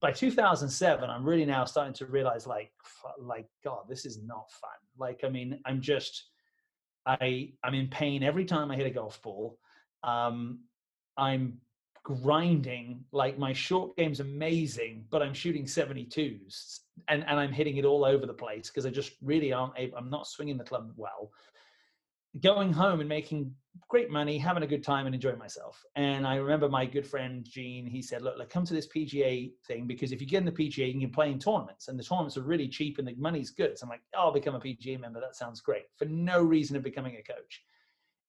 By 0.00 0.12
2007, 0.12 1.08
I'm 1.08 1.24
really 1.24 1.44
now 1.44 1.64
starting 1.64 1.92
to 1.94 2.06
realize, 2.06 2.46
like, 2.46 2.72
like 3.20 3.46
God, 3.62 3.84
this 3.88 4.04
is 4.04 4.22
not 4.22 4.50
fun. 4.50 4.70
Like, 4.98 5.20
I 5.24 5.28
mean, 5.28 5.60
I'm 5.66 5.80
just, 5.80 6.30
I, 7.06 7.52
I'm 7.62 7.74
in 7.74 7.88
pain 7.88 8.22
every 8.22 8.44
time 8.44 8.70
I 8.70 8.76
hit 8.76 8.86
a 8.86 8.90
golf 8.90 9.22
ball 9.22 9.58
um, 10.02 10.60
I'm 11.16 11.58
grinding 12.02 13.04
like 13.12 13.38
my 13.38 13.52
short 13.52 13.94
game's 13.94 14.20
amazing 14.20 15.04
but 15.10 15.20
i'm 15.20 15.34
shooting 15.34 15.64
72s 15.66 16.78
and 17.08 17.22
and 17.28 17.38
i'm 17.38 17.52
hitting 17.52 17.76
it 17.76 17.84
all 17.84 18.06
over 18.06 18.24
the 18.24 18.32
place 18.32 18.70
because 18.70 18.86
i 18.86 18.90
just 18.90 19.12
really 19.22 19.52
aren't 19.52 19.74
able, 19.76 19.98
i'm 19.98 20.08
not 20.08 20.26
swinging 20.26 20.56
the 20.56 20.64
club 20.64 20.90
well 20.96 21.30
going 22.40 22.72
home 22.72 23.00
and 23.00 23.08
making 23.08 23.52
great 23.88 24.10
money 24.10 24.38
having 24.38 24.62
a 24.62 24.66
good 24.66 24.84
time 24.84 25.06
and 25.06 25.14
enjoying 25.14 25.38
myself. 25.38 25.82
And 25.96 26.26
i 26.26 26.36
remember 26.36 26.68
my 26.68 26.86
good 26.86 27.06
friend 27.06 27.44
gene 27.48 27.86
he 27.86 28.02
said 28.02 28.22
look, 28.22 28.38
look 28.38 28.50
come 28.50 28.64
to 28.64 28.74
this 28.74 28.86
pga 28.86 29.52
thing 29.66 29.86
because 29.86 30.12
if 30.12 30.20
you 30.20 30.26
get 30.26 30.38
in 30.38 30.44
the 30.44 30.52
pga 30.52 30.92
you 30.92 31.00
can 31.00 31.10
play 31.10 31.30
in 31.30 31.38
tournaments 31.38 31.88
and 31.88 31.98
the 31.98 32.04
tournaments 32.04 32.36
are 32.36 32.42
really 32.42 32.68
cheap 32.68 32.98
and 32.98 33.06
the 33.06 33.14
money's 33.16 33.50
good. 33.50 33.78
So 33.78 33.84
i'm 33.84 33.90
like 33.90 34.02
oh, 34.16 34.26
i'll 34.26 34.32
become 34.32 34.54
a 34.54 34.60
pga 34.60 35.00
member 35.00 35.20
that 35.20 35.36
sounds 35.36 35.60
great 35.60 35.84
for 35.96 36.04
no 36.04 36.42
reason 36.42 36.76
of 36.76 36.82
becoming 36.82 37.16
a 37.16 37.22
coach. 37.22 37.62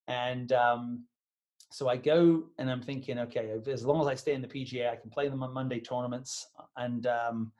And 0.08 0.52
um, 0.52 1.06
so 1.72 1.88
I 1.88 1.96
go 1.96 2.44
and 2.58 2.70
I'm 2.70 2.82
thinking, 2.82 3.18
okay, 3.20 3.50
as 3.72 3.86
long 3.86 4.02
as 4.02 4.08
I 4.08 4.16
stay 4.16 4.34
in 4.34 4.42
the 4.42 4.48
PGA, 4.48 4.92
I 4.92 4.98
can 4.98 5.10
play 5.10 5.30
them 5.30 5.42
on 5.42 5.54
Monday 5.54 5.80
tournaments 5.80 6.48
and 6.76 7.08
um, 7.08 7.52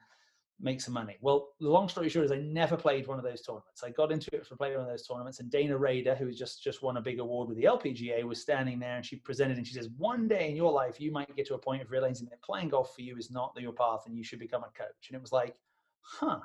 make 0.62 0.80
some 0.80 0.94
money. 0.94 1.16
Well, 1.20 1.48
the 1.60 1.68
long 1.68 1.88
story 1.88 2.08
short 2.08 2.24
is 2.24 2.32
I 2.32 2.38
never 2.38 2.76
played 2.76 3.06
one 3.06 3.18
of 3.18 3.24
those 3.24 3.42
tournaments. 3.42 3.82
I 3.84 3.90
got 3.90 4.12
into 4.12 4.34
it 4.34 4.46
for 4.46 4.56
playing 4.56 4.74
one 4.74 4.84
of 4.84 4.90
those 4.90 5.06
tournaments, 5.06 5.40
and 5.40 5.50
Dana 5.50 5.76
Rader, 5.76 6.14
who 6.14 6.32
just 6.32 6.62
just 6.62 6.82
won 6.82 6.96
a 6.96 7.02
big 7.02 7.18
award 7.18 7.48
with 7.48 7.58
the 7.58 7.64
LPGA, 7.64 8.22
was 8.24 8.40
standing 8.40 8.78
there 8.78 8.96
and 8.96 9.04
she 9.04 9.16
presented 9.16 9.58
and 9.58 9.66
she 9.66 9.74
says, 9.74 9.88
"One 9.98 10.28
day 10.28 10.48
in 10.48 10.56
your 10.56 10.72
life, 10.72 11.00
you 11.00 11.10
might 11.10 11.34
get 11.36 11.46
to 11.48 11.54
a 11.54 11.58
point 11.58 11.82
of 11.82 11.90
realizing 11.90 12.28
that 12.28 12.42
playing 12.42 12.68
golf 12.70 12.94
for 12.94 13.02
you 13.02 13.16
is 13.16 13.30
not 13.30 13.52
your 13.58 13.72
path, 13.72 14.04
and 14.06 14.16
you 14.16 14.24
should 14.24 14.38
become 14.38 14.62
a 14.62 14.78
coach." 14.78 15.08
And 15.08 15.16
it 15.16 15.22
was 15.22 15.32
like, 15.32 15.56
huh, 16.02 16.40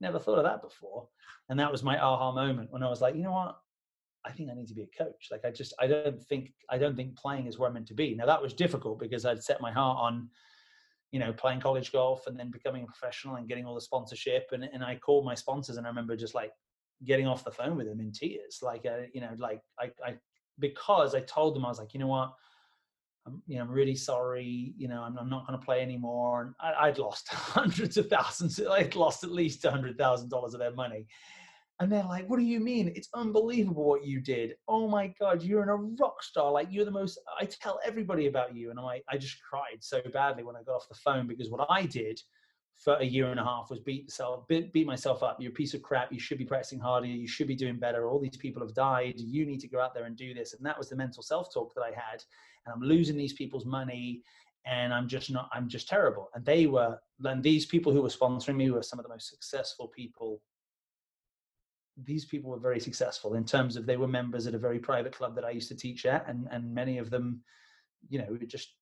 never 0.00 0.18
thought 0.18 0.38
of 0.38 0.44
that 0.44 0.62
before. 0.62 1.08
And 1.48 1.58
that 1.58 1.70
was 1.70 1.82
my 1.82 1.98
aha 1.98 2.32
moment 2.32 2.70
when 2.70 2.82
I 2.82 2.88
was 2.88 3.00
like, 3.00 3.14
you 3.14 3.22
know 3.22 3.32
what? 3.32 3.58
I 4.24 4.32
think 4.32 4.50
I 4.50 4.54
need 4.54 4.68
to 4.68 4.74
be 4.74 4.82
a 4.82 5.04
coach. 5.04 5.28
Like 5.30 5.44
I 5.44 5.50
just 5.50 5.72
I 5.78 5.86
don't 5.86 6.22
think 6.24 6.52
I 6.68 6.76
don't 6.76 6.96
think 6.96 7.16
playing 7.16 7.46
is 7.46 7.58
where 7.58 7.68
I'm 7.68 7.74
meant 7.74 7.88
to 7.88 7.94
be. 7.94 8.14
Now 8.14 8.26
that 8.26 8.42
was 8.42 8.52
difficult 8.52 8.98
because 8.98 9.24
I'd 9.24 9.42
set 9.42 9.62
my 9.62 9.72
heart 9.72 9.98
on, 9.98 10.28
you 11.10 11.18
know, 11.18 11.32
playing 11.32 11.60
college 11.60 11.92
golf 11.92 12.26
and 12.26 12.38
then 12.38 12.50
becoming 12.50 12.84
a 12.84 12.86
professional 12.86 13.36
and 13.36 13.48
getting 13.48 13.66
all 13.66 13.74
the 13.74 13.80
sponsorship. 13.80 14.48
And 14.52 14.64
and 14.64 14.84
I 14.84 14.96
called 14.96 15.24
my 15.24 15.34
sponsors 15.34 15.76
and 15.76 15.86
I 15.86 15.90
remember 15.90 16.16
just 16.16 16.34
like 16.34 16.52
getting 17.04 17.26
off 17.26 17.44
the 17.44 17.50
phone 17.50 17.76
with 17.76 17.86
them 17.86 18.00
in 18.00 18.12
tears. 18.12 18.60
Like 18.62 18.86
uh, 18.86 19.06
you 19.12 19.20
know, 19.20 19.30
like 19.38 19.60
I 19.78 19.90
I 20.04 20.14
because 20.58 21.14
I 21.14 21.20
told 21.20 21.56
them 21.56 21.64
I 21.64 21.68
was 21.68 21.78
like, 21.78 21.94
you 21.94 22.00
know 22.00 22.06
what, 22.06 22.34
I'm, 23.26 23.42
you 23.46 23.56
know, 23.56 23.62
I'm 23.62 23.70
really 23.70 23.96
sorry. 23.96 24.74
You 24.76 24.88
know, 24.88 25.02
I'm, 25.02 25.18
I'm 25.18 25.28
not 25.28 25.46
going 25.46 25.58
to 25.58 25.64
play 25.64 25.80
anymore. 25.80 26.42
And 26.42 26.54
I, 26.60 26.88
would 26.88 26.98
lost 26.98 27.28
hundreds 27.32 27.96
of 27.96 28.08
thousands. 28.08 28.60
I'd 28.60 28.94
lost 28.94 29.24
at 29.24 29.30
least 29.30 29.64
a 29.64 29.70
hundred 29.70 29.98
thousand 29.98 30.30
dollars 30.30 30.54
of 30.54 30.60
their 30.60 30.72
money. 30.72 31.06
And 31.80 31.90
they're 31.90 32.04
like, 32.04 32.28
what 32.28 32.38
do 32.38 32.44
you 32.44 32.60
mean? 32.60 32.92
It's 32.94 33.08
unbelievable 33.14 33.84
what 33.84 34.04
you 34.04 34.20
did. 34.20 34.54
Oh 34.68 34.86
my 34.86 35.14
God, 35.18 35.42
you're 35.42 35.62
in 35.62 35.70
a 35.70 35.76
rock 35.76 36.22
star. 36.22 36.52
Like 36.52 36.68
you're 36.70 36.84
the 36.84 36.90
most, 36.90 37.18
I 37.40 37.46
tell 37.46 37.80
everybody 37.82 38.26
about 38.26 38.54
you. 38.54 38.68
And 38.68 38.78
I'm 38.78 38.84
like, 38.84 39.02
I 39.08 39.16
just 39.16 39.38
cried 39.42 39.78
so 39.80 40.02
badly 40.12 40.44
when 40.44 40.56
I 40.56 40.62
got 40.62 40.74
off 40.74 40.88
the 40.88 40.94
phone 40.94 41.26
because 41.26 41.48
what 41.48 41.66
I 41.70 41.86
did 41.86 42.20
for 42.76 42.96
a 42.96 43.04
year 43.04 43.30
and 43.30 43.40
a 43.40 43.44
half 43.44 43.70
was 43.70 43.80
beat 43.80 44.04
myself, 44.04 44.46
beat, 44.46 44.74
beat 44.74 44.86
myself 44.86 45.22
up. 45.22 45.38
You're 45.40 45.52
a 45.52 45.54
piece 45.54 45.72
of 45.72 45.80
crap. 45.80 46.12
You 46.12 46.20
should 46.20 46.36
be 46.36 46.44
practicing 46.44 46.80
harder. 46.80 47.06
You 47.06 47.26
should 47.26 47.48
be 47.48 47.56
doing 47.56 47.78
better. 47.78 48.08
All 48.08 48.20
these 48.20 48.36
people 48.36 48.60
have 48.60 48.74
died. 48.74 49.14
You 49.16 49.46
need 49.46 49.60
to 49.60 49.68
go 49.68 49.80
out 49.80 49.94
there 49.94 50.04
and 50.04 50.16
do 50.16 50.34
this. 50.34 50.52
And 50.52 50.64
that 50.66 50.76
was 50.76 50.90
the 50.90 50.96
mental 50.96 51.22
self-talk 51.22 51.74
that 51.74 51.82
I 51.82 51.88
had. 51.88 52.22
And 52.66 52.74
I'm 52.74 52.82
losing 52.82 53.16
these 53.16 53.32
people's 53.32 53.64
money 53.64 54.22
and 54.66 54.92
I'm 54.92 55.08
just 55.08 55.30
not, 55.30 55.48
I'm 55.54 55.66
just 55.66 55.88
terrible. 55.88 56.28
And 56.34 56.44
they 56.44 56.66
were, 56.66 56.98
and 57.24 57.42
these 57.42 57.64
people 57.64 57.90
who 57.90 58.02
were 58.02 58.10
sponsoring 58.10 58.56
me 58.56 58.70
were 58.70 58.82
some 58.82 58.98
of 58.98 59.04
the 59.04 59.10
most 59.10 59.30
successful 59.30 59.88
people 59.88 60.42
these 62.04 62.24
people 62.24 62.50
were 62.50 62.58
very 62.58 62.80
successful 62.80 63.34
in 63.34 63.44
terms 63.44 63.76
of 63.76 63.86
they 63.86 63.96
were 63.96 64.08
members 64.08 64.46
at 64.46 64.54
a 64.54 64.58
very 64.58 64.78
private 64.78 65.12
club 65.12 65.34
that 65.34 65.44
I 65.44 65.50
used 65.50 65.68
to 65.68 65.76
teach 65.76 66.06
at, 66.06 66.28
and 66.28 66.48
and 66.50 66.74
many 66.74 66.98
of 66.98 67.10
them, 67.10 67.42
you 68.08 68.18
know, 68.18 68.26
were 68.30 68.38
just 68.38 68.74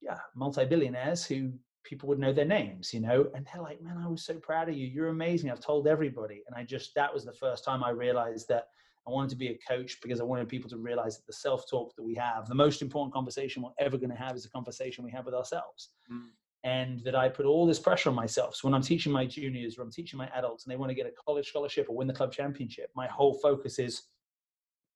yeah, 0.00 0.18
multi-billionaires 0.34 1.24
who 1.24 1.52
people 1.84 2.08
would 2.08 2.18
know 2.18 2.32
their 2.32 2.44
names, 2.44 2.92
you 2.92 3.00
know, 3.00 3.30
and 3.34 3.46
they're 3.46 3.62
like, 3.62 3.80
man, 3.82 3.98
I 3.98 4.08
was 4.08 4.24
so 4.24 4.34
proud 4.34 4.68
of 4.68 4.74
you. 4.74 4.86
You're 4.86 5.08
amazing. 5.08 5.50
I've 5.50 5.60
told 5.60 5.86
everybody, 5.86 6.42
and 6.46 6.56
I 6.56 6.64
just 6.64 6.94
that 6.94 7.12
was 7.12 7.24
the 7.24 7.32
first 7.32 7.64
time 7.64 7.82
I 7.84 7.90
realized 7.90 8.48
that 8.48 8.68
I 9.06 9.10
wanted 9.10 9.30
to 9.30 9.36
be 9.36 9.48
a 9.48 9.58
coach 9.68 9.98
because 10.02 10.20
I 10.20 10.24
wanted 10.24 10.48
people 10.48 10.70
to 10.70 10.78
realize 10.78 11.16
that 11.16 11.26
the 11.26 11.32
self-talk 11.32 11.94
that 11.96 12.02
we 12.02 12.14
have, 12.14 12.48
the 12.48 12.54
most 12.54 12.80
important 12.80 13.12
conversation 13.12 13.62
we're 13.62 13.70
ever 13.78 13.98
going 13.98 14.10
to 14.10 14.16
have, 14.16 14.34
is 14.34 14.46
a 14.46 14.50
conversation 14.50 15.04
we 15.04 15.10
have 15.10 15.26
with 15.26 15.34
ourselves. 15.34 15.90
Mm 16.10 16.30
and 16.64 17.00
that 17.04 17.14
I 17.14 17.28
put 17.28 17.44
all 17.44 17.66
this 17.66 17.78
pressure 17.78 18.08
on 18.08 18.14
myself. 18.14 18.56
So 18.56 18.66
when 18.66 18.74
I'm 18.74 18.82
teaching 18.82 19.12
my 19.12 19.26
juniors 19.26 19.78
or 19.78 19.82
I'm 19.82 19.92
teaching 19.92 20.16
my 20.16 20.28
adults 20.34 20.64
and 20.64 20.72
they 20.72 20.76
want 20.76 20.88
to 20.88 20.94
get 20.94 21.06
a 21.06 21.12
college 21.26 21.48
scholarship 21.48 21.86
or 21.90 21.96
win 21.96 22.08
the 22.08 22.14
club 22.14 22.32
championship, 22.32 22.90
my 22.96 23.06
whole 23.06 23.34
focus 23.34 23.78
is 23.78 24.04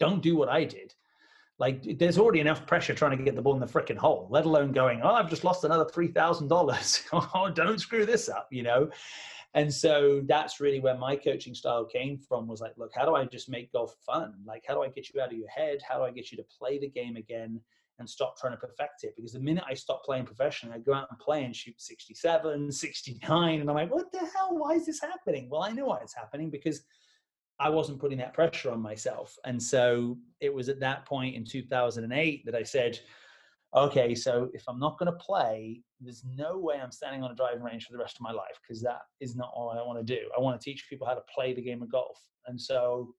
don't 0.01 0.23
do 0.23 0.35
what 0.35 0.49
I 0.49 0.65
did. 0.65 0.95
Like 1.59 1.99
there's 1.99 2.19
already 2.19 2.41
enough 2.41 2.67
pressure 2.67 2.95
trying 2.95 3.19
to 3.19 3.23
get 3.23 3.37
the 3.37 3.43
ball 3.43 3.55
in 3.55 3.61
the 3.61 3.67
freaking 3.67 3.99
hole, 3.99 4.29
let 4.31 4.47
alone 4.47 4.73
going, 4.73 5.03
oh, 5.03 5.11
I've 5.11 5.29
just 5.29 5.45
lost 5.45 5.65
another 5.65 5.85
three 5.85 6.09
thousand 6.09 6.49
dollars. 6.49 7.03
oh, 7.13 7.51
don't 7.53 7.81
screw 7.81 8.07
this 8.07 8.29
up, 8.29 8.49
you 8.51 8.63
know. 8.63 8.89
And 9.55 9.73
so 9.73 10.23
that's 10.27 10.61
really 10.61 10.79
where 10.79 10.97
my 10.97 11.17
coaching 11.17 11.55
style 11.55 11.85
came 11.85 12.17
from. 12.17 12.47
Was 12.47 12.61
like, 12.61 12.75
look, 12.77 12.93
how 12.95 13.05
do 13.05 13.15
I 13.15 13.25
just 13.25 13.49
make 13.49 13.73
golf 13.73 13.95
fun? 14.07 14.35
Like, 14.47 14.65
how 14.67 14.75
do 14.75 14.83
I 14.83 14.89
get 14.89 15.13
you 15.13 15.21
out 15.21 15.33
of 15.33 15.39
your 15.39 15.49
head? 15.49 15.81
How 15.87 15.99
do 15.99 16.05
I 16.05 16.13
get 16.13 16.31
you 16.31 16.39
to 16.39 16.45
play 16.59 16.79
the 16.79 16.89
game 16.89 17.17
again? 17.17 17.61
And 17.99 18.09
stop 18.09 18.39
trying 18.39 18.53
to 18.53 18.59
perfect 18.59 19.05
it. 19.05 19.15
Because 19.17 19.33
the 19.33 19.41
minute 19.41 19.65
I 19.67 19.75
stop 19.75 20.05
playing 20.05 20.25
professionally, 20.25 20.77
I 20.77 20.79
go 20.79 20.95
out 20.95 21.09
and 21.11 21.19
play 21.19 21.45
and 21.45 21.55
shoot 21.55 21.81
67, 21.81 22.73
69. 22.73 23.61
And 23.61 23.69
I'm 23.69 23.77
like, 23.77 23.93
what 23.93 24.13
the 24.13 24.19
hell? 24.19 24.51
Why 24.57 24.73
is 24.73 24.87
this 24.87 25.01
happening? 25.01 25.49
Well, 25.51 25.63
I 25.63 25.73
know 25.73 25.87
why 25.87 25.99
it's 26.03 26.15
happening 26.15 26.51
because 26.51 26.83
I 27.61 27.69
wasn't 27.69 27.99
putting 27.99 28.19
that 28.19 28.35
pressure 28.35 28.71
on 28.71 28.81
myself. 28.81 29.37
And 29.45 29.61
so 29.61 30.17
it 30.41 30.53
was 30.53 30.69
at 30.69 30.81
that 30.81 31.07
point 31.07 31.35
in 31.35 31.45
2008 31.45 32.47
that 32.47 32.55
I 32.55 32.63
said, 32.63 33.01
okay, 33.75 34.15
so 34.15 34.49
if 34.55 34.63
I'm 34.69 34.79
not 34.79 34.99
going 34.99 35.13
to 35.13 35.19
play, 35.19 35.83
there's 36.01 36.25
no 36.25 36.59
way 36.59 36.81
I'm 36.81 36.93
standing 36.93 37.23
on 37.23 37.33
a 37.33 37.35
driving 37.35 37.63
range 37.63 37.85
for 37.85 37.93
the 37.93 37.99
rest 37.99 38.17
of 38.17 38.23
my 38.23 38.31
life 38.31 38.59
because 38.63 38.81
that 38.83 39.01
is 39.21 39.35
not 39.35 39.51
all 39.55 39.71
I 39.71 39.83
want 39.85 39.99
to 39.99 40.15
do. 40.15 40.31
I 40.37 40.41
want 40.41 40.59
to 40.59 40.65
teach 40.65 40.87
people 40.89 41.07
how 41.07 41.15
to 41.15 41.23
play 41.35 41.53
the 41.53 41.61
game 41.61 41.83
of 41.83 41.91
golf. 41.91 42.19
And 42.47 42.61
so 42.61 43.15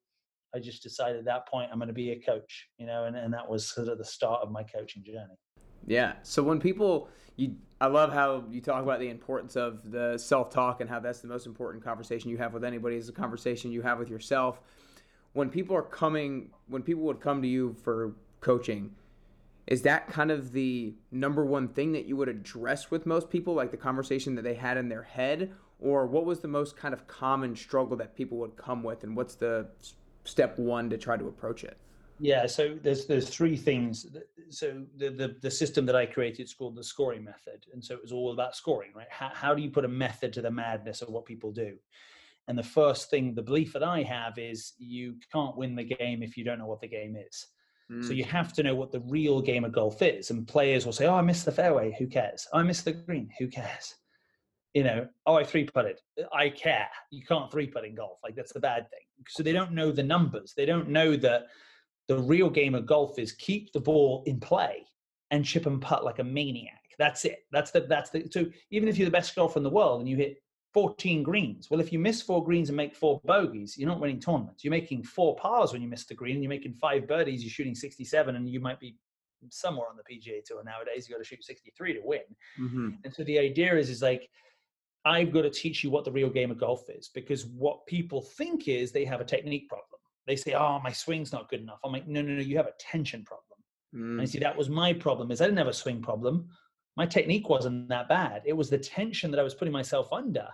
I 0.56 0.60
just 0.60 0.84
decided 0.84 1.18
at 1.18 1.26
that 1.26 1.48
point 1.48 1.70
I'm 1.72 1.78
going 1.80 1.88
to 1.88 1.94
be 1.94 2.12
a 2.12 2.20
coach, 2.20 2.68
you 2.78 2.86
know, 2.86 3.06
and, 3.06 3.16
and 3.16 3.34
that 3.34 3.48
was 3.48 3.68
sort 3.68 3.88
of 3.88 3.98
the 3.98 4.06
start 4.06 4.42
of 4.42 4.52
my 4.52 4.64
coaching 4.64 5.04
journey. 5.04 5.38
Yeah. 5.86 6.14
So 6.24 6.44
when 6.44 6.60
people, 6.60 7.10
you, 7.36 7.56
I 7.82 7.88
love 7.88 8.12
how 8.14 8.44
you 8.50 8.62
talk 8.62 8.84
about 8.84 9.00
the 9.00 9.10
importance 9.10 9.56
of 9.56 9.92
the 9.92 10.18
self 10.18 10.50
talk 10.50 10.82
and 10.82 10.90
how 10.90 11.00
that's 11.00 11.20
the 11.20 11.28
most 11.28 11.46
important 11.46 11.84
conversation 11.84 12.30
you 12.30 12.38
have 12.38 12.54
with 12.54 12.64
anybody 12.64 12.96
is 12.96 13.10
a 13.10 13.14
conversation 13.14 13.72
you 13.72 13.82
have 13.82 14.00
with 14.00 14.10
yourself. 14.10 14.62
When 15.34 15.50
people 15.50 15.76
are 15.76 15.84
coming, 15.84 16.50
when 16.68 16.82
people 16.82 17.04
would 17.04 17.22
come 17.22 17.42
to 17.42 17.48
you 17.48 17.76
for 17.84 18.14
coaching, 18.42 18.92
is 19.68 19.84
that 19.84 20.08
kind 20.08 20.32
of 20.32 20.52
the 20.52 20.96
number 21.12 21.46
one 21.46 21.68
thing 21.68 21.92
that 21.92 22.06
you 22.06 22.16
would 22.18 22.30
address 22.30 22.90
with 22.90 23.06
most 23.06 23.30
people, 23.30 23.54
like 23.54 23.70
the 23.70 23.78
conversation 23.78 24.34
that 24.36 24.42
they 24.42 24.56
had 24.56 24.78
in 24.78 24.90
their 24.90 25.04
head? 25.04 25.52
Or 25.80 26.08
what 26.08 26.26
was 26.26 26.40
the 26.42 26.48
most 26.48 26.76
kind 26.76 26.94
of 26.94 27.08
common 27.08 27.56
struggle 27.56 27.96
that 27.98 28.16
people 28.16 28.38
would 28.40 28.58
come 28.58 28.84
with, 28.84 29.04
and 29.04 29.16
what's 29.16 29.36
the 29.36 29.68
step 30.30 30.58
one 30.58 30.90
to 30.90 30.98
try 30.98 31.18
to 31.18 31.28
approach 31.28 31.64
it? 31.64 31.78
Yeah, 32.20 32.48
so 32.48 32.78
there's 32.84 33.06
there's 33.06 33.30
three 33.30 33.56
things. 33.56 34.06
So 34.50 34.84
the, 34.98 35.10
the 35.10 35.36
the 35.42 35.52
system 35.52 35.86
that 35.86 35.96
I 35.96 36.06
created 36.06 36.44
is 36.44 36.54
called 36.54 36.76
the 36.76 36.84
scoring 36.84 37.24
method, 37.24 37.66
and 37.74 37.84
so 37.84 37.94
it 37.94 38.02
was 38.02 38.12
all 38.12 38.34
about 38.34 38.56
scoring, 38.56 38.92
right? 38.94 39.08
How 39.10 39.32
how 39.34 39.56
do 39.56 39.62
you 39.62 39.70
put 39.70 39.86
a 39.86 39.90
method 39.90 40.34
to 40.34 40.42
the 40.42 40.52
madness 40.52 41.02
of 41.02 41.10
what 41.10 41.26
people 41.26 41.52
do? 41.52 41.78
And 42.48 42.58
the 42.58 42.64
first 42.64 43.10
thing, 43.10 43.36
the 43.36 43.42
belief 43.42 43.74
that 43.74 43.84
I 43.84 44.04
have 44.04 44.38
is 44.38 44.74
you 44.80 45.16
can't 45.32 45.56
win 45.56 45.76
the 45.76 45.84
game 45.84 46.24
if 46.24 46.36
you 46.36 46.44
don't 46.44 46.60
know 46.60 46.66
what 46.66 46.82
the 46.82 46.88
game 46.88 47.16
is. 47.16 47.48
So 48.02 48.14
you 48.14 48.24
mm. 48.24 48.28
have 48.28 48.54
to 48.54 48.62
know 48.62 48.76
what 48.76 48.92
the 48.92 49.00
real 49.00 49.42
game 49.42 49.66
of 49.66 49.72
golf 49.72 50.04
is. 50.04 50.30
And 50.30 50.48
players 50.48 50.86
will 50.86 50.94
say, 50.94 51.08
"Oh, 51.08 51.16
I 51.16 51.22
missed 51.22 51.46
the 51.46 51.52
fairway. 51.52 51.96
Who 51.98 52.06
cares? 52.06 52.48
I 52.54 52.62
missed 52.62 52.86
the 52.86 52.92
green. 52.92 53.32
Who 53.40 53.48
cares?" 53.48 53.96
You 54.74 54.84
know, 54.84 55.08
"Oh, 55.26 55.36
I 55.36 55.44
three 55.44 55.66
putted. 55.66 56.00
I 56.34 56.50
care." 56.50 56.88
You 57.12 57.24
can't 57.24 57.52
three 57.52 57.68
putt 57.68 57.86
in 57.86 57.96
golf. 57.96 58.20
Like 58.24 58.36
that's 58.36 58.54
the 58.54 58.60
bad 58.60 58.90
thing. 58.90 59.26
So 59.28 59.44
they 59.44 59.52
don't 59.52 59.72
know 59.72 59.92
the 59.92 60.04
numbers. 60.04 60.54
They 60.56 60.66
don't 60.66 60.90
know 60.90 61.16
that 61.18 61.48
the 62.08 62.18
real 62.18 62.50
game 62.50 62.76
of 62.76 62.86
golf 62.86 63.18
is 63.20 63.32
keep 63.34 63.72
the 63.72 63.80
ball 63.80 64.24
in 64.26 64.40
play 64.40 64.86
and 65.32 65.46
chip 65.46 65.66
and 65.66 65.82
putt 65.82 66.04
like 66.04 66.20
a 66.20 66.24
maniac. 66.24 66.82
That's 66.98 67.26
it. 67.26 67.46
That's 67.52 67.72
the 67.72 67.82
that's 67.82 68.10
the. 68.10 68.28
So 68.32 68.46
even 68.72 68.90
if 68.90 68.98
you're 68.98 69.06
the 69.06 69.12
best 69.12 69.36
golfer 69.36 69.60
in 69.60 69.64
the 69.64 69.70
world 69.70 70.02
and 70.02 70.10
you 70.10 70.18
hit 70.18 70.38
14 70.74 71.24
greens. 71.24 71.70
Well, 71.70 71.80
if 71.80 71.92
you 71.92 72.00
miss 72.00 72.22
four 72.22 72.44
greens 72.44 72.70
and 72.70 72.78
make 72.78 72.96
four 72.96 73.20
bogeys, 73.26 73.78
you're 73.78 73.90
not 73.90 74.00
winning 74.00 74.20
tournaments. 74.20 74.64
You're 74.64 74.72
making 74.72 75.04
four 75.04 75.36
pars 75.36 75.74
when 75.74 75.82
you 75.82 75.88
miss 75.88 76.06
the 76.06 76.14
green, 76.14 76.36
and 76.36 76.44
you're 76.44 76.50
making 76.50 76.74
five 76.74 77.08
birdies. 77.08 77.44
You're 77.44 77.50
shooting 77.50 77.76
67, 77.76 78.36
and 78.36 78.48
you 78.48 78.60
might 78.60 78.80
be 78.80 78.96
somewhere 79.50 79.88
on 79.90 79.98
the 79.98 80.04
PGA 80.04 80.44
Tour 80.46 80.64
nowadays. 80.64 81.08
You 81.08 81.16
got 81.16 81.24
to 81.24 81.28
shoot 81.28 81.44
63 81.44 81.94
to 81.94 82.02
win. 82.04 82.20
Mm-hmm. 82.60 82.90
And 83.04 83.14
so 83.14 83.24
the 83.24 83.40
idea 83.40 83.76
is, 83.78 83.90
is 83.90 84.02
like, 84.02 84.30
I've 85.06 85.32
got 85.32 85.44
to 85.44 85.50
teach 85.50 85.84
you 85.84 85.90
what 85.90 86.06
the 86.06 86.12
real 86.12 86.30
game 86.30 86.52
of 86.52 86.60
golf 86.60 86.90
is 86.90 87.10
because 87.14 87.46
what 87.46 87.86
people 87.88 88.22
think 88.22 88.68
is 88.68 88.92
they 88.92 89.06
have 89.06 89.22
a 89.22 89.26
technique 89.26 89.70
problem. 89.70 90.00
They 90.28 90.36
say, 90.36 90.54
"Oh, 90.54 90.80
my 90.84 90.92
swing's 90.92 91.32
not 91.32 91.50
good 91.50 91.62
enough." 91.62 91.80
I'm 91.84 91.92
like, 91.92 92.08
"No, 92.08 92.22
no, 92.22 92.34
no. 92.34 92.42
You 92.42 92.58
have 92.58 92.68
a 92.68 92.74
tension 92.80 93.24
problem." 93.24 93.46
Mm. 93.96 94.12
And 94.12 94.22
I 94.22 94.26
see 94.26 94.40
that 94.40 94.58
was 94.58 94.70
my 94.70 94.94
problem. 94.94 95.32
Is 95.32 95.42
I 95.42 95.46
didn't 95.46 95.58
have 95.58 95.68
a 95.68 95.74
swing 95.74 96.02
problem 96.02 96.50
my 97.00 97.06
technique 97.06 97.48
wasn't 97.48 97.88
that 97.88 98.10
bad. 98.10 98.42
It 98.46 98.52
was 98.52 98.70
the 98.70 98.78
tension 98.78 99.32
that 99.32 99.40
I 99.40 99.44
was 99.44 99.54
putting 99.54 99.72
myself 99.72 100.12
under. 100.12 100.46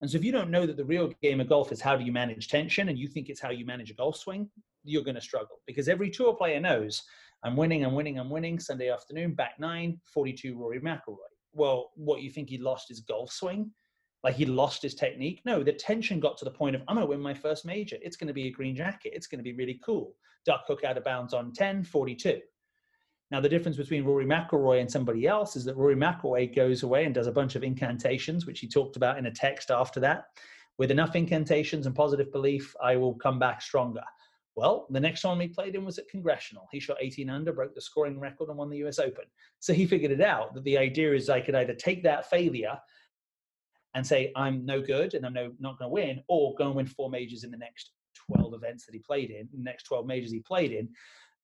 And 0.00 0.10
so 0.10 0.16
if 0.16 0.24
you 0.24 0.32
don't 0.32 0.50
know 0.50 0.66
that 0.66 0.76
the 0.76 0.84
real 0.84 1.12
game 1.22 1.40
of 1.40 1.48
golf 1.48 1.70
is 1.70 1.80
how 1.80 1.96
do 1.96 2.04
you 2.04 2.10
manage 2.10 2.48
tension 2.48 2.88
and 2.88 2.98
you 2.98 3.06
think 3.06 3.28
it's 3.28 3.40
how 3.40 3.50
you 3.50 3.64
manage 3.64 3.92
a 3.92 3.94
golf 3.94 4.16
swing, 4.16 4.50
you're 4.82 5.04
going 5.04 5.14
to 5.14 5.20
struggle 5.20 5.60
because 5.64 5.88
every 5.88 6.10
tour 6.10 6.34
player 6.34 6.58
knows 6.58 7.04
I'm 7.44 7.54
winning, 7.54 7.84
I'm 7.84 7.94
winning, 7.94 8.18
I'm 8.18 8.30
winning. 8.30 8.58
Sunday 8.58 8.90
afternoon, 8.90 9.34
back 9.34 9.60
nine, 9.60 10.00
42 10.12 10.58
Rory 10.58 10.80
McIlroy. 10.80 11.18
Well, 11.52 11.92
what 11.94 12.22
you 12.22 12.30
think 12.30 12.48
he 12.48 12.58
lost 12.58 12.88
his 12.88 12.98
golf 12.98 13.30
swing? 13.30 13.70
Like 14.24 14.36
he 14.36 14.46
lost 14.46 14.82
his 14.82 14.94
technique? 14.94 15.42
No, 15.44 15.62
the 15.62 15.72
tension 15.72 16.20
got 16.20 16.36
to 16.38 16.44
the 16.44 16.50
point 16.50 16.76
of 16.76 16.82
I'm 16.86 16.96
going 16.96 17.06
to 17.06 17.10
win 17.10 17.20
my 17.20 17.34
first 17.34 17.64
major. 17.64 17.96
It's 18.00 18.16
going 18.16 18.28
to 18.28 18.34
be 18.34 18.46
a 18.46 18.52
green 18.52 18.76
jacket. 18.76 19.12
It's 19.14 19.26
going 19.26 19.40
to 19.40 19.44
be 19.44 19.54
really 19.54 19.80
cool. 19.84 20.14
Duck 20.46 20.62
hook 20.66 20.84
out 20.84 20.96
of 20.96 21.04
bounds 21.04 21.34
on 21.34 21.52
10, 21.52 21.84
42. 21.84 22.40
Now, 23.32 23.40
the 23.40 23.48
difference 23.48 23.78
between 23.78 24.04
Rory 24.04 24.26
McIlroy 24.26 24.80
and 24.80 24.90
somebody 24.90 25.26
else 25.26 25.56
is 25.56 25.64
that 25.64 25.76
Rory 25.76 25.96
McIlroy 25.96 26.54
goes 26.54 26.82
away 26.82 27.06
and 27.06 27.14
does 27.14 27.26
a 27.26 27.32
bunch 27.32 27.56
of 27.56 27.64
incantations, 27.64 28.44
which 28.44 28.60
he 28.60 28.68
talked 28.68 28.96
about 28.96 29.18
in 29.18 29.26
a 29.26 29.30
text 29.30 29.70
after 29.70 30.00
that. 30.00 30.26
With 30.78 30.90
enough 30.90 31.16
incantations 31.16 31.86
and 31.86 31.94
positive 31.94 32.30
belief, 32.30 32.74
I 32.82 32.96
will 32.96 33.14
come 33.14 33.38
back 33.38 33.62
stronger. 33.62 34.02
Well, 34.54 34.86
the 34.90 35.00
next 35.00 35.24
one 35.24 35.38
we 35.38 35.48
played 35.48 35.74
in 35.74 35.84
was 35.84 35.98
at 35.98 36.08
Congressional. 36.10 36.68
He 36.70 36.78
shot 36.78 36.98
18 37.00 37.30
under, 37.30 37.52
broke 37.52 37.74
the 37.74 37.80
scoring 37.80 38.20
record, 38.20 38.50
and 38.50 38.58
won 38.58 38.68
the 38.68 38.84
US 38.86 38.98
Open. 38.98 39.24
So 39.60 39.72
he 39.72 39.86
figured 39.86 40.12
it 40.12 40.20
out 40.20 40.52
that 40.54 40.64
the 40.64 40.76
idea 40.76 41.14
is 41.14 41.30
I 41.30 41.40
could 41.40 41.54
either 41.54 41.74
take 41.74 42.02
that 42.02 42.28
failure 42.28 42.78
and 43.94 44.06
say, 44.06 44.32
I'm 44.36 44.64
no 44.64 44.80
good 44.80 45.14
and 45.14 45.26
I'm 45.26 45.34
no, 45.34 45.52
not 45.58 45.78
going 45.78 45.90
to 45.90 45.92
win, 45.92 46.22
or 46.28 46.54
go 46.54 46.66
and 46.66 46.74
win 46.76 46.86
four 46.86 47.10
majors 47.10 47.44
in 47.44 47.50
the 47.50 47.56
next 47.56 47.90
12 48.30 48.54
events 48.54 48.86
that 48.86 48.94
he 48.94 48.98
played 48.98 49.30
in, 49.30 49.48
the 49.52 49.62
next 49.62 49.84
12 49.84 50.06
majors 50.06 50.30
he 50.30 50.40
played 50.40 50.72
in, 50.72 50.88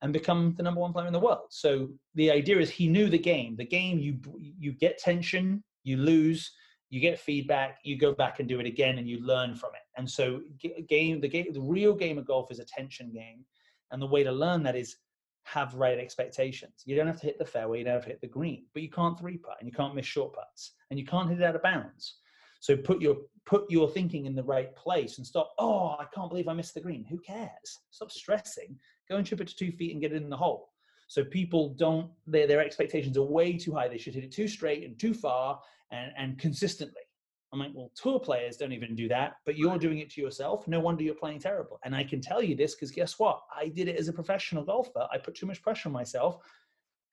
and 0.02 0.12
become 0.12 0.54
the 0.56 0.62
number 0.62 0.80
one 0.80 0.92
player 0.92 1.06
in 1.06 1.12
the 1.12 1.18
world. 1.18 1.46
So 1.50 1.88
the 2.14 2.30
idea 2.30 2.58
is 2.58 2.70
he 2.70 2.88
knew 2.88 3.08
the 3.08 3.18
game. 3.18 3.56
The 3.56 3.64
game 3.64 3.98
you 3.98 4.18
you 4.38 4.72
get 4.72 4.98
tension, 4.98 5.62
you 5.82 5.96
lose, 5.96 6.52
you 6.88 7.00
get 7.00 7.18
feedback, 7.18 7.78
you 7.82 7.98
go 7.98 8.12
back 8.12 8.38
and 8.38 8.48
do 8.48 8.60
it 8.60 8.66
again, 8.66 8.98
and 8.98 9.08
you 9.08 9.20
learn 9.20 9.54
from 9.54 9.70
it. 9.74 9.82
And 9.96 10.08
so 10.08 10.40
game 10.88 11.20
the 11.20 11.28
game 11.28 11.52
the 11.52 11.60
real 11.60 11.94
game 11.94 12.18
of 12.18 12.26
golf 12.26 12.50
is 12.50 12.60
a 12.60 12.64
tension 12.64 13.12
game, 13.12 13.44
and 13.90 14.00
the 14.00 14.06
way 14.06 14.22
to 14.22 14.32
learn 14.32 14.62
that 14.62 14.76
is 14.76 14.96
have 15.44 15.74
right 15.74 15.98
expectations. 15.98 16.82
You 16.84 16.94
don't 16.94 17.06
have 17.06 17.20
to 17.20 17.26
hit 17.26 17.38
the 17.38 17.44
fairway, 17.44 17.78
you 17.78 17.84
don't 17.84 17.94
have 17.94 18.04
to 18.04 18.10
hit 18.10 18.20
the 18.20 18.26
green, 18.26 18.66
but 18.74 18.82
you 18.82 18.90
can't 18.90 19.18
three 19.18 19.38
putt 19.38 19.56
and 19.60 19.68
you 19.68 19.72
can't 19.74 19.94
miss 19.94 20.04
short 20.04 20.34
putts 20.34 20.72
and 20.90 20.98
you 20.98 21.06
can't 21.06 21.28
hit 21.28 21.40
it 21.40 21.44
out 21.44 21.56
of 21.56 21.62
bounds. 21.62 22.16
So 22.60 22.76
put 22.76 23.00
your 23.00 23.16
put 23.46 23.70
your 23.70 23.88
thinking 23.88 24.26
in 24.26 24.34
the 24.34 24.42
right 24.42 24.74
place 24.76 25.18
and 25.18 25.26
stop. 25.26 25.54
Oh, 25.58 25.96
I 25.98 26.04
can't 26.14 26.28
believe 26.28 26.48
I 26.48 26.52
missed 26.52 26.74
the 26.74 26.80
green. 26.80 27.04
Who 27.04 27.18
cares? 27.18 27.80
Stop 27.90 28.10
stressing. 28.10 28.78
Go 29.08 29.16
and 29.16 29.26
chip 29.26 29.40
it 29.40 29.48
to 29.48 29.56
two 29.56 29.72
feet 29.72 29.92
and 29.92 30.00
get 30.00 30.12
it 30.12 30.22
in 30.22 30.28
the 30.28 30.36
hole. 30.36 30.70
So 31.06 31.24
people 31.24 31.70
don't 31.70 32.10
their 32.26 32.46
their 32.46 32.60
expectations 32.60 33.16
are 33.16 33.22
way 33.22 33.56
too 33.56 33.72
high. 33.72 33.88
They 33.88 33.98
should 33.98 34.14
hit 34.14 34.24
it 34.24 34.32
too 34.32 34.48
straight 34.48 34.84
and 34.84 34.98
too 34.98 35.14
far 35.14 35.60
and 35.90 36.12
and 36.16 36.38
consistently. 36.38 37.02
I'm 37.50 37.60
like, 37.60 37.70
well, 37.72 37.90
tour 37.94 38.20
players 38.20 38.58
don't 38.58 38.72
even 38.72 38.94
do 38.94 39.08
that, 39.08 39.36
but 39.46 39.56
you're 39.56 39.78
doing 39.78 40.00
it 40.00 40.10
to 40.10 40.20
yourself. 40.20 40.68
No 40.68 40.80
wonder 40.80 41.02
you're 41.02 41.14
playing 41.14 41.40
terrible. 41.40 41.80
And 41.82 41.96
I 41.96 42.04
can 42.04 42.20
tell 42.20 42.42
you 42.42 42.54
this 42.54 42.74
because 42.74 42.90
guess 42.90 43.18
what? 43.18 43.40
I 43.56 43.68
did 43.68 43.88
it 43.88 43.96
as 43.96 44.08
a 44.08 44.12
professional 44.12 44.64
golfer. 44.64 45.06
I 45.10 45.16
put 45.16 45.34
too 45.34 45.46
much 45.46 45.62
pressure 45.62 45.88
on 45.88 45.94
myself 45.94 46.38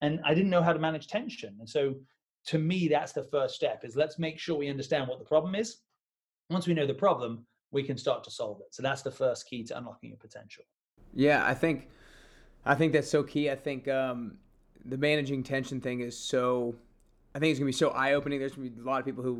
and 0.02 0.20
I 0.26 0.34
didn't 0.34 0.50
know 0.50 0.62
how 0.62 0.74
to 0.74 0.80
manage 0.80 1.08
tension. 1.08 1.56
And 1.60 1.70
so 1.70 1.96
to 2.46 2.60
me, 2.60 2.88
that's 2.88 3.12
the 3.12 3.24
first 3.24 3.56
step 3.56 3.84
is 3.84 3.96
let's 3.96 4.20
make 4.20 4.40
sure 4.40 4.58
we 4.58 4.70
understand 4.70 5.08
what 5.08 5.20
the 5.20 5.26
problem 5.26 5.56
is. 5.56 5.78
Once 6.50 6.68
we 6.68 6.74
know 6.74 6.86
the 6.86 6.94
problem, 6.94 7.46
we 7.72 7.84
can 7.84 7.98
start 7.98 8.24
to 8.24 8.32
solve 8.32 8.60
it. 8.62 8.74
So 8.74 8.84
that's 8.84 9.02
the 9.02 9.12
first 9.12 9.50
key 9.50 9.64
to 9.66 9.78
unlocking 9.78 10.10
your 10.10 10.20
potential. 10.20 10.64
Yeah, 11.14 11.46
I 11.46 11.54
think 11.54 11.88
I 12.66 12.76
think 12.76 12.94
that's 12.94 13.10
so 13.10 13.24
key. 13.24 13.50
I 13.50 13.56
think 13.56 13.88
um, 13.88 14.38
the 14.86 14.98
managing 14.98 15.44
tension 15.44 15.82
thing 15.82 16.02
is 16.02 16.18
so. 16.18 16.76
I 17.34 17.40
think 17.40 17.52
it's 17.52 17.60
gonna 17.60 17.68
be 17.68 17.74
so 17.74 17.90
eye 17.90 18.14
opening. 18.14 18.40
There's 18.40 18.54
gonna 18.54 18.70
be 18.70 18.82
a 18.82 18.86
lot 18.86 19.00
of 19.00 19.06
people 19.06 19.24
who 19.24 19.36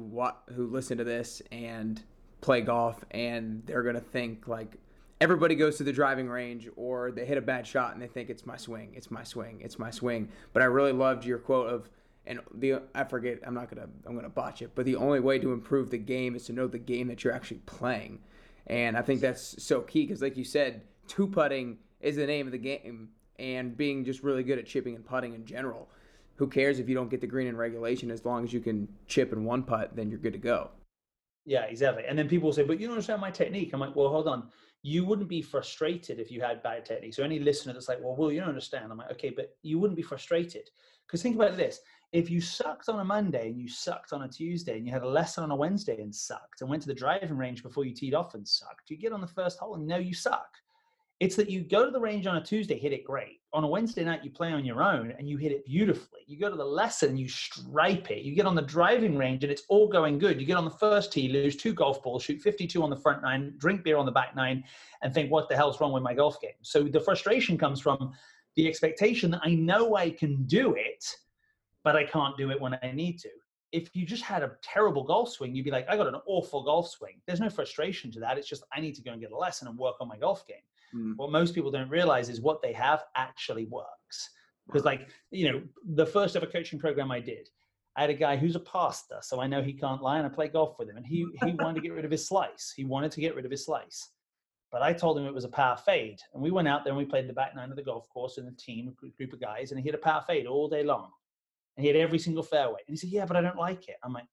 who 0.54 0.68
listen 0.68 0.98
to 0.98 1.04
this 1.04 1.42
and 1.52 2.02
play 2.42 2.62
golf, 2.62 3.04
and 3.12 3.64
they're 3.66 3.84
gonna 3.84 4.02
think 4.02 4.48
like 4.48 4.78
everybody 5.22 5.56
goes 5.56 5.78
to 5.78 5.84
the 5.84 5.94
driving 5.94 6.28
range 6.28 6.68
or 6.76 7.12
they 7.12 7.26
hit 7.26 7.38
a 7.38 7.42
bad 7.42 7.66
shot 7.66 7.94
and 7.94 8.02
they 8.02 8.08
think 8.08 8.30
it's 8.30 8.46
my 8.46 8.58
swing, 8.58 8.92
it's 8.96 9.10
my 9.10 9.24
swing, 9.24 9.62
it's 9.62 9.80
my 9.80 9.90
swing. 9.90 10.28
But 10.52 10.62
I 10.62 10.66
really 10.66 10.92
loved 10.92 11.24
your 11.24 11.38
quote 11.38 11.70
of 11.70 11.90
and 12.28 12.40
the 12.54 12.82
I 12.94 13.04
forget 13.04 13.40
I'm 13.46 13.54
not 13.54 13.70
gonna 13.70 13.88
I'm 14.06 14.16
gonna 14.16 14.30
botch 14.30 14.62
it, 14.62 14.72
but 14.76 14.86
the 14.86 14.96
only 14.96 15.20
way 15.20 15.40
to 15.40 15.54
improve 15.54 15.90
the 15.90 15.98
game 15.98 16.36
is 16.36 16.46
to 16.46 16.54
know 16.54 16.68
the 16.68 16.80
game 16.80 17.08
that 17.08 17.24
you're 17.24 17.34
actually 17.34 17.62
playing, 17.66 18.20
and 18.68 18.98
I 18.98 19.02
think 19.02 19.22
that's 19.22 19.62
so 19.64 19.82
key 19.82 20.06
because 20.06 20.22
like 20.22 20.38
you 20.38 20.44
said, 20.44 20.82
two 21.08 21.28
putting 21.28 21.78
is 22.02 22.16
the 22.16 22.28
name 22.28 22.46
of 22.46 22.52
the 22.52 22.58
game, 22.58 23.10
and 23.40 23.76
being 23.76 24.06
just 24.06 24.24
really 24.24 24.44
good 24.44 24.60
at 24.60 24.66
chipping 24.66 24.96
and 24.96 25.06
putting 25.06 25.34
in 25.34 25.46
general. 25.46 25.90
Who 26.38 26.48
cares 26.48 26.80
if 26.80 26.90
you 26.90 26.96
don't 26.96 27.10
get 27.10 27.22
the 27.22 27.28
green 27.28 27.48
in 27.48 27.56
regulation? 27.56 28.12
As 28.12 28.26
long 28.26 28.44
as 28.44 28.52
you 28.52 28.60
can 28.60 28.90
chip 29.08 29.32
in 29.32 29.46
one 29.46 29.64
putt, 29.64 29.96
then 29.96 30.10
you're 30.10 30.20
good 30.20 30.34
to 30.34 30.40
go. 30.40 30.70
Yeah, 31.46 31.64
exactly. 31.64 32.04
And 32.06 32.20
then 32.20 32.28
people 32.28 32.52
say, 32.52 32.64
"But 32.64 32.80
you 32.80 32.88
don't 32.88 32.96
understand 32.96 33.22
my 33.22 33.32
technique." 33.32 33.72
I'm 33.74 33.80
like, 33.80 33.96
"Well, 33.96 34.10
hold 34.10 34.28
on. 34.28 34.50
You 34.88 35.04
wouldn't 35.04 35.30
be 35.30 35.42
frustrated 35.42 36.20
if 36.20 36.30
you 36.30 36.42
had 36.42 36.62
bad 36.62 36.86
technique." 36.86 37.16
So 37.16 37.24
any 37.24 37.40
listener 37.40 37.74
that's 37.74 37.90
like, 37.90 38.02
"Well, 38.04 38.16
well, 38.16 38.32
you 38.32 38.40
don't 38.40 38.50
understand," 38.50 38.92
I'm 38.92 39.00
like, 39.00 39.12
"Okay, 39.14 39.32
but 39.32 39.58
you 39.64 39.80
wouldn't 39.80 39.96
be 39.96 40.04
frustrated 40.12 40.70
because 41.06 41.24
think 41.24 41.36
about 41.36 41.58
this: 41.58 41.82
if 42.12 42.30
you 42.30 42.40
sucked 42.40 42.88
on 42.88 43.00
a 43.00 43.04
Monday 43.04 43.50
and 43.50 43.60
you 43.60 43.68
sucked 43.68 44.14
on 44.14 44.22
a 44.22 44.30
Tuesday 44.30 44.78
and 44.78 44.86
you 44.86 44.92
had 44.92 45.02
a 45.02 45.08
lesson 45.20 45.44
on 45.44 45.50
a 45.50 45.56
Wednesday 45.56 46.00
and 46.02 46.14
sucked 46.14 46.62
and 46.62 46.70
went 46.70 46.84
to 46.84 46.88
the 46.88 46.94
driving 46.94 47.36
range 47.36 47.64
before 47.64 47.84
you 47.84 47.96
teed 47.96 48.14
off 48.14 48.36
and 48.36 48.48
sucked, 48.48 48.92
you 48.92 48.98
get 48.98 49.12
on 49.12 49.22
the 49.22 49.28
first 49.28 49.58
hole 49.58 49.74
and 49.74 49.88
know 49.88 49.98
you 49.98 50.14
suck. 50.14 50.52
It's 51.20 51.36
that 51.38 51.50
you 51.50 51.62
go 51.62 51.86
to 51.86 51.92
the 51.92 52.00
range 52.00 52.28
on 52.28 52.36
a 52.36 52.44
Tuesday, 52.44 52.78
hit 52.78 52.92
it 52.92 53.06
great. 53.06 53.40
On 53.54 53.64
a 53.64 53.68
Wednesday 53.68 54.04
night, 54.04 54.24
you 54.24 54.32
play 54.32 54.52
on 54.52 54.66
your 54.66 54.84
own 54.84 55.14
and 55.18 55.30
you 55.30 55.38
hit 55.38 55.54
it 55.54 55.66
beautifully. 55.66 56.22
You 56.28 56.38
go 56.38 56.50
to 56.50 56.58
the 56.58 56.66
lesson, 56.66 57.16
you 57.16 57.30
stripe 57.30 58.12
it. 58.12 58.24
You 58.24 58.36
get 58.36 58.46
on 58.46 58.54
the 58.54 58.62
driving 58.62 59.18
range 59.18 59.44
and 59.44 59.52
it's 59.52 59.64
all 59.70 59.88
going 59.88 60.20
good. 60.20 60.42
You 60.42 60.46
get 60.46 60.58
on 60.58 60.66
the 60.66 60.72
first 60.72 61.14
tee, 61.14 61.30
lose 61.30 61.56
two 61.56 61.74
golf 61.74 62.04
balls, 62.04 62.24
shoot 62.24 62.42
52 62.42 62.84
on 62.84 62.90
the 62.90 62.98
front 62.98 63.22
nine, 63.22 63.54
drink 63.58 63.84
beer 63.84 63.96
on 63.96 64.06
the 64.06 64.12
back 64.12 64.36
nine, 64.36 64.66
and 65.04 65.14
think, 65.14 65.32
what 65.32 65.48
the 65.48 65.56
hell's 65.56 65.80
wrong 65.80 65.94
with 65.94 66.04
my 66.04 66.14
golf 66.14 66.42
game? 66.42 66.52
So 66.64 66.84
the 66.84 67.00
frustration 67.00 67.58
comes 67.58 67.80
from 67.80 68.12
the 68.58 68.68
expectation 68.68 69.32
that 69.32 69.42
I 69.44 69.56
know 69.56 69.96
I 69.96 70.10
can 70.10 70.44
do 70.44 70.74
it 70.74 71.06
but 71.86 71.96
I 71.96 72.04
can't 72.04 72.36
do 72.36 72.50
it 72.50 72.60
when 72.60 72.78
I 72.84 72.92
need 72.92 73.20
to. 73.20 73.30
If 73.72 73.96
you 73.96 74.06
just 74.06 74.24
had 74.24 74.42
a 74.42 74.54
terrible 74.62 75.04
golf 75.04 75.30
swing, 75.30 75.56
you'd 75.56 75.66
be 75.66 75.72
like, 75.72 75.88
I 75.88 75.96
got 75.96 76.08
an 76.08 76.20
awful 76.26 76.64
golf 76.64 76.90
swing. 76.90 77.22
There's 77.28 77.40
no 77.40 77.50
frustration 77.50 78.12
to 78.14 78.20
that. 78.22 78.38
It's 78.38 78.50
just 78.50 78.64
I 78.74 78.82
need 78.82 78.96
to 78.96 79.04
go 79.04 79.12
and 79.12 79.22
get 79.22 79.32
a 79.32 79.38
lesson 79.38 79.68
and 79.68 79.78
work 79.78 79.96
on 80.02 80.08
my 80.08 80.18
golf 80.18 80.46
game. 80.48 80.58
Mm. 80.96 81.14
What 81.18 81.32
most 81.32 81.54
people 81.54 81.72
don't 81.72 81.90
realize 81.90 82.30
is 82.30 82.42
what 82.42 82.62
they 82.62 82.74
have 82.74 83.04
actually 83.16 83.66
works. 83.66 84.30
Because, 84.66 84.86
like, 84.86 85.10
you 85.32 85.52
know, 85.52 85.62
the 85.94 86.06
first 86.06 86.36
ever 86.36 86.46
coaching 86.46 86.80
program 86.80 87.12
I 87.12 87.20
did, 87.20 87.50
I 87.96 88.02
had 88.02 88.10
a 88.10 88.16
guy 88.16 88.36
who's 88.36 88.56
a 88.56 88.62
pastor, 88.62 89.20
so 89.22 89.40
I 89.40 89.48
know 89.48 89.62
he 89.62 89.74
can't 89.74 90.02
lie, 90.02 90.18
and 90.18 90.26
I 90.26 90.30
play 90.30 90.48
golf 90.48 90.78
with 90.80 90.90
him. 90.90 90.98
And 90.98 91.06
he 91.06 91.26
he 91.44 91.52
wanted 91.54 91.76
to 91.76 91.82
get 91.82 91.94
rid 91.94 92.06
of 92.06 92.12
his 92.12 92.28
slice. 92.28 92.74
He 92.76 92.84
wanted 92.84 93.12
to 93.12 93.22
get 93.22 93.36
rid 93.36 93.46
of 93.46 93.52
his 93.52 93.66
slice. 93.66 94.10
But 94.72 94.82
I 94.82 94.92
told 94.92 95.18
him 95.18 95.26
it 95.26 95.34
was 95.34 95.46
a 95.46 95.50
power 95.50 95.78
fade. 95.78 96.20
And 96.34 96.44
we 96.44 96.52
went 96.52 96.68
out 96.68 96.84
there 96.84 96.92
and 96.92 96.98
we 96.98 97.06
played 97.06 97.30
the 97.30 97.34
back 97.34 97.56
nine 97.56 97.70
of 97.70 97.78
the 97.78 97.84
golf 97.84 98.10
course 98.10 98.38
in 98.38 98.48
a 98.48 98.52
team, 98.52 98.90
a 98.90 99.10
group 99.18 99.32
of 99.32 99.40
guys, 99.40 99.72
and 99.72 99.80
he 99.80 99.86
hit 99.86 99.96
a 99.96 100.00
power 100.00 100.24
fade 100.28 100.48
all 100.48 100.68
day 100.68 100.84
long. 100.84 101.12
And 101.78 101.86
he 101.86 101.88
had 101.88 101.96
every 101.96 102.20
single 102.20 102.44
fairway. 102.44 102.80
And 102.88 102.94
he 102.94 102.98
said, 102.98 103.10
Yeah, 103.10 103.26
but 103.26 103.38
I 103.38 103.42
don't 103.42 103.58
like 103.58 103.88
it. 103.88 103.96
I'm 104.04 104.12
like, 104.14 104.28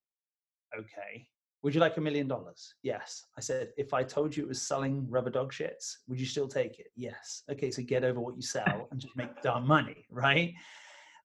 Okay. 0.77 1.27
Would 1.63 1.73
you 1.73 1.79
like 1.79 1.95
a 1.95 2.01
million 2.01 2.27
dollars? 2.27 2.75
Yes. 2.83 3.23
I 3.37 3.41
said, 3.41 3.69
If 3.77 3.93
I 3.93 4.03
told 4.03 4.35
you 4.35 4.43
it 4.43 4.49
was 4.49 4.61
selling 4.61 5.09
rubber 5.09 5.29
dog 5.29 5.53
shits, 5.53 5.95
would 6.07 6.19
you 6.19 6.25
still 6.25 6.47
take 6.47 6.79
it? 6.79 6.87
Yes. 6.95 7.43
Okay, 7.49 7.71
so 7.71 7.81
get 7.81 8.03
over 8.03 8.19
what 8.19 8.35
you 8.35 8.41
sell 8.41 8.87
and 8.91 8.99
just 8.99 9.15
make 9.15 9.41
darn 9.41 9.65
money, 9.65 10.05
right? 10.11 10.53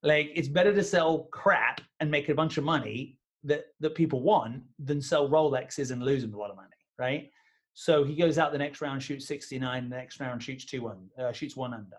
Like 0.05 0.31
it's 0.35 0.49
better 0.49 0.73
to 0.73 0.85
sell 0.85 1.25
crap 1.33 1.81
and 1.99 2.09
make 2.09 2.29
a 2.29 2.35
bunch 2.35 2.57
of 2.57 2.63
money 2.65 3.19
that 3.45 3.67
that 3.81 3.97
people 3.97 4.23
want 4.23 4.63
than 4.79 5.03
sell 5.03 5.29
Rolexes 5.29 5.91
and 5.91 6.03
lose 6.03 6.23
them 6.23 6.35
a 6.35 6.39
lot 6.39 6.51
of 6.51 6.57
money, 6.57 6.69
right? 6.99 7.31
So 7.75 8.05
he 8.05 8.15
goes 8.15 8.39
out 8.39 8.53
the 8.53 8.59
next 8.59 8.81
round, 8.81 9.03
shoots 9.03 9.27
69, 9.27 9.89
the 9.89 9.97
next 9.97 10.21
round 10.21 10.43
shoots 10.43 10.65
two 10.65 10.83
one, 10.83 11.09
uh, 11.19 11.33
shoots 11.33 11.57
one 11.57 11.75
under. 11.75 11.97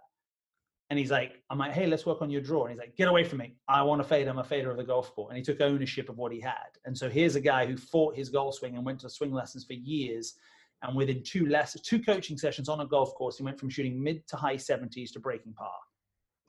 And 0.89 0.97
he's 0.97 1.11
like, 1.11 1.43
I'm 1.49 1.59
like, 1.59 1.73
hey, 1.73 1.85
let's 1.85 2.05
work 2.05 2.21
on 2.21 2.31
your 2.31 2.41
draw. 2.41 2.63
And 2.63 2.71
he's 2.71 2.79
like, 2.79 2.95
get 2.95 3.07
away 3.07 3.23
from 3.23 3.39
me. 3.39 3.55
I 3.67 3.83
want 3.83 4.01
to 4.01 4.07
fade. 4.07 4.27
I'm 4.27 4.39
a 4.39 4.43
fader 4.43 4.71
of 4.71 4.77
the 4.77 4.83
golf 4.83 5.15
ball. 5.15 5.29
And 5.29 5.37
he 5.37 5.43
took 5.43 5.61
ownership 5.61 6.09
of 6.09 6.17
what 6.17 6.31
he 6.31 6.39
had. 6.39 6.77
And 6.85 6.97
so 6.97 7.09
here's 7.09 7.35
a 7.35 7.41
guy 7.41 7.67
who 7.67 7.77
fought 7.77 8.15
his 8.15 8.29
golf 8.29 8.55
swing 8.55 8.75
and 8.75 8.83
went 8.85 8.99
to 9.01 9.09
swing 9.09 9.31
lessons 9.31 9.65
for 9.65 9.73
years. 9.73 10.33
And 10.81 10.95
within 10.95 11.21
two 11.23 11.45
lessons, 11.45 11.83
two 11.83 12.01
coaching 12.01 12.37
sessions 12.37 12.69
on 12.69 12.79
a 12.79 12.87
golf 12.87 13.13
course, 13.13 13.37
he 13.37 13.43
went 13.43 13.59
from 13.59 13.69
shooting 13.69 14.01
mid 14.01 14.27
to 14.29 14.35
high 14.35 14.55
70s 14.55 15.11
to 15.13 15.19
breaking 15.19 15.53
par. 15.53 15.69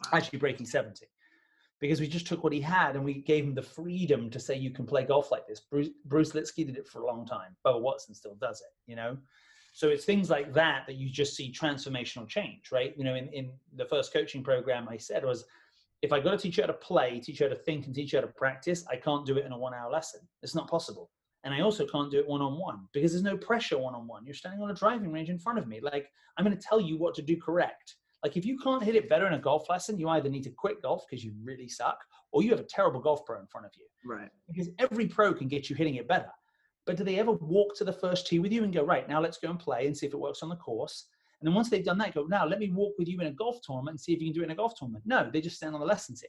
Wow. 0.05 0.18
Actually 0.18 0.38
breaking 0.38 0.66
70 0.66 1.07
because 1.80 2.01
we 2.01 2.07
just 2.07 2.26
took 2.26 2.45
what 2.45 2.53
he 2.53 2.61
had 2.61 2.95
and 2.95 3.05
we 3.05 3.14
gave 3.14 3.45
him 3.45 3.55
the 3.55 3.62
freedom 3.62 4.30
to 4.30 4.38
say 4.38 4.55
you 4.55 4.70
can 4.70 4.86
play 4.86 5.05
golf 5.05 5.30
like 5.30 5.47
this. 5.47 5.61
Bruce, 5.61 5.88
Bruce 6.05 6.32
Lietzke 6.32 6.66
did 6.66 6.76
it 6.76 6.86
for 6.86 7.01
a 7.01 7.07
long 7.07 7.26
time. 7.26 7.57
Bubba 7.66 7.80
Watson 7.80 8.14
still 8.14 8.36
does 8.41 8.61
it, 8.61 8.72
you 8.86 8.97
know? 8.97 9.16
So 9.80 9.88
it's 9.88 10.04
things 10.04 10.28
like 10.28 10.52
that 10.52 10.84
that 10.86 10.96
you 10.96 11.08
just 11.08 11.34
see 11.34 11.50
transformational 11.50 12.28
change, 12.28 12.70
right? 12.70 12.92
You 12.98 13.04
know, 13.04 13.14
in, 13.14 13.28
in 13.28 13.50
the 13.76 13.86
first 13.86 14.12
coaching 14.12 14.44
program 14.44 14.86
I 14.90 14.98
said 14.98 15.24
was, 15.24 15.46
if 16.02 16.12
I 16.12 16.20
got 16.20 16.32
to 16.32 16.36
teach 16.36 16.58
you 16.58 16.64
how 16.64 16.66
to 16.66 16.74
play, 16.74 17.18
teach 17.18 17.40
you 17.40 17.46
how 17.46 17.54
to 17.54 17.58
think 17.58 17.86
and 17.86 17.94
teach 17.94 18.12
you 18.12 18.18
how 18.20 18.26
to 18.26 18.32
practice, 18.34 18.84
I 18.90 18.96
can't 18.96 19.24
do 19.24 19.38
it 19.38 19.46
in 19.46 19.52
a 19.52 19.58
one 19.58 19.72
hour 19.72 19.90
lesson. 19.90 20.20
It's 20.42 20.54
not 20.54 20.68
possible. 20.68 21.08
And 21.44 21.54
I 21.54 21.62
also 21.62 21.86
can't 21.86 22.10
do 22.10 22.18
it 22.18 22.28
one 22.28 22.42
on 22.42 22.58
one 22.58 22.88
because 22.92 23.12
there's 23.12 23.22
no 23.22 23.38
pressure 23.38 23.78
one 23.78 23.94
on 23.94 24.06
one. 24.06 24.26
You're 24.26 24.34
standing 24.34 24.60
on 24.60 24.70
a 24.70 24.74
driving 24.74 25.12
range 25.12 25.30
in 25.30 25.38
front 25.38 25.58
of 25.58 25.66
me. 25.66 25.80
Like, 25.80 26.10
I'm 26.36 26.44
going 26.44 26.54
to 26.54 26.62
tell 26.62 26.78
you 26.78 26.98
what 26.98 27.14
to 27.14 27.22
do 27.22 27.38
correct 27.38 27.94
like 28.22 28.36
if 28.36 28.44
you 28.44 28.58
can't 28.58 28.82
hit 28.82 28.96
it 28.96 29.08
better 29.08 29.26
in 29.26 29.34
a 29.34 29.38
golf 29.38 29.68
lesson, 29.70 29.98
you 29.98 30.08
either 30.10 30.28
need 30.28 30.42
to 30.44 30.50
quit 30.50 30.82
golf 30.82 31.04
because 31.08 31.24
you 31.24 31.32
really 31.42 31.68
suck, 31.68 31.98
or 32.32 32.42
you 32.42 32.50
have 32.50 32.60
a 32.60 32.64
terrible 32.64 33.00
golf 33.00 33.24
pro 33.24 33.40
in 33.40 33.46
front 33.46 33.66
of 33.66 33.72
you. 33.76 33.86
Right. 34.04 34.28
Because 34.48 34.68
every 34.78 35.06
pro 35.06 35.32
can 35.32 35.48
get 35.48 35.70
you 35.70 35.76
hitting 35.76 35.94
it 35.94 36.06
better. 36.06 36.30
But 36.91 36.97
do 36.97 37.05
they 37.05 37.20
ever 37.20 37.30
walk 37.30 37.76
to 37.76 37.84
the 37.84 37.93
first 37.93 38.26
tee 38.26 38.41
with 38.41 38.51
you 38.51 38.64
and 38.64 38.74
go, 38.74 38.82
right, 38.82 39.09
now 39.09 39.20
let's 39.20 39.38
go 39.38 39.49
and 39.49 39.61
play 39.61 39.86
and 39.86 39.97
see 39.97 40.07
if 40.07 40.12
it 40.12 40.18
works 40.18 40.43
on 40.43 40.49
the 40.49 40.57
course? 40.57 41.07
And 41.41 41.47
then 41.47 41.55
once 41.55 41.70
they've 41.70 41.84
done 41.84 41.99
that, 41.99 42.16
go, 42.16 42.24
now 42.24 42.45
let 42.45 42.59
me 42.59 42.68
walk 42.68 42.95
with 42.99 43.07
you 43.07 43.20
in 43.20 43.28
a 43.28 43.30
golf 43.30 43.61
tournament 43.62 43.93
and 43.93 44.01
see 44.01 44.12
if 44.12 44.20
you 44.20 44.26
can 44.26 44.34
do 44.34 44.41
it 44.41 44.47
in 44.47 44.51
a 44.51 44.57
golf 44.57 44.74
tournament. 44.76 45.05
No, 45.07 45.30
they 45.32 45.41
just 45.41 45.55
stand 45.55 45.72
on 45.72 45.80
the 45.80 45.86
lesson 45.86 46.16
tee. 46.16 46.26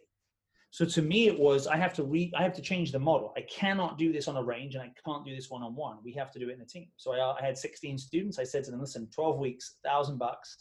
So 0.70 0.86
to 0.86 1.02
me, 1.02 1.26
it 1.26 1.40
was 1.40 1.66
I 1.66 1.78
have 1.78 1.96
to 1.96 2.04
re 2.04 2.32
I 2.38 2.44
have 2.44 2.54
to 2.54 2.62
change 2.62 2.92
the 2.92 3.00
model. 3.00 3.34
I 3.36 3.42
cannot 3.42 3.98
do 3.98 4.14
this 4.14 4.28
on 4.28 4.38
a 4.38 4.44
range, 4.44 4.76
and 4.76 4.84
I 4.84 4.92
can't 5.04 5.26
do 5.26 5.36
this 5.36 5.50
one 5.50 5.64
on 5.64 5.76
one. 5.76 5.98
We 6.04 6.14
have 6.14 6.30
to 6.30 6.38
do 6.38 6.48
it 6.50 6.54
in 6.54 6.62
a 6.62 6.66
team. 6.66 6.90
So 6.96 7.12
I, 7.14 7.20
uh, 7.22 7.36
I 7.42 7.44
had 7.44 7.58
16 7.58 7.98
students. 7.98 8.38
I 8.38 8.44
said 8.44 8.64
to 8.66 8.70
them, 8.70 8.82
listen, 8.82 9.10
12 9.16 9.40
weeks, 9.40 9.78
thousand 9.84 10.20
bucks. 10.20 10.58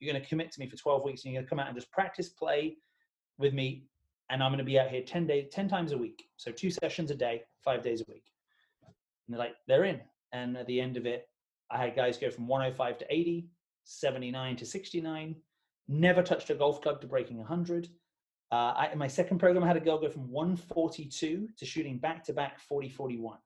You're 0.00 0.12
going 0.12 0.20
to 0.20 0.28
commit 0.28 0.50
to 0.50 0.58
me 0.58 0.68
for 0.68 0.76
12 0.76 1.04
weeks 1.04 1.24
and 1.24 1.32
you're 1.32 1.42
going 1.42 1.46
to 1.46 1.50
come 1.50 1.60
out 1.60 1.68
and 1.68 1.76
just 1.76 1.92
practice 1.92 2.30
play 2.30 2.78
with 3.38 3.54
me. 3.54 3.84
And 4.28 4.42
I'm 4.42 4.50
going 4.50 4.58
to 4.58 4.64
be 4.64 4.80
out 4.80 4.88
here 4.88 5.02
10 5.02 5.28
days, 5.28 5.46
10 5.52 5.68
times 5.68 5.92
a 5.92 5.98
week. 5.98 6.24
So 6.36 6.50
two 6.50 6.70
sessions 6.70 7.12
a 7.12 7.14
day, 7.14 7.42
five 7.64 7.84
days 7.84 8.00
a 8.00 8.10
week. 8.10 8.24
And 9.30 9.38
they're 9.38 9.46
like, 9.46 9.54
they're 9.68 9.84
in. 9.84 10.00
And 10.32 10.56
at 10.56 10.66
the 10.66 10.80
end 10.80 10.96
of 10.96 11.06
it, 11.06 11.28
I 11.70 11.78
had 11.78 11.94
guys 11.94 12.18
go 12.18 12.30
from 12.30 12.48
105 12.48 12.98
to 12.98 13.06
80, 13.08 13.48
79 13.84 14.56
to 14.56 14.66
69, 14.66 15.36
never 15.86 16.22
touched 16.22 16.50
a 16.50 16.54
golf 16.54 16.82
club 16.82 17.00
to 17.00 17.06
breaking 17.06 17.38
100. 17.38 17.88
Uh, 18.50 18.54
I, 18.76 18.88
in 18.92 18.98
my 18.98 19.06
second 19.06 19.38
program, 19.38 19.62
I 19.62 19.68
had 19.68 19.76
a 19.76 19.80
girl 19.80 20.00
go 20.00 20.08
from 20.08 20.28
142 20.28 21.48
to 21.56 21.64
shooting 21.64 21.98
back 21.98 22.24
to 22.24 22.32
back 22.32 22.58
40 22.58 22.88
41. 22.88 23.38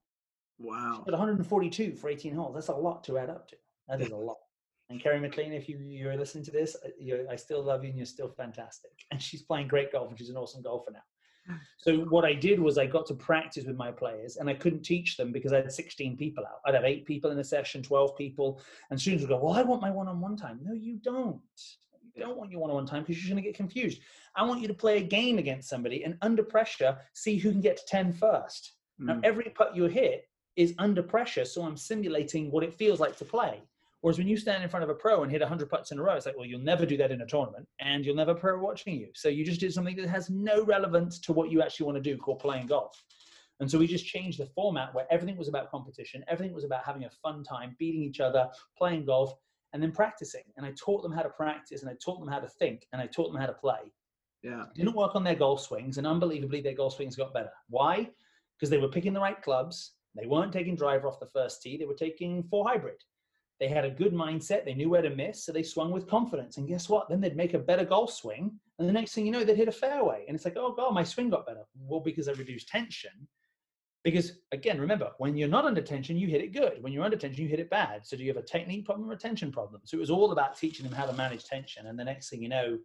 Wow. 0.58 1.02
But 1.04 1.12
142 1.12 1.96
for 1.96 2.08
18 2.08 2.34
holes. 2.34 2.54
That's 2.54 2.68
a 2.68 2.74
lot 2.74 3.04
to 3.04 3.18
add 3.18 3.28
up 3.28 3.46
to. 3.48 3.56
That 3.88 4.00
is 4.00 4.10
a 4.10 4.16
lot. 4.16 4.38
And 4.88 5.02
Kerry 5.02 5.20
McLean, 5.20 5.52
if 5.52 5.68
you 5.68 5.78
you're 5.78 6.16
listening 6.16 6.44
to 6.44 6.50
this, 6.50 6.76
uh, 6.82 7.30
I 7.30 7.36
still 7.36 7.62
love 7.62 7.84
you 7.84 7.90
and 7.90 7.98
you're 7.98 8.06
still 8.06 8.28
fantastic. 8.28 8.92
And 9.10 9.20
she's 9.20 9.42
playing 9.42 9.68
great 9.68 9.92
golf 9.92 10.08
and 10.08 10.18
she's 10.18 10.30
an 10.30 10.36
awesome 10.36 10.62
golfer 10.62 10.92
now. 10.92 11.02
So 11.78 11.98
what 12.06 12.24
I 12.24 12.32
did 12.32 12.58
was 12.58 12.78
I 12.78 12.86
got 12.86 13.06
to 13.06 13.14
practice 13.14 13.64
with 13.64 13.76
my 13.76 13.90
players 13.90 14.36
and 14.36 14.48
I 14.48 14.54
couldn't 14.54 14.82
teach 14.82 15.16
them 15.16 15.32
because 15.32 15.52
I 15.52 15.56
had 15.56 15.72
16 15.72 16.16
people 16.16 16.44
out. 16.44 16.60
I'd 16.64 16.74
have 16.74 16.84
eight 16.84 17.04
people 17.04 17.30
in 17.30 17.38
a 17.38 17.44
session, 17.44 17.82
12 17.82 18.16
people, 18.16 18.60
and 18.90 19.00
students 19.00 19.22
would 19.22 19.28
go, 19.28 19.44
well, 19.44 19.54
I 19.54 19.62
want 19.62 19.82
my 19.82 19.90
one-on-one 19.90 20.36
time. 20.36 20.60
No, 20.62 20.72
you 20.72 20.96
don't. 21.02 21.40
You 22.14 22.22
don't 22.22 22.38
want 22.38 22.50
your 22.50 22.60
one-on-one 22.60 22.86
time 22.86 23.02
because 23.02 23.22
you're 23.22 23.34
going 23.34 23.42
to 23.42 23.48
get 23.48 23.56
confused. 23.56 24.00
I 24.36 24.44
want 24.44 24.62
you 24.62 24.68
to 24.68 24.74
play 24.74 24.98
a 24.98 25.02
game 25.02 25.38
against 25.38 25.68
somebody 25.68 26.04
and 26.04 26.16
under 26.22 26.42
pressure, 26.42 26.96
see 27.12 27.36
who 27.36 27.50
can 27.50 27.60
get 27.60 27.76
to 27.76 27.86
10 27.86 28.12
first. 28.12 28.72
Mm. 29.00 29.06
Now, 29.06 29.20
every 29.22 29.52
putt 29.54 29.76
you 29.76 29.84
hit 29.84 30.28
is 30.56 30.74
under 30.78 31.02
pressure, 31.02 31.44
so 31.44 31.62
I'm 31.62 31.76
simulating 31.76 32.50
what 32.50 32.64
it 32.64 32.72
feels 32.72 33.00
like 33.00 33.16
to 33.18 33.24
play. 33.24 33.62
Whereas 34.04 34.18
when 34.18 34.28
you 34.28 34.36
stand 34.36 34.62
in 34.62 34.68
front 34.68 34.84
of 34.84 34.90
a 34.90 34.94
pro 34.94 35.22
and 35.22 35.32
hit 35.32 35.40
100 35.40 35.70
putts 35.70 35.90
in 35.90 35.98
a 35.98 36.02
row, 36.02 36.12
it's 36.12 36.26
like, 36.26 36.36
well, 36.36 36.44
you'll 36.44 36.60
never 36.60 36.84
do 36.84 36.98
that 36.98 37.10
in 37.10 37.22
a 37.22 37.26
tournament 37.26 37.66
and 37.80 38.04
you'll 38.04 38.14
never 38.14 38.34
pro 38.34 38.58
watching 38.58 39.00
you. 39.00 39.08
So 39.14 39.30
you 39.30 39.46
just 39.46 39.60
did 39.60 39.72
something 39.72 39.96
that 39.96 40.10
has 40.10 40.28
no 40.28 40.62
relevance 40.62 41.18
to 41.20 41.32
what 41.32 41.50
you 41.50 41.62
actually 41.62 41.86
want 41.86 41.96
to 41.96 42.02
do 42.02 42.18
called 42.18 42.38
playing 42.38 42.66
golf. 42.66 43.02
And 43.60 43.70
so 43.70 43.78
we 43.78 43.86
just 43.86 44.04
changed 44.04 44.38
the 44.38 44.44
format 44.44 44.94
where 44.94 45.06
everything 45.10 45.38
was 45.38 45.48
about 45.48 45.70
competition, 45.70 46.22
everything 46.28 46.54
was 46.54 46.64
about 46.64 46.84
having 46.84 47.04
a 47.04 47.10
fun 47.22 47.42
time, 47.42 47.76
beating 47.78 48.02
each 48.02 48.20
other, 48.20 48.46
playing 48.76 49.06
golf, 49.06 49.32
and 49.72 49.82
then 49.82 49.90
practicing. 49.90 50.44
And 50.58 50.66
I 50.66 50.74
taught 50.78 51.02
them 51.02 51.12
how 51.12 51.22
to 51.22 51.30
practice 51.30 51.80
and 51.80 51.90
I 51.90 51.94
taught 52.04 52.20
them 52.20 52.28
how 52.28 52.40
to 52.40 52.48
think 52.58 52.86
and 52.92 53.00
I 53.00 53.06
taught 53.06 53.32
them 53.32 53.40
how 53.40 53.46
to 53.46 53.54
play. 53.54 53.90
Yeah. 54.42 54.64
Didn't 54.74 54.96
work 54.96 55.16
on 55.16 55.24
their 55.24 55.34
golf 55.34 55.62
swings, 55.62 55.96
and 55.96 56.06
unbelievably, 56.06 56.60
their 56.60 56.74
golf 56.74 56.96
swings 56.96 57.16
got 57.16 57.32
better. 57.32 57.52
Why? 57.70 58.10
Because 58.58 58.68
they 58.68 58.76
were 58.76 58.88
picking 58.88 59.14
the 59.14 59.20
right 59.20 59.40
clubs. 59.40 59.92
They 60.14 60.26
weren't 60.26 60.52
taking 60.52 60.76
driver 60.76 61.08
off 61.08 61.20
the 61.20 61.26
first 61.32 61.62
tee. 61.62 61.78
They 61.78 61.86
were 61.86 61.94
taking 61.94 62.42
four 62.42 62.68
hybrid. 62.68 63.02
They 63.60 63.68
had 63.68 63.84
a 63.84 63.90
good 63.90 64.12
mindset. 64.12 64.64
They 64.64 64.74
knew 64.74 64.90
where 64.90 65.02
to 65.02 65.10
miss, 65.10 65.44
so 65.44 65.52
they 65.52 65.62
swung 65.62 65.92
with 65.92 66.08
confidence. 66.08 66.56
And 66.56 66.68
guess 66.68 66.88
what? 66.88 67.08
Then 67.08 67.20
they'd 67.20 67.36
make 67.36 67.54
a 67.54 67.58
better 67.58 67.84
golf 67.84 68.12
swing, 68.12 68.58
and 68.78 68.88
the 68.88 68.92
next 68.92 69.12
thing 69.12 69.26
you 69.26 69.32
know, 69.32 69.44
they'd 69.44 69.56
hit 69.56 69.68
a 69.68 69.72
fairway. 69.72 70.24
And 70.26 70.34
it's 70.34 70.44
like, 70.44 70.56
oh 70.56 70.72
god, 70.72 70.92
my 70.92 71.04
swing 71.04 71.30
got 71.30 71.46
better. 71.46 71.64
Well, 71.78 72.00
because 72.00 72.28
I 72.28 72.32
reduced 72.32 72.68
tension. 72.68 73.28
Because 74.02 74.40
again, 74.52 74.80
remember, 74.80 75.12
when 75.18 75.36
you're 75.36 75.48
not 75.48 75.64
under 75.64 75.80
tension, 75.80 76.18
you 76.18 76.28
hit 76.28 76.42
it 76.42 76.52
good. 76.52 76.82
When 76.82 76.92
you're 76.92 77.04
under 77.04 77.16
tension, 77.16 77.42
you 77.42 77.48
hit 77.48 77.60
it 77.60 77.70
bad. 77.70 78.06
So 78.06 78.16
do 78.16 78.22
you 78.22 78.34
have 78.34 78.42
a 78.42 78.46
technique 78.46 78.84
problem 78.84 79.08
or 79.08 79.14
a 79.14 79.16
tension 79.16 79.50
problem? 79.50 79.80
So 79.84 79.96
it 79.96 80.00
was 80.00 80.10
all 80.10 80.32
about 80.32 80.58
teaching 80.58 80.84
them 80.84 80.94
how 80.94 81.06
to 81.06 81.12
manage 81.14 81.44
tension. 81.44 81.86
And 81.86 81.98
the 81.98 82.04
next 82.04 82.28
thing 82.28 82.42
you 82.42 82.50
know, 82.50 82.78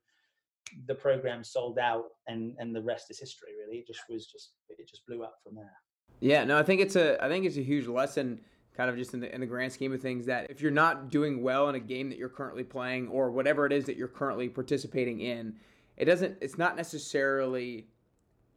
the 0.86 0.95
program 0.95 1.43
sold 1.43 1.80
out, 1.80 2.05
and 2.28 2.55
and 2.59 2.76
the 2.76 2.82
rest 2.82 3.09
is 3.09 3.20
history. 3.20 3.49
Really, 3.59 3.80
it 3.80 3.88
just 3.88 4.01
was 4.07 4.28
just 4.28 4.51
it 4.70 4.88
just 4.88 5.05
blew 5.07 5.24
up 5.24 5.36
from 5.43 5.55
there. 5.55 5.74
Yeah, 6.20 6.43
no, 6.43 6.57
I 6.57 6.63
think 6.63 6.80
it's 6.80 6.95
a 6.95 7.22
I 7.24 7.28
think 7.28 7.45
it's 7.45 7.57
a 7.57 7.63
huge 7.63 7.88
lesson 7.88 8.41
kind 8.80 8.89
of 8.89 8.95
just 8.95 9.13
in 9.13 9.19
the, 9.19 9.36
in 9.36 9.41
the 9.41 9.45
grand 9.45 9.73
scheme 9.73 9.91
of 9.91 10.01
things 10.01 10.25
that 10.25 10.49
if 10.49 10.61
you're 10.61 10.71
not 10.71 11.09
doing 11.09 11.43
well 11.43 11.67
in 11.67 11.75
a 11.75 11.80
game 11.82 12.07
that 12.07 12.17
you're 12.17 12.30
currently 12.30 12.63
playing 12.63 13.09
or 13.09 13.30
whatever 13.30 13.65
it 13.65 13.73
is 13.73 13.84
that 13.84 13.97
you're 13.97 14.07
currently 14.07 14.47
participating 14.47 15.19
in 15.19 15.53
it 15.97 16.05
doesn't 16.05 16.38
it's 16.39 16.57
not 16.57 16.77
necessarily 16.77 17.86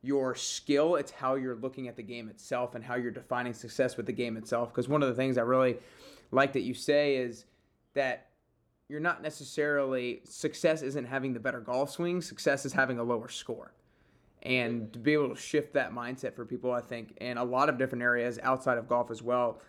your 0.01 0.37
skill 0.37 0.95
it's 0.95 1.11
how 1.11 1.35
you're 1.35 1.57
looking 1.57 1.89
at 1.89 1.97
the 1.97 2.05
game 2.05 2.29
itself 2.29 2.77
and 2.77 2.85
how 2.85 2.95
you're 2.95 3.11
defining 3.11 3.53
success 3.53 3.97
with 3.97 4.07
the 4.07 4.13
game 4.13 4.37
itself. 4.37 4.69
Because 4.69 4.89
one 4.89 5.03
of 5.03 5.09
the 5.09 5.15
things 5.17 5.37
i 5.37 5.41
really 5.41 5.79
like 6.31 6.53
that 6.53 6.61
you 6.61 6.73
say 6.73 7.17
is 7.17 7.47
that 7.95 8.29
you're 8.89 9.01
not 9.01 9.23
necessarily 9.23 10.21
success 10.23 10.83
isn't 10.83 11.05
having 11.05 11.33
the 11.33 11.41
better 11.41 11.59
golf 11.59 11.91
swing 11.91 12.23
success 12.23 12.65
is 12.65 12.73
having 12.73 13.01
a 13.01 13.03
lower 13.03 13.29
score. 13.29 13.73
And 14.45 14.93
to 14.93 15.01
be 15.01 15.15
able 15.15 15.31
to 15.31 15.37
shift 15.37 15.73
that 15.75 15.93
mindset 15.93 16.37
for 16.37 16.45
people 16.45 16.71
i 16.71 16.81
think 16.81 17.17
in 17.21 17.39
a 17.39 17.45
lot 17.45 17.69
of 17.69 17.77
different 17.77 18.03
areas 18.03 18.39
outside 18.45 18.79
of 18.79 18.89
golf 18.89 19.11
as 19.11 19.21
well 19.21 19.61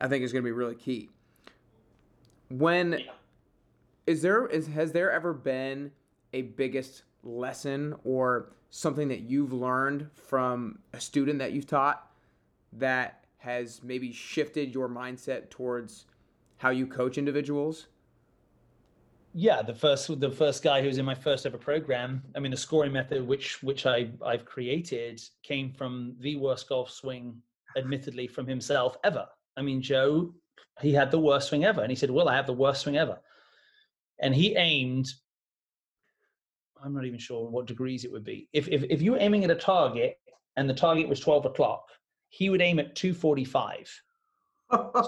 I 0.00 0.08
think 0.08 0.24
is 0.24 0.32
going 0.32 0.42
to 0.42 0.46
be 0.46 0.52
really 0.52 0.74
key. 0.74 1.10
When 2.48 2.92
yeah. 2.92 3.12
is 4.06 4.22
there 4.22 4.46
is 4.46 4.66
has 4.68 4.92
there 4.92 5.10
ever 5.10 5.32
been 5.32 5.90
a 6.32 6.42
biggest 6.42 7.02
lesson 7.22 7.94
or 8.04 8.52
something 8.70 9.08
that 9.08 9.20
you've 9.20 9.52
learned 9.52 10.08
from 10.14 10.78
a 10.92 11.00
student 11.00 11.38
that 11.38 11.52
you've 11.52 11.66
taught 11.66 12.10
that 12.74 13.24
has 13.38 13.82
maybe 13.82 14.12
shifted 14.12 14.74
your 14.74 14.88
mindset 14.88 15.50
towards 15.50 16.06
how 16.58 16.70
you 16.70 16.86
coach 16.86 17.18
individuals? 17.18 17.86
yeah, 19.34 19.62
the 19.62 19.74
first 19.74 20.18
the 20.20 20.30
first 20.30 20.62
guy 20.62 20.80
who 20.80 20.88
was 20.88 20.98
in 20.98 21.04
my 21.04 21.14
first 21.14 21.46
ever 21.46 21.58
program. 21.58 22.22
I 22.34 22.40
mean, 22.40 22.50
the 22.50 22.56
scoring 22.56 22.92
method 22.92 23.26
which 23.26 23.62
which 23.62 23.86
I 23.86 24.10
I've 24.24 24.44
created 24.44 25.22
came 25.42 25.70
from 25.70 26.16
the 26.20 26.36
worst 26.36 26.68
golf 26.68 26.90
swing, 26.90 27.40
admittedly, 27.76 28.26
from 28.26 28.46
himself 28.46 28.96
ever. 29.04 29.28
I 29.58 29.62
mean, 29.62 29.82
Joe, 29.82 30.34
he 30.80 30.92
had 30.92 31.10
the 31.10 31.18
worst 31.18 31.48
swing 31.48 31.64
ever, 31.64 31.82
and 31.82 31.90
he 31.90 31.96
said, 31.96 32.10
"Well, 32.10 32.28
I 32.28 32.36
have 32.36 32.46
the 32.46 32.52
worst 32.52 32.82
swing 32.82 32.96
ever," 32.96 33.18
and 34.20 34.34
he 34.34 34.56
aimed. 34.56 35.08
I'm 36.82 36.94
not 36.94 37.04
even 37.04 37.18
sure 37.18 37.48
what 37.48 37.66
degrees 37.66 38.04
it 38.04 38.12
would 38.12 38.24
be. 38.24 38.48
If 38.52 38.68
if 38.68 38.84
if 38.84 39.02
you 39.02 39.12
were 39.12 39.20
aiming 39.20 39.44
at 39.44 39.50
a 39.50 39.56
target 39.56 40.18
and 40.56 40.70
the 40.70 40.74
target 40.74 41.08
was 41.08 41.18
12 41.18 41.46
o'clock, 41.46 41.88
he 42.28 42.50
would 42.50 42.62
aim 42.62 42.78
at 42.78 42.94
245 42.94 44.02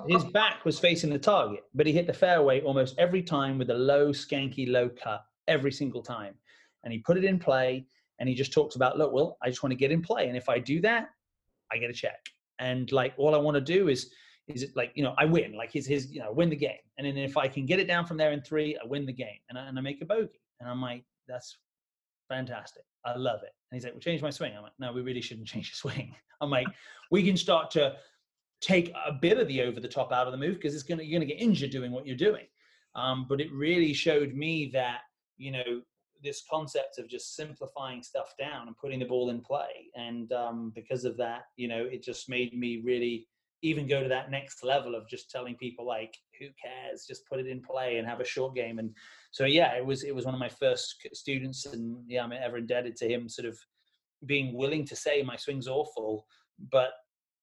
his 0.08 0.24
back 0.32 0.64
was 0.64 0.78
facing 0.78 1.10
the 1.10 1.18
target, 1.18 1.64
but 1.74 1.86
he 1.86 1.92
hit 1.92 2.06
the 2.06 2.12
fairway 2.12 2.60
almost 2.62 2.94
every 2.98 3.22
time 3.22 3.58
with 3.58 3.70
a 3.70 3.74
low, 3.74 4.10
skanky, 4.10 4.70
low 4.70 4.88
cut 4.88 5.24
every 5.48 5.72
single 5.72 6.02
time. 6.02 6.34
And 6.84 6.92
he 6.92 6.98
put 7.00 7.18
it 7.18 7.24
in 7.24 7.38
play 7.38 7.86
and 8.18 8.28
he 8.28 8.34
just 8.34 8.52
talks 8.52 8.76
about, 8.76 8.98
look, 8.98 9.12
well, 9.12 9.36
I 9.42 9.48
just 9.48 9.62
want 9.62 9.72
to 9.72 9.76
get 9.76 9.92
in 9.92 10.02
play. 10.02 10.28
And 10.28 10.36
if 10.36 10.48
I 10.48 10.58
do 10.58 10.80
that, 10.82 11.10
I 11.72 11.78
get 11.78 11.90
a 11.90 11.94
check. 11.94 12.18
And 12.58 12.90
like, 12.92 13.14
all 13.16 13.34
I 13.34 13.38
want 13.38 13.54
to 13.54 13.60
do 13.60 13.88
is, 13.88 14.10
is 14.54 14.62
it 14.62 14.70
like, 14.76 14.92
you 14.94 15.02
know, 15.02 15.14
I 15.18 15.24
win, 15.24 15.54
like 15.56 15.72
his, 15.72 15.86
his, 15.86 16.10
you 16.10 16.20
know, 16.20 16.32
win 16.32 16.50
the 16.50 16.56
game. 16.56 16.78
And 16.98 17.06
then 17.06 17.16
if 17.16 17.36
I 17.36 17.48
can 17.48 17.66
get 17.66 17.80
it 17.80 17.86
down 17.86 18.06
from 18.06 18.16
there 18.16 18.32
in 18.32 18.40
three, 18.42 18.76
I 18.76 18.86
win 18.86 19.06
the 19.06 19.12
game 19.12 19.38
and 19.48 19.58
I, 19.58 19.66
and 19.66 19.78
I 19.78 19.82
make 19.82 20.00
a 20.02 20.04
bogey. 20.04 20.40
And 20.60 20.68
I'm 20.68 20.80
like, 20.80 21.04
that's 21.26 21.58
fantastic. 22.28 22.82
I 23.04 23.16
love 23.16 23.40
it. 23.42 23.52
And 23.70 23.76
he's 23.76 23.84
like, 23.84 23.92
well, 23.92 24.00
change 24.00 24.22
my 24.22 24.30
swing. 24.30 24.52
I'm 24.56 24.62
like, 24.62 24.72
no, 24.78 24.92
we 24.92 25.02
really 25.02 25.22
shouldn't 25.22 25.48
change 25.48 25.72
your 25.72 25.92
swing. 25.92 26.14
I'm 26.40 26.50
like, 26.50 26.66
we 27.10 27.22
can 27.22 27.36
start 27.36 27.70
to 27.72 27.96
take 28.60 28.92
a 29.06 29.12
bit 29.12 29.38
of 29.38 29.48
the 29.48 29.62
over 29.62 29.80
the 29.80 29.88
top 29.88 30.12
out 30.12 30.26
of 30.26 30.32
the 30.32 30.38
move 30.38 30.56
because 30.56 30.74
it's 30.74 30.82
gonna 30.82 31.02
you're 31.02 31.18
gonna 31.18 31.30
get 31.30 31.40
injured 31.40 31.70
doing 31.70 31.92
what 31.92 32.06
you're 32.06 32.16
doing. 32.16 32.46
Um, 32.94 33.26
but 33.28 33.40
it 33.40 33.52
really 33.52 33.92
showed 33.92 34.34
me 34.34 34.70
that 34.72 35.00
you 35.38 35.52
know 35.52 35.82
this 36.22 36.42
concept 36.50 36.98
of 36.98 37.08
just 37.08 37.34
simplifying 37.34 38.02
stuff 38.02 38.34
down 38.38 38.66
and 38.66 38.76
putting 38.76 38.98
the 38.98 39.06
ball 39.06 39.30
in 39.30 39.40
play, 39.40 39.90
and 39.94 40.32
um, 40.32 40.72
because 40.74 41.04
of 41.04 41.16
that, 41.16 41.44
you 41.56 41.68
know, 41.68 41.84
it 41.84 42.02
just 42.02 42.28
made 42.28 42.56
me 42.58 42.82
really 42.84 43.26
even 43.62 43.86
go 43.86 44.02
to 44.02 44.08
that 44.08 44.30
next 44.30 44.64
level 44.64 44.94
of 44.94 45.08
just 45.08 45.30
telling 45.30 45.54
people 45.56 45.86
like 45.86 46.16
who 46.38 46.46
cares 46.62 47.04
just 47.06 47.26
put 47.26 47.40
it 47.40 47.46
in 47.46 47.60
play 47.60 47.98
and 47.98 48.08
have 48.08 48.20
a 48.20 48.24
short 48.24 48.54
game 48.54 48.78
and 48.78 48.90
so 49.30 49.44
yeah 49.44 49.74
it 49.76 49.84
was 49.84 50.02
it 50.02 50.14
was 50.14 50.24
one 50.24 50.34
of 50.34 50.40
my 50.40 50.48
first 50.48 50.96
students 51.12 51.66
and 51.66 51.96
yeah 52.06 52.22
i'm 52.22 52.32
ever 52.32 52.58
indebted 52.58 52.96
to 52.96 53.08
him 53.08 53.28
sort 53.28 53.46
of 53.46 53.58
being 54.26 54.56
willing 54.56 54.84
to 54.84 54.96
say 54.96 55.22
my 55.22 55.36
swing's 55.36 55.68
awful 55.68 56.26
but 56.70 56.92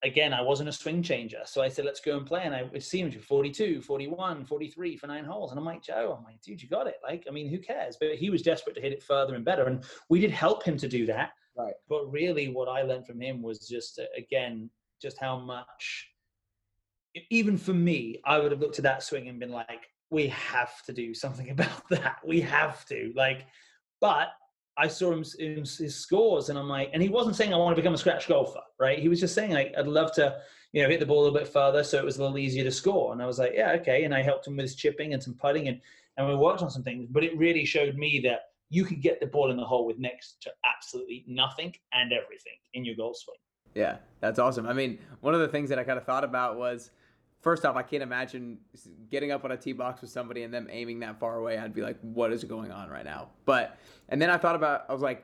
again, 0.03 0.34
I 0.34 0.41
wasn't 0.41 0.70
a 0.70 0.74
swing 0.74 1.01
changer. 1.01 1.41
So 1.45 1.61
I 1.61 1.70
said, 1.70 1.86
let's 1.86 1.99
go 1.99 2.18
and 2.18 2.26
play. 2.26 2.43
And 2.43 2.55
I 2.55 2.63
would 2.63 2.84
see 2.84 2.99
him 2.99 3.11
to 3.11 3.20
42, 3.20 3.82
41, 3.82 4.45
43 4.45 4.97
for 4.97 5.07
nine 5.07 5.26
holes. 5.26 5.51
And 5.51 5.59
I'm 5.59 5.65
like, 5.65 5.84
Joe, 5.84 6.15
I'm 6.18 6.24
like, 6.24 6.41
dude, 6.41 6.61
you 6.61 6.70
got 6.70 6.88
it. 6.88 6.95
Like, 7.03 7.26
I 7.28 7.32
mean, 7.32 7.49
who 7.49 7.59
cares? 7.59 7.97
But 7.99 8.15
he 8.15 8.30
was 8.30 8.41
desperate 8.41 8.76
to 8.76 8.82
hit 8.82 8.93
it 8.93 9.03
further 9.03 9.36
and 9.36 9.45
better. 9.45 9.65
And 9.65 9.84
we 10.09 10.20
did 10.20 10.32
help 10.32 10.63
him 10.63 10.78
to 10.78 10.88
do 10.88 11.05
that. 11.07 11.32
Right. 11.57 11.74
But 11.89 12.11
really, 12.11 12.49
what 12.49 12.68
I 12.68 12.84
learned 12.84 13.07
from 13.07 13.20
him 13.20 13.41
was 13.41 13.68
just, 13.68 13.99
uh, 13.99 14.03
again, 14.15 14.70
just 15.02 15.18
how 15.18 15.39
much, 15.39 16.08
even 17.30 17.58
for 17.58 17.74
me, 17.74 18.22
I 18.26 18.39
would 18.39 18.52
have 18.52 18.62
looked 18.62 18.80
at 18.80 18.84
that 18.84 19.04
swing 19.04 19.28
and 19.28 19.39
been 19.39 19.52
like, 19.52 19.88
we 20.10 20.28
have 20.28 20.82
to 20.84 20.93
do 20.93 21.14
something 21.14 21.50
about 21.52 21.88
that. 21.89 22.18
We 22.26 22.41
have 22.41 22.86
to. 22.86 23.12
Like, 23.16 23.48
but 24.00 24.30
I 24.78 24.88
saw 24.88 25.12
him 25.12 25.24
his 25.24 25.95
scores, 25.95 26.50
and 26.50 26.58
I'm 26.58 26.70
like, 26.70 26.91
and 26.93 27.02
he 27.02 27.10
wasn't 27.10 27.36
saying 27.36 27.54
I 27.54 27.58
want 27.58 27.76
to 27.76 27.82
become 27.82 27.95
a 27.95 27.98
scratch 27.98 28.28
golfer, 28.28 28.62
right? 28.80 29.00
He 29.00 29.10
was 29.10 29.20
just 29.20 29.34
saying 29.34 29.52
like, 29.52 29.74
I'd 29.78 29.88
love 29.88 30.14
to, 30.14 30.38
you 30.72 30.84
know, 30.84 30.89
hit 30.89 31.00
the 31.00 31.06
ball 31.06 31.22
a 31.22 31.24
little 31.24 31.39
bit 31.39 31.48
further, 31.48 31.84
so 31.84 31.98
it 31.98 32.06
was 32.06 32.18
a 32.18 32.22
little 32.22 32.38
easier 32.38 32.64
to 32.64 32.72
score. 32.72 33.12
And 33.12 33.22
I 33.22 33.26
was 33.26 33.39
like, 33.39 33.54
yeah, 33.56 33.72
okay. 33.72 34.04
And 34.04 34.14
I 34.14 34.22
helped 34.22 34.45
him 34.45 34.56
with 34.56 34.66
his 34.66 34.76
chipping 34.76 35.14
and 35.14 35.24
some 35.24 35.34
putting, 35.34 35.68
and 35.68 35.82
and 36.18 36.28
we 36.28 36.36
worked 36.36 36.62
on 36.62 36.70
some 36.70 36.84
things. 36.84 37.08
But 37.10 37.24
it 37.24 37.38
really 37.38 37.66
showed 37.66 37.95
me 37.95 38.20
that 38.26 38.41
you 38.70 38.84
could 38.84 39.02
get 39.02 39.20
the 39.20 39.28
ball 39.28 39.50
in 39.50 39.58
the 39.58 39.66
hole 39.66 39.86
with 39.86 39.98
next 39.98 40.41
to 40.41 40.52
absolutely 40.66 41.24
nothing 41.28 41.74
and 41.93 42.12
everything 42.12 42.58
in 42.74 42.86
your 42.86 42.95
golf 42.95 43.18
swing. 43.18 43.38
Yeah, 43.78 43.98
that's 44.22 44.40
awesome. 44.40 44.66
I 44.66 44.74
mean, 44.74 44.98
one 45.22 45.36
of 45.36 45.40
the 45.40 45.48
things 45.48 45.70
that 45.70 45.78
I 45.78 45.84
kind 45.84 46.00
of 46.00 46.04
thought 46.04 46.24
about 46.24 46.58
was 46.58 46.90
first 47.42 47.64
off, 47.64 47.76
I 47.76 47.84
can't 47.84 48.02
imagine 48.02 48.58
getting 49.12 49.32
up 49.32 49.46
on 49.46 49.52
a 49.52 49.58
tee 49.58 49.72
box 49.72 50.02
with 50.02 50.10
somebody 50.10 50.42
and 50.42 50.52
them 50.52 50.68
aiming 50.72 51.00
that 51.02 51.20
far 51.20 51.38
away. 51.38 51.60
I'd 51.60 51.76
be 51.76 51.84
like, 51.84 52.00
what 52.02 52.34
is 52.34 52.44
going 52.44 52.72
on 52.72 52.90
right 52.90 53.06
now? 53.06 53.30
But, 53.46 53.78
and 54.10 54.20
then 54.20 54.32
I 54.32 54.38
thought 54.38 54.56
about, 54.56 54.86
I 54.90 54.94
was 54.94 55.04
like, 55.04 55.24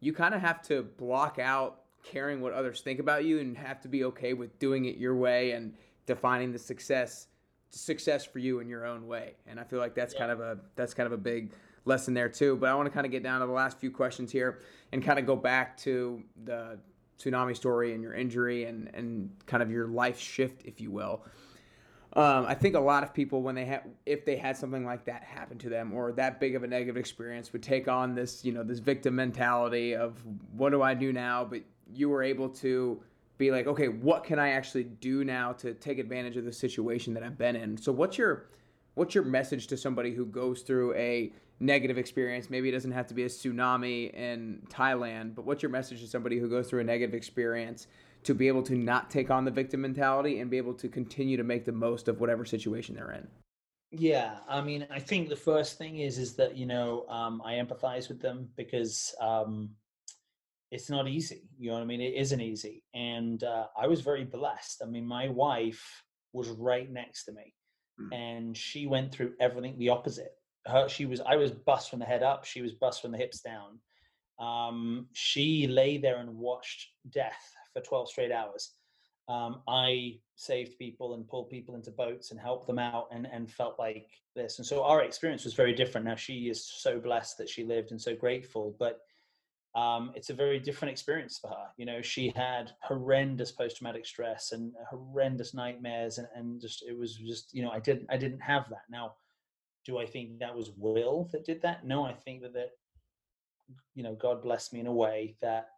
you 0.00 0.12
kind 0.12 0.34
of 0.34 0.40
have 0.40 0.60
to 0.62 0.82
block 0.82 1.38
out 1.38 1.82
caring 2.02 2.40
what 2.40 2.52
others 2.52 2.80
think 2.80 2.98
about 2.98 3.24
you 3.24 3.38
and 3.38 3.56
have 3.56 3.80
to 3.82 3.88
be 3.88 4.02
okay 4.02 4.34
with 4.34 4.58
doing 4.58 4.86
it 4.86 4.96
your 4.96 5.14
way 5.14 5.52
and 5.52 5.72
defining 6.06 6.50
the 6.50 6.58
success 6.58 7.28
success 7.70 8.24
for 8.24 8.40
you 8.40 8.58
in 8.58 8.68
your 8.68 8.84
own 8.84 9.06
way 9.06 9.34
and 9.46 9.58
i 9.58 9.64
feel 9.64 9.78
like 9.78 9.94
that's 9.94 10.12
yeah. 10.12 10.18
kind 10.18 10.32
of 10.32 10.40
a 10.40 10.58
that's 10.76 10.92
kind 10.92 11.06
of 11.06 11.12
a 11.12 11.16
big 11.16 11.52
lesson 11.86 12.12
there 12.12 12.28
too 12.28 12.54
but 12.56 12.68
i 12.68 12.74
want 12.74 12.86
to 12.86 12.92
kind 12.92 13.06
of 13.06 13.12
get 13.12 13.22
down 13.22 13.40
to 13.40 13.46
the 13.46 13.52
last 13.52 13.78
few 13.78 13.90
questions 13.90 14.30
here 14.30 14.60
and 14.90 15.02
kind 15.02 15.18
of 15.18 15.24
go 15.24 15.34
back 15.34 15.74
to 15.76 16.22
the 16.44 16.78
tsunami 17.22 17.56
story 17.56 17.94
and 17.94 18.02
your 18.02 18.14
injury 18.14 18.64
and 18.64 18.90
and 18.94 19.30
kind 19.46 19.62
of 19.62 19.70
your 19.70 19.86
life 19.86 20.18
shift 20.18 20.62
if 20.64 20.80
you 20.80 20.90
will 20.90 21.24
um, 22.14 22.44
I 22.46 22.54
think 22.54 22.74
a 22.74 22.80
lot 22.80 23.02
of 23.02 23.14
people, 23.14 23.40
when 23.40 23.54
they 23.54 23.64
have, 23.64 23.84
if 24.04 24.26
they 24.26 24.36
had 24.36 24.54
something 24.54 24.84
like 24.84 25.06
that 25.06 25.24
happen 25.24 25.56
to 25.58 25.70
them 25.70 25.94
or 25.94 26.12
that 26.12 26.40
big 26.40 26.54
of 26.54 26.62
a 26.62 26.66
negative 26.66 26.98
experience, 26.98 27.52
would 27.54 27.62
take 27.62 27.88
on 27.88 28.14
this, 28.14 28.44
you 28.44 28.52
know, 28.52 28.62
this 28.62 28.80
victim 28.80 29.14
mentality 29.14 29.96
of 29.96 30.22
what 30.52 30.70
do 30.70 30.82
I 30.82 30.92
do 30.92 31.10
now? 31.12 31.42
But 31.42 31.62
you 31.90 32.10
were 32.10 32.22
able 32.22 32.50
to 32.50 33.02
be 33.38 33.50
like, 33.50 33.66
okay, 33.66 33.88
what 33.88 34.24
can 34.24 34.38
I 34.38 34.50
actually 34.50 34.84
do 34.84 35.24
now 35.24 35.52
to 35.54 35.72
take 35.72 35.98
advantage 35.98 36.36
of 36.36 36.44
the 36.44 36.52
situation 36.52 37.14
that 37.14 37.22
I've 37.22 37.38
been 37.38 37.56
in? 37.56 37.78
So, 37.78 37.92
what's 37.92 38.18
your 38.18 38.48
what's 38.94 39.14
your 39.14 39.24
message 39.24 39.66
to 39.68 39.76
somebody 39.78 40.12
who 40.12 40.26
goes 40.26 40.60
through 40.60 40.94
a 40.94 41.32
negative 41.62 41.98
experience? 41.98 42.50
Maybe 42.50 42.68
it 42.68 42.72
doesn't 42.72 42.92
have 42.92 43.06
to 43.08 43.14
be 43.14 43.22
a 43.22 43.28
tsunami 43.28 44.12
in 44.12 44.62
Thailand, 44.68 45.34
but 45.34 45.44
what's 45.44 45.62
your 45.62 45.70
message 45.70 46.00
to 46.00 46.06
somebody 46.06 46.38
who 46.38 46.48
goes 46.48 46.68
through 46.68 46.80
a 46.80 46.84
negative 46.84 47.14
experience? 47.14 47.86
to 48.24 48.34
be 48.34 48.48
able 48.48 48.62
to 48.62 48.76
not 48.76 49.10
take 49.10 49.30
on 49.30 49.44
the 49.44 49.50
victim 49.50 49.80
mentality 49.80 50.38
and 50.40 50.50
be 50.50 50.56
able 50.56 50.74
to 50.74 50.88
continue 50.88 51.36
to 51.36 51.44
make 51.44 51.64
the 51.64 51.72
most 51.72 52.08
of 52.08 52.20
whatever 52.20 52.44
situation 52.44 52.94
they're 52.94 53.12
in 53.12 53.26
yeah 53.90 54.38
i 54.48 54.60
mean 54.60 54.86
i 54.90 54.98
think 54.98 55.28
the 55.28 55.36
first 55.36 55.76
thing 55.76 55.98
is 55.98 56.18
is 56.18 56.34
that 56.34 56.56
you 56.56 56.66
know 56.66 57.04
um, 57.08 57.42
i 57.44 57.54
empathize 57.54 58.08
with 58.08 58.20
them 58.20 58.48
because 58.56 59.14
um, 59.20 59.70
it's 60.70 60.88
not 60.88 61.08
easy 61.08 61.42
you 61.58 61.68
know 61.68 61.74
what 61.74 61.82
i 61.82 61.86
mean 61.86 62.00
it 62.00 62.14
isn't 62.14 62.40
easy 62.40 62.82
and 62.94 63.44
uh, 63.44 63.66
i 63.78 63.86
was 63.86 64.00
very 64.00 64.24
blessed 64.24 64.82
i 64.82 64.86
mean 64.86 65.04
my 65.04 65.28
wife 65.28 66.02
was 66.32 66.48
right 66.48 66.90
next 66.90 67.24
to 67.24 67.32
me 67.32 67.54
mm. 68.00 68.14
and 68.14 68.56
she 68.56 68.86
went 68.86 69.12
through 69.12 69.32
everything 69.40 69.76
the 69.78 69.90
opposite 69.90 70.32
her 70.66 70.88
she 70.88 71.06
was 71.06 71.20
i 71.22 71.36
was 71.36 71.50
bust 71.50 71.90
from 71.90 71.98
the 71.98 72.04
head 72.04 72.22
up 72.22 72.44
she 72.44 72.62
was 72.62 72.72
bust 72.72 73.02
from 73.02 73.12
the 73.12 73.18
hips 73.18 73.40
down 73.40 73.78
um, 74.38 75.06
she 75.12 75.66
lay 75.68 75.98
there 75.98 76.18
and 76.18 76.36
watched 76.36 76.88
death 77.10 77.54
for 77.72 77.80
12 77.80 78.10
straight 78.10 78.32
hours. 78.32 78.72
Um, 79.28 79.62
I 79.68 80.18
saved 80.34 80.78
people 80.78 81.14
and 81.14 81.28
pulled 81.28 81.48
people 81.48 81.76
into 81.76 81.92
boats 81.92 82.32
and 82.32 82.40
helped 82.40 82.66
them 82.66 82.78
out 82.78 83.06
and, 83.12 83.26
and 83.32 83.50
felt 83.50 83.78
like 83.78 84.08
this. 84.34 84.58
And 84.58 84.66
so 84.66 84.82
our 84.82 85.04
experience 85.04 85.44
was 85.44 85.54
very 85.54 85.72
different. 85.72 86.06
Now 86.06 86.16
she 86.16 86.48
is 86.48 86.66
so 86.66 86.98
blessed 86.98 87.38
that 87.38 87.48
she 87.48 87.64
lived 87.64 87.92
and 87.92 88.00
so 88.00 88.16
grateful, 88.16 88.74
but 88.78 88.98
um, 89.74 90.10
it's 90.14 90.28
a 90.28 90.34
very 90.34 90.58
different 90.58 90.90
experience 90.90 91.38
for 91.38 91.48
her. 91.48 91.68
You 91.76 91.86
know, 91.86 92.02
she 92.02 92.32
had 92.34 92.72
horrendous 92.82 93.52
post-traumatic 93.52 94.04
stress 94.04 94.52
and 94.52 94.72
horrendous 94.90 95.54
nightmares 95.54 96.18
and, 96.18 96.26
and 96.34 96.60
just, 96.60 96.84
it 96.86 96.98
was 96.98 97.14
just, 97.14 97.54
you 97.54 97.62
know, 97.62 97.70
I 97.70 97.78
didn't, 97.78 98.06
I 98.10 98.16
didn't 98.16 98.42
have 98.42 98.68
that. 98.70 98.82
Now, 98.90 99.14
do 99.84 99.98
I 99.98 100.06
think 100.06 100.38
that 100.38 100.54
was 100.54 100.70
will 100.76 101.28
that 101.32 101.44
did 101.44 101.62
that? 101.62 101.86
No, 101.86 102.04
I 102.04 102.12
think 102.12 102.42
that, 102.42 102.54
that, 102.54 102.70
you 103.94 104.02
know, 104.02 104.14
God 104.14 104.42
blessed 104.42 104.72
me 104.72 104.80
in 104.80 104.86
a 104.86 104.92
way 104.92 105.36
that 105.42 105.68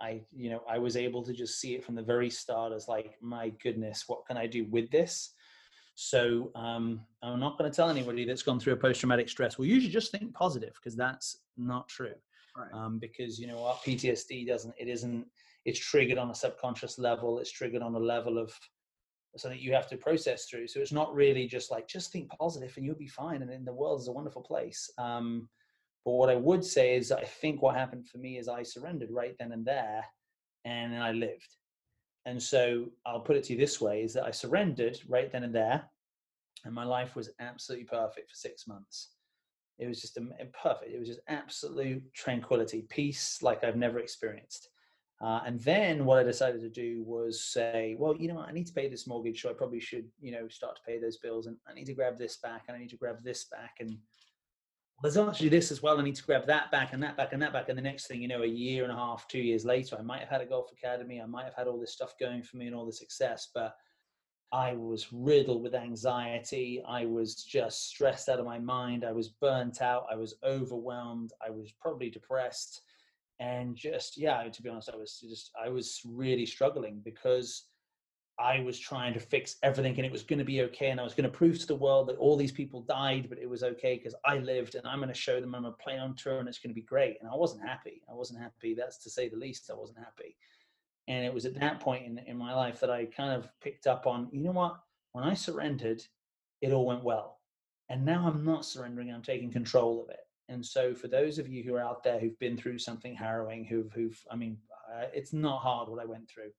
I, 0.00 0.22
you 0.32 0.50
know, 0.50 0.62
I 0.68 0.78
was 0.78 0.96
able 0.96 1.22
to 1.22 1.32
just 1.32 1.60
see 1.60 1.74
it 1.74 1.84
from 1.84 1.94
the 1.94 2.02
very 2.02 2.28
start 2.28 2.72
as 2.72 2.88
like, 2.88 3.14
my 3.20 3.50
goodness, 3.62 4.04
what 4.08 4.26
can 4.26 4.36
I 4.36 4.46
do 4.46 4.64
with 4.64 4.90
this? 4.90 5.32
So 5.94 6.50
um, 6.54 7.02
I'm 7.22 7.38
not 7.38 7.58
going 7.58 7.70
to 7.70 7.74
tell 7.74 7.90
anybody 7.90 8.24
that's 8.24 8.42
gone 8.42 8.58
through 8.58 8.72
a 8.72 8.76
post-traumatic 8.76 9.28
stress. 9.28 9.58
Well, 9.58 9.66
usually 9.66 9.92
just 9.92 10.10
think 10.10 10.32
positive 10.34 10.72
because 10.74 10.96
that's 10.96 11.36
not 11.56 11.88
true. 11.88 12.14
Right. 12.56 12.72
Um, 12.72 12.98
because 12.98 13.38
you 13.38 13.46
know 13.46 13.60
what 13.60 13.82
PTSD 13.82 14.46
doesn't. 14.46 14.74
It 14.78 14.88
isn't. 14.88 15.26
It's 15.64 15.78
triggered 15.78 16.18
on 16.18 16.30
a 16.30 16.34
subconscious 16.34 16.98
level. 16.98 17.38
It's 17.38 17.50
triggered 17.50 17.82
on 17.82 17.94
a 17.94 17.98
level 17.98 18.36
of 18.36 18.52
something 19.36 19.58
you 19.58 19.72
have 19.72 19.88
to 19.88 19.96
process 19.96 20.46
through. 20.46 20.68
So 20.68 20.80
it's 20.80 20.92
not 20.92 21.14
really 21.14 21.46
just 21.46 21.70
like 21.70 21.88
just 21.88 22.12
think 22.12 22.28
positive 22.38 22.72
and 22.76 22.84
you'll 22.84 22.94
be 22.94 23.06
fine. 23.06 23.42
And 23.42 23.50
then 23.50 23.64
the 23.64 23.72
world 23.72 24.00
is 24.00 24.08
a 24.08 24.12
wonderful 24.12 24.42
place. 24.42 24.90
Um, 24.98 25.48
but 26.04 26.12
what 26.12 26.30
I 26.30 26.34
would 26.34 26.64
say 26.64 26.96
is, 26.96 27.12
I 27.12 27.22
think 27.22 27.62
what 27.62 27.76
happened 27.76 28.08
for 28.08 28.18
me 28.18 28.36
is 28.38 28.48
I 28.48 28.62
surrendered 28.62 29.10
right 29.10 29.36
then 29.38 29.52
and 29.52 29.64
there, 29.64 30.04
and 30.64 30.96
I 30.96 31.12
lived. 31.12 31.56
And 32.26 32.42
so 32.42 32.86
I'll 33.06 33.20
put 33.20 33.36
it 33.36 33.44
to 33.44 33.52
you 33.52 33.58
this 33.58 33.80
way: 33.80 34.02
is 34.02 34.12
that 34.14 34.24
I 34.24 34.32
surrendered 34.32 34.98
right 35.08 35.30
then 35.30 35.44
and 35.44 35.54
there, 35.54 35.84
and 36.64 36.74
my 36.74 36.84
life 36.84 37.14
was 37.14 37.30
absolutely 37.38 37.86
perfect 37.86 38.30
for 38.30 38.34
six 38.36 38.66
months. 38.66 39.10
It 39.78 39.86
was 39.86 40.00
just 40.00 40.16
a, 40.16 40.22
perfect. 40.60 40.92
It 40.92 40.98
was 40.98 41.08
just 41.08 41.20
absolute 41.28 42.02
tranquility, 42.14 42.84
peace, 42.90 43.40
like 43.42 43.64
I've 43.64 43.76
never 43.76 43.98
experienced. 44.00 44.68
Uh, 45.22 45.40
and 45.46 45.60
then 45.60 46.04
what 46.04 46.18
I 46.18 46.24
decided 46.24 46.60
to 46.62 46.68
do 46.68 47.04
was 47.06 47.44
say, 47.44 47.94
well, 47.96 48.16
you 48.16 48.26
know 48.26 48.34
what, 48.34 48.48
I 48.48 48.52
need 48.52 48.66
to 48.66 48.72
pay 48.72 48.88
this 48.88 49.06
mortgage, 49.06 49.40
so 49.40 49.50
I 49.50 49.52
probably 49.52 49.78
should, 49.78 50.06
you 50.20 50.32
know, 50.32 50.48
start 50.48 50.76
to 50.76 50.82
pay 50.84 50.98
those 50.98 51.18
bills, 51.18 51.46
and 51.46 51.56
I 51.68 51.74
need 51.74 51.86
to 51.86 51.94
grab 51.94 52.18
this 52.18 52.38
back, 52.38 52.64
and 52.66 52.76
I 52.76 52.80
need 52.80 52.90
to 52.90 52.96
grab 52.96 53.22
this 53.22 53.44
back, 53.44 53.76
and 53.78 53.96
there's 55.02 55.16
actually 55.16 55.48
this 55.48 55.72
as 55.72 55.82
well. 55.82 55.98
I 55.98 56.04
need 56.04 56.14
to 56.16 56.24
grab 56.24 56.46
that 56.46 56.70
back 56.70 56.92
and 56.92 57.02
that 57.02 57.16
back 57.16 57.32
and 57.32 57.42
that 57.42 57.52
back. 57.52 57.68
And 57.68 57.76
the 57.76 57.82
next 57.82 58.06
thing 58.06 58.22
you 58.22 58.28
know, 58.28 58.42
a 58.42 58.46
year 58.46 58.84
and 58.84 58.92
a 58.92 58.96
half, 58.96 59.26
two 59.26 59.40
years 59.40 59.64
later, 59.64 59.96
I 59.98 60.02
might 60.02 60.20
have 60.20 60.28
had 60.28 60.40
a 60.42 60.46
golf 60.46 60.70
academy. 60.70 61.20
I 61.20 61.26
might 61.26 61.44
have 61.44 61.56
had 61.56 61.66
all 61.66 61.80
this 61.80 61.92
stuff 61.92 62.14
going 62.20 62.42
for 62.44 62.56
me 62.56 62.66
and 62.66 62.76
all 62.76 62.86
the 62.86 62.92
success, 62.92 63.48
but 63.52 63.74
I 64.52 64.74
was 64.74 65.08
riddled 65.12 65.62
with 65.62 65.74
anxiety. 65.74 66.84
I 66.86 67.06
was 67.06 67.34
just 67.34 67.88
stressed 67.88 68.28
out 68.28 68.38
of 68.38 68.46
my 68.46 68.60
mind. 68.60 69.04
I 69.04 69.12
was 69.12 69.28
burnt 69.28 69.82
out. 69.82 70.06
I 70.10 70.14
was 70.14 70.34
overwhelmed. 70.44 71.32
I 71.44 71.50
was 71.50 71.72
probably 71.80 72.10
depressed. 72.10 72.82
And 73.42 73.74
just, 73.74 74.16
yeah, 74.16 74.44
to 74.44 74.62
be 74.62 74.68
honest, 74.68 74.88
I 74.92 74.96
was 74.96 75.18
just, 75.18 75.50
I 75.60 75.68
was 75.68 76.00
really 76.06 76.46
struggling 76.46 77.00
because 77.04 77.64
I 78.38 78.60
was 78.60 78.78
trying 78.78 79.14
to 79.14 79.20
fix 79.20 79.56
everything 79.64 79.96
and 79.96 80.06
it 80.06 80.12
was 80.12 80.22
going 80.22 80.38
to 80.38 80.44
be 80.44 80.62
okay. 80.62 80.90
And 80.90 81.00
I 81.00 81.02
was 81.02 81.14
going 81.14 81.28
to 81.28 81.36
prove 81.36 81.58
to 81.58 81.66
the 81.66 81.74
world 81.74 82.08
that 82.08 82.18
all 82.18 82.36
these 82.36 82.52
people 82.52 82.82
died, 82.82 83.26
but 83.28 83.38
it 83.38 83.50
was 83.50 83.64
okay 83.64 83.96
because 83.96 84.14
I 84.24 84.38
lived 84.38 84.76
and 84.76 84.86
I'm 84.86 85.00
going 85.00 85.08
to 85.08 85.14
show 85.14 85.40
them 85.40 85.56
I'm 85.56 85.64
to 85.64 85.72
play 85.72 85.98
on 85.98 86.14
tour 86.14 86.38
and 86.38 86.48
it's 86.48 86.60
going 86.60 86.70
to 86.70 86.80
be 86.80 86.86
great. 86.86 87.16
And 87.20 87.28
I 87.28 87.34
wasn't 87.34 87.66
happy. 87.66 88.00
I 88.08 88.14
wasn't 88.14 88.40
happy. 88.40 88.74
That's 88.74 89.02
to 89.02 89.10
say 89.10 89.28
the 89.28 89.36
least. 89.36 89.70
I 89.72 89.74
wasn't 89.74 89.98
happy. 89.98 90.36
And 91.08 91.24
it 91.24 91.34
was 91.34 91.44
at 91.44 91.58
that 91.58 91.80
point 91.80 92.06
in, 92.06 92.18
in 92.18 92.36
my 92.36 92.54
life 92.54 92.78
that 92.78 92.90
I 92.90 93.06
kind 93.06 93.32
of 93.32 93.48
picked 93.60 93.88
up 93.88 94.06
on, 94.06 94.28
you 94.30 94.40
know 94.44 94.52
what? 94.52 94.78
When 95.14 95.24
I 95.24 95.34
surrendered, 95.34 96.00
it 96.60 96.72
all 96.72 96.86
went 96.86 97.02
well. 97.02 97.40
And 97.88 98.04
now 98.04 98.24
I'm 98.24 98.44
not 98.44 98.64
surrendering, 98.64 99.10
I'm 99.10 99.20
taking 99.20 99.50
control 99.50 100.00
of 100.00 100.10
it. 100.10 100.20
And 100.48 100.64
so, 100.64 100.94
for 100.94 101.08
those 101.08 101.38
of 101.38 101.48
you 101.48 101.62
who 101.62 101.74
are 101.74 101.80
out 101.80 102.02
there 102.02 102.18
who've 102.18 102.38
been 102.38 102.56
through 102.56 102.78
something 102.78 103.14
harrowing, 103.14 103.64
who've, 103.64 103.92
who've 103.92 104.20
I 104.30 104.36
mean, 104.36 104.58
uh, 104.92 105.06
it's 105.14 105.32
not 105.32 105.60
hard 105.60 105.88
what 105.88 106.02
I 106.02 106.04
went 106.04 106.28
through. 106.28 106.50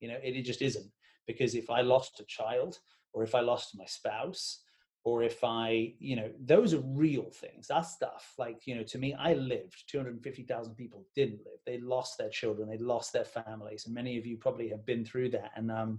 You 0.00 0.08
know, 0.08 0.18
it, 0.22 0.36
it 0.36 0.42
just 0.42 0.62
isn't. 0.62 0.90
Because 1.26 1.54
if 1.54 1.70
I 1.70 1.82
lost 1.82 2.20
a 2.20 2.24
child, 2.24 2.78
or 3.12 3.22
if 3.22 3.34
I 3.34 3.40
lost 3.40 3.76
my 3.76 3.84
spouse, 3.86 4.60
or 5.04 5.22
if 5.22 5.42
I, 5.42 5.94
you 5.98 6.14
know, 6.14 6.30
those 6.44 6.72
are 6.74 6.80
real 6.80 7.28
things. 7.30 7.66
That 7.66 7.82
stuff, 7.82 8.34
like, 8.38 8.66
you 8.66 8.76
know, 8.76 8.84
to 8.84 8.98
me, 8.98 9.14
I 9.14 9.34
lived. 9.34 9.84
250,000 9.88 10.74
people 10.74 11.04
didn't 11.16 11.40
live. 11.44 11.58
They 11.66 11.78
lost 11.78 12.18
their 12.18 12.28
children, 12.28 12.68
they 12.68 12.78
lost 12.78 13.12
their 13.12 13.24
families. 13.24 13.86
And 13.86 13.94
many 13.94 14.16
of 14.16 14.26
you 14.26 14.36
probably 14.36 14.68
have 14.68 14.86
been 14.86 15.04
through 15.04 15.30
that. 15.30 15.50
And 15.56 15.72
um, 15.72 15.98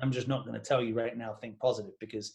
I'm 0.00 0.12
just 0.12 0.28
not 0.28 0.46
going 0.46 0.58
to 0.58 0.64
tell 0.64 0.82
you 0.82 0.94
right 0.94 1.16
now, 1.16 1.34
think 1.34 1.58
positive, 1.58 1.98
because 1.98 2.34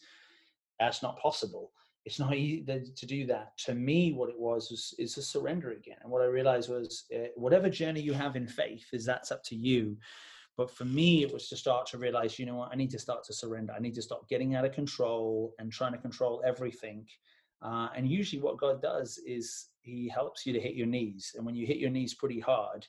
that's 0.80 1.02
not 1.02 1.20
possible. 1.20 1.72
It's 2.06 2.20
not 2.20 2.36
easy 2.36 2.66
to 2.66 3.06
do 3.06 3.26
that. 3.28 3.58
To 3.66 3.74
me, 3.74 4.12
what 4.12 4.30
it 4.30 4.38
was 4.38 4.72
is, 4.72 4.94
is 5.00 5.18
a 5.18 5.22
surrender 5.22 5.72
again. 5.72 5.98
And 6.02 6.12
what 6.12 6.22
I 6.22 6.26
realized 6.26 6.70
was 6.70 7.06
uh, 7.16 7.28
whatever 7.36 7.70
journey 7.70 8.02
you 8.02 8.12
have 8.14 8.36
in 8.36 8.48
faith 8.48 8.86
is 8.92 9.06
that's 9.06 9.32
up 9.32 9.44
to 9.46 9.56
you 9.56 9.98
but 10.56 10.70
for 10.70 10.86
me, 10.86 11.24
it 11.24 11.34
was 11.34 11.50
to 11.50 11.58
start 11.58 11.88
to 11.88 11.98
realize, 11.98 12.38
you 12.38 12.46
know 12.46 12.56
what, 12.56 12.70
I 12.72 12.76
need 12.76 12.92
to 12.92 13.00
start 13.00 13.24
to 13.26 13.34
surrender. 13.34 13.74
I 13.74 13.80
need 13.80 13.96
to 13.96 14.02
stop 14.02 14.30
getting 14.30 14.56
out 14.56 14.66
of 14.66 14.72
control 14.72 15.56
and 15.58 15.72
trying 15.72 15.94
to 15.94 15.98
control 15.98 16.44
everything. 16.46 17.08
Uh, 17.62 17.90
and 17.96 18.08
usually, 18.08 18.42
what 18.42 18.60
God 18.60 18.82
does 18.82 19.20
is 19.26 19.70
He 19.82 20.08
helps 20.10 20.46
you 20.46 20.54
to 20.54 20.60
hit 20.60 20.76
your 20.76 20.86
knees. 20.86 21.34
And 21.36 21.46
when 21.46 21.56
you 21.56 21.66
hit 21.66 21.78
your 21.78 21.90
knees 21.90 22.14
pretty 22.14 22.40
hard 22.40 22.86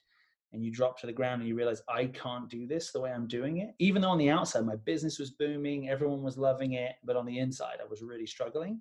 and 0.52 0.62
you 0.62 0.70
drop 0.70 0.98
to 1.00 1.06
the 1.06 1.12
ground 1.12 1.40
and 1.40 1.48
you 1.48 1.56
realize, 1.56 1.80
I 1.88 2.06
can't 2.06 2.50
do 2.50 2.66
this 2.66 2.92
the 2.92 3.00
way 3.00 3.12
I'm 3.12 3.26
doing 3.26 3.58
it, 3.58 3.74
even 3.78 4.02
though 4.02 4.10
on 4.10 4.18
the 4.18 4.30
outside 4.30 4.66
my 4.66 4.76
business 4.76 5.18
was 5.18 5.30
booming, 5.30 5.88
everyone 5.88 6.22
was 6.22 6.36
loving 6.36 6.74
it, 6.74 6.96
but 7.02 7.16
on 7.16 7.24
the 7.24 7.38
inside 7.38 7.78
I 7.80 7.88
was 7.88 8.02
really 8.02 8.26
struggling. 8.26 8.80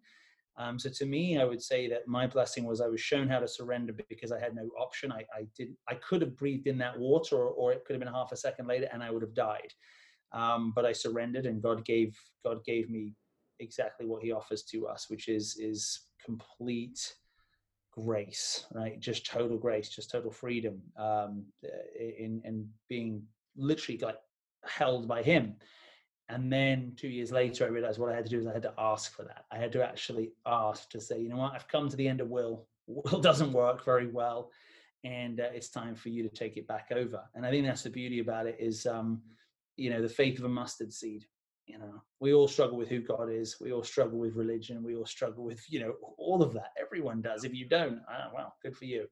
Um, 0.55 0.77
so 0.77 0.89
to 0.89 1.05
me, 1.05 1.39
I 1.39 1.45
would 1.45 1.61
say 1.61 1.87
that 1.89 2.07
my 2.07 2.27
blessing 2.27 2.65
was 2.65 2.79
I 2.79 2.87
was 2.87 3.01
shown 3.01 3.27
how 3.27 3.39
to 3.39 3.47
surrender 3.47 3.93
because 4.07 4.31
I 4.31 4.39
had 4.39 4.53
no 4.53 4.69
option. 4.79 5.11
I, 5.11 5.25
I 5.35 5.47
did 5.57 5.75
I 5.87 5.95
could 5.95 6.21
have 6.21 6.37
breathed 6.37 6.67
in 6.67 6.77
that 6.77 6.97
water, 6.97 7.37
or, 7.37 7.49
or, 7.49 7.73
it 7.73 7.83
could 7.85 7.93
have 7.93 8.03
been 8.03 8.13
half 8.13 8.31
a 8.31 8.37
second 8.37 8.67
later, 8.67 8.87
and 8.93 9.01
I 9.01 9.09
would 9.09 9.23
have 9.23 9.33
died. 9.33 9.73
Um, 10.31 10.71
but 10.75 10.85
I 10.85 10.91
surrendered, 10.91 11.47
and 11.47 11.61
God 11.61 11.83
gave 11.85 12.15
God 12.45 12.63
gave 12.65 12.89
me 12.89 13.13
exactly 13.59 14.05
what 14.05 14.21
He 14.21 14.31
offers 14.31 14.63
to 14.65 14.87
us, 14.87 15.09
which 15.09 15.27
is 15.27 15.57
is 15.59 16.01
complete 16.23 17.15
grace, 17.91 18.65
right? 18.73 18.99
Just 18.99 19.25
total 19.25 19.57
grace, 19.57 19.89
just 19.89 20.11
total 20.11 20.31
freedom 20.31 20.81
um, 20.97 21.45
in 21.99 22.41
in 22.45 22.69
being 22.89 23.23
literally 23.55 23.97
like 23.99 24.17
held 24.65 25.07
by 25.07 25.23
Him. 25.23 25.55
And 26.30 26.51
then 26.51 26.93
two 26.95 27.09
years 27.09 27.32
later, 27.32 27.65
I 27.65 27.69
realized 27.69 27.99
what 27.99 28.11
I 28.11 28.15
had 28.15 28.26
to 28.26 28.30
do 28.30 28.39
is 28.39 28.47
I 28.47 28.53
had 28.53 28.61
to 28.63 28.74
ask 28.78 29.13
for 29.15 29.24
that. 29.24 29.45
I 29.51 29.57
had 29.57 29.71
to 29.74 29.84
actually 29.84 30.32
ask 30.45 30.89
to 30.91 31.01
say, 31.01 31.19
you 31.19 31.30
know 31.30 31.38
what, 31.38 31.53
I've 31.53 31.67
come 31.67 31.89
to 31.89 31.97
the 31.97 32.07
end 32.07 32.21
of 32.21 32.30
will. 32.30 32.67
Will 32.88 33.21
doesn't 33.21 33.53
work 33.53 33.86
very 33.86 34.07
well, 34.07 34.51
and 35.05 35.39
uh, 35.39 35.47
it's 35.53 35.69
time 35.69 35.95
for 35.95 36.09
you 36.09 36.21
to 36.21 36.28
take 36.28 36.57
it 36.57 36.67
back 36.67 36.89
over. 36.93 37.21
And 37.34 37.45
I 37.45 37.49
think 37.49 37.65
that's 37.65 37.84
the 37.84 37.89
beauty 37.89 38.19
about 38.19 38.45
it 38.45 38.57
is, 38.59 38.86
um, 38.86 39.21
you 39.78 39.89
know, 39.89 40.01
the 40.01 40.09
faith 40.09 40.38
of 40.38 40.43
a 40.43 40.49
mustard 40.49 40.91
seed. 40.91 41.26
You 41.65 41.78
know, 41.78 42.01
we 42.19 42.34
all 42.34 42.49
struggle 42.49 42.76
with 42.76 42.89
who 42.89 42.99
God 42.99 43.30
is. 43.32 43.55
We 43.61 43.71
all 43.71 43.84
struggle 43.84 44.19
with 44.19 44.36
religion. 44.36 44.84
We 44.84 44.97
all 44.97 45.05
struggle 45.05 45.45
with, 45.45 45.63
you 45.69 45.80
know, 45.80 45.93
all 46.17 46.43
of 46.43 46.51
that. 46.55 46.74
Everyone 46.78 47.21
does. 47.21 47.45
If 47.45 47.53
you 47.53 47.65
don't, 47.65 48.01
well, 48.36 48.53
good 48.61 48.76
for 48.76 48.84
you. 48.84 49.07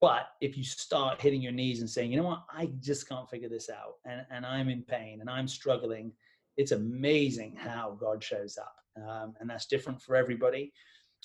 But 0.00 0.28
if 0.40 0.56
you 0.56 0.64
start 0.64 1.20
hitting 1.20 1.42
your 1.42 1.52
knees 1.52 1.80
and 1.80 1.88
saying, 1.88 2.10
you 2.10 2.18
know 2.18 2.26
what, 2.26 2.44
I 2.50 2.70
just 2.80 3.08
can't 3.08 3.28
figure 3.28 3.48
this 3.48 3.70
out, 3.70 3.94
and, 4.04 4.24
and 4.30 4.44
I'm 4.44 4.68
in 4.68 4.82
pain 4.82 5.20
and 5.20 5.30
I'm 5.30 5.48
struggling, 5.48 6.12
it's 6.56 6.72
amazing 6.72 7.56
how 7.56 7.96
God 7.98 8.22
shows 8.22 8.58
up. 8.58 8.74
Um, 8.96 9.34
and 9.40 9.50
that's 9.50 9.66
different 9.66 10.00
for 10.00 10.16
everybody. 10.16 10.72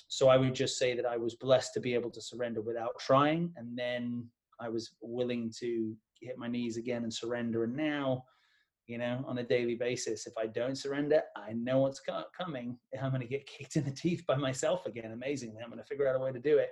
So 0.08 0.28
I 0.28 0.36
would 0.36 0.54
just 0.54 0.78
say 0.78 0.94
that 0.96 1.06
I 1.06 1.16
was 1.16 1.36
blessed 1.36 1.74
to 1.74 1.80
be 1.80 1.94
able 1.94 2.10
to 2.10 2.20
surrender 2.20 2.60
without 2.60 2.98
trying. 2.98 3.52
And 3.56 3.78
then 3.78 4.26
I 4.58 4.68
was 4.68 4.92
willing 5.00 5.52
to 5.60 5.94
hit 6.20 6.38
my 6.38 6.48
knees 6.48 6.76
again 6.76 7.04
and 7.04 7.12
surrender. 7.12 7.64
And 7.64 7.76
now, 7.76 8.24
you 8.86 8.98
know, 8.98 9.24
on 9.26 9.38
a 9.38 9.42
daily 9.42 9.76
basis, 9.76 10.26
if 10.26 10.32
I 10.36 10.46
don't 10.46 10.76
surrender, 10.76 11.22
I 11.36 11.52
know 11.52 11.80
what's 11.80 12.00
coming. 12.36 12.76
I'm 13.00 13.10
going 13.10 13.22
to 13.22 13.28
get 13.28 13.46
kicked 13.46 13.76
in 13.76 13.84
the 13.84 13.92
teeth 13.92 14.24
by 14.26 14.36
myself 14.36 14.86
again. 14.86 15.12
Amazingly, 15.12 15.62
I'm 15.62 15.70
going 15.70 15.80
to 15.80 15.86
figure 15.86 16.08
out 16.08 16.16
a 16.16 16.18
way 16.18 16.32
to 16.32 16.40
do 16.40 16.58
it. 16.58 16.70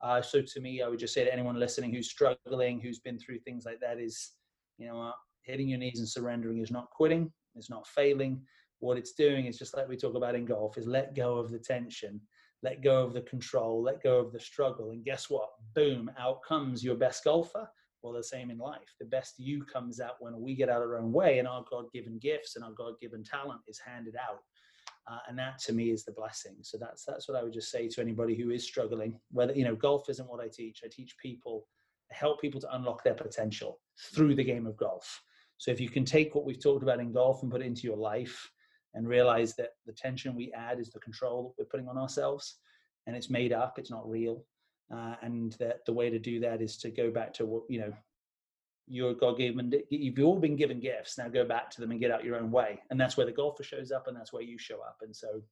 Uh, 0.00 0.20
so 0.20 0.42
to 0.42 0.60
me, 0.60 0.82
I 0.82 0.88
would 0.88 0.98
just 0.98 1.14
say 1.14 1.24
to 1.24 1.32
anyone 1.32 1.60
listening 1.60 1.94
who's 1.94 2.10
struggling, 2.10 2.80
who's 2.80 2.98
been 2.98 3.20
through 3.20 3.38
things 3.40 3.64
like 3.64 3.78
that, 3.80 4.00
is, 4.00 4.32
you 4.76 4.88
know, 4.88 5.12
hitting 5.42 5.68
your 5.68 5.78
knees 5.78 6.00
and 6.00 6.08
surrendering 6.08 6.58
is 6.60 6.72
not 6.72 6.90
quitting 6.90 7.30
it's 7.56 7.70
not 7.70 7.86
failing. 7.86 8.42
What 8.80 8.98
it's 8.98 9.12
doing 9.12 9.46
is 9.46 9.58
just 9.58 9.76
like 9.76 9.88
we 9.88 9.96
talk 9.96 10.16
about 10.16 10.34
in 10.34 10.44
golf 10.44 10.76
is 10.76 10.86
let 10.86 11.14
go 11.14 11.36
of 11.36 11.50
the 11.50 11.58
tension, 11.58 12.20
let 12.62 12.82
go 12.82 13.04
of 13.04 13.12
the 13.12 13.22
control, 13.22 13.82
let 13.82 14.02
go 14.02 14.18
of 14.18 14.32
the 14.32 14.40
struggle. 14.40 14.90
And 14.90 15.04
guess 15.04 15.30
what? 15.30 15.50
Boom, 15.74 16.10
out 16.18 16.42
comes 16.42 16.82
your 16.82 16.96
best 16.96 17.24
golfer. 17.24 17.68
Well, 18.02 18.12
the 18.12 18.24
same 18.24 18.50
in 18.50 18.58
life. 18.58 18.94
The 18.98 19.06
best 19.06 19.38
you 19.38 19.64
comes 19.64 20.00
out 20.00 20.16
when 20.18 20.40
we 20.40 20.56
get 20.56 20.68
out 20.68 20.82
of 20.82 20.88
our 20.88 20.98
own 20.98 21.12
way 21.12 21.38
and 21.38 21.46
our 21.46 21.64
God 21.70 21.84
given 21.92 22.18
gifts 22.18 22.56
and 22.56 22.64
our 22.64 22.72
God 22.72 22.94
given 23.00 23.22
talent 23.22 23.60
is 23.68 23.78
handed 23.78 24.16
out. 24.16 24.40
Uh, 25.10 25.18
and 25.28 25.38
that 25.38 25.58
to 25.58 25.72
me 25.72 25.90
is 25.90 26.04
the 26.04 26.12
blessing. 26.12 26.56
So 26.62 26.78
that's 26.78 27.04
that's 27.04 27.28
what 27.28 27.36
I 27.36 27.42
would 27.42 27.52
just 27.52 27.70
say 27.70 27.88
to 27.88 28.00
anybody 28.00 28.34
who 28.34 28.50
is 28.50 28.64
struggling. 28.64 29.18
Whether 29.30 29.52
you 29.54 29.64
know, 29.64 29.74
golf 29.74 30.08
isn't 30.08 30.28
what 30.28 30.42
I 30.42 30.48
teach. 30.48 30.82
I 30.84 30.88
teach 30.90 31.16
people, 31.18 31.66
I 32.10 32.14
help 32.14 32.40
people 32.40 32.60
to 32.60 32.74
unlock 32.74 33.02
their 33.02 33.14
potential 33.14 33.80
through 34.14 34.34
the 34.36 34.44
game 34.44 34.66
of 34.66 34.76
golf. 34.76 35.22
So 35.62 35.70
if 35.70 35.80
you 35.80 35.88
can 35.88 36.04
take 36.04 36.34
what 36.34 36.44
we've 36.44 36.60
talked 36.60 36.82
about 36.82 36.98
in 36.98 37.12
golf 37.12 37.42
and 37.42 37.52
put 37.52 37.60
it 37.60 37.66
into 37.66 37.86
your 37.86 37.96
life 37.96 38.50
and 38.94 39.06
realize 39.06 39.54
that 39.54 39.74
the 39.86 39.92
tension 39.92 40.34
we 40.34 40.50
add 40.50 40.80
is 40.80 40.90
the 40.90 40.98
control 40.98 41.54
that 41.56 41.62
we're 41.62 41.68
putting 41.68 41.86
on 41.86 41.96
ourselves 41.96 42.56
and 43.06 43.14
it's 43.14 43.30
made 43.30 43.52
up, 43.52 43.78
it's 43.78 43.88
not 43.88 44.10
real. 44.10 44.44
Uh, 44.92 45.14
and 45.22 45.52
that 45.60 45.86
the 45.86 45.92
way 45.92 46.10
to 46.10 46.18
do 46.18 46.40
that 46.40 46.60
is 46.60 46.76
to 46.78 46.90
go 46.90 47.12
back 47.12 47.32
to 47.34 47.46
what, 47.46 47.62
you 47.68 47.78
know, 47.78 47.92
your 48.88 49.14
God 49.14 49.38
given, 49.38 49.72
you've 49.88 50.18
all 50.18 50.40
been 50.40 50.56
given 50.56 50.80
gifts. 50.80 51.16
Now 51.16 51.28
go 51.28 51.44
back 51.44 51.70
to 51.70 51.80
them 51.80 51.92
and 51.92 52.00
get 52.00 52.10
out 52.10 52.24
your 52.24 52.38
own 52.38 52.50
way. 52.50 52.80
And 52.90 53.00
that's 53.00 53.16
where 53.16 53.24
the 53.24 53.30
golfer 53.30 53.62
shows 53.62 53.92
up 53.92 54.08
and 54.08 54.16
that's 54.16 54.32
where 54.32 54.42
you 54.42 54.58
show 54.58 54.80
up. 54.80 54.96
And 55.02 55.14
so 55.14 55.42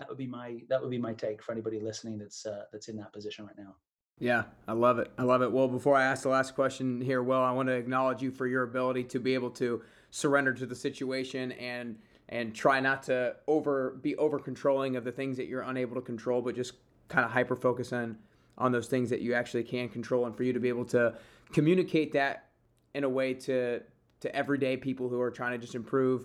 that 0.00 0.08
would 0.08 0.18
be 0.18 0.26
my, 0.26 0.58
that 0.68 0.82
would 0.82 0.90
be 0.90 0.98
my 0.98 1.12
take 1.12 1.40
for 1.40 1.52
anybody 1.52 1.78
listening 1.78 2.18
that's, 2.18 2.46
uh, 2.46 2.64
that's 2.72 2.88
in 2.88 2.96
that 2.96 3.12
position 3.12 3.46
right 3.46 3.56
now. 3.56 3.76
Yeah, 4.18 4.44
I 4.66 4.72
love 4.72 4.98
it. 4.98 5.10
I 5.18 5.24
love 5.24 5.42
it. 5.42 5.52
Well, 5.52 5.68
before 5.68 5.94
I 5.94 6.04
ask 6.04 6.22
the 6.22 6.30
last 6.30 6.54
question 6.54 7.02
here, 7.02 7.22
Will, 7.22 7.40
I 7.40 7.50
want 7.52 7.68
to 7.68 7.74
acknowledge 7.74 8.22
you 8.22 8.30
for 8.30 8.46
your 8.46 8.62
ability 8.62 9.04
to 9.04 9.20
be 9.20 9.34
able 9.34 9.50
to 9.50 9.82
surrender 10.10 10.54
to 10.54 10.64
the 10.64 10.74
situation 10.74 11.52
and 11.52 11.98
and 12.30 12.54
try 12.54 12.80
not 12.80 13.02
to 13.04 13.36
over 13.46 13.98
be 14.00 14.16
over 14.16 14.38
controlling 14.38 14.96
of 14.96 15.04
the 15.04 15.12
things 15.12 15.36
that 15.36 15.48
you're 15.48 15.62
unable 15.62 15.94
to 15.96 16.00
control, 16.00 16.40
but 16.40 16.56
just 16.56 16.74
kind 17.08 17.26
of 17.26 17.30
hyper 17.30 17.56
focus 17.56 17.92
on 17.92 18.16
on 18.56 18.72
those 18.72 18.88
things 18.88 19.10
that 19.10 19.20
you 19.20 19.34
actually 19.34 19.62
can 19.62 19.86
control, 19.88 20.24
and 20.24 20.34
for 20.34 20.44
you 20.44 20.52
to 20.54 20.60
be 20.60 20.70
able 20.70 20.86
to 20.86 21.14
communicate 21.52 22.12
that 22.12 22.46
in 22.94 23.04
a 23.04 23.08
way 23.08 23.34
to 23.34 23.82
to 24.20 24.34
everyday 24.34 24.78
people 24.78 25.10
who 25.10 25.20
are 25.20 25.30
trying 25.30 25.52
to 25.52 25.58
just 25.58 25.74
improve 25.74 26.24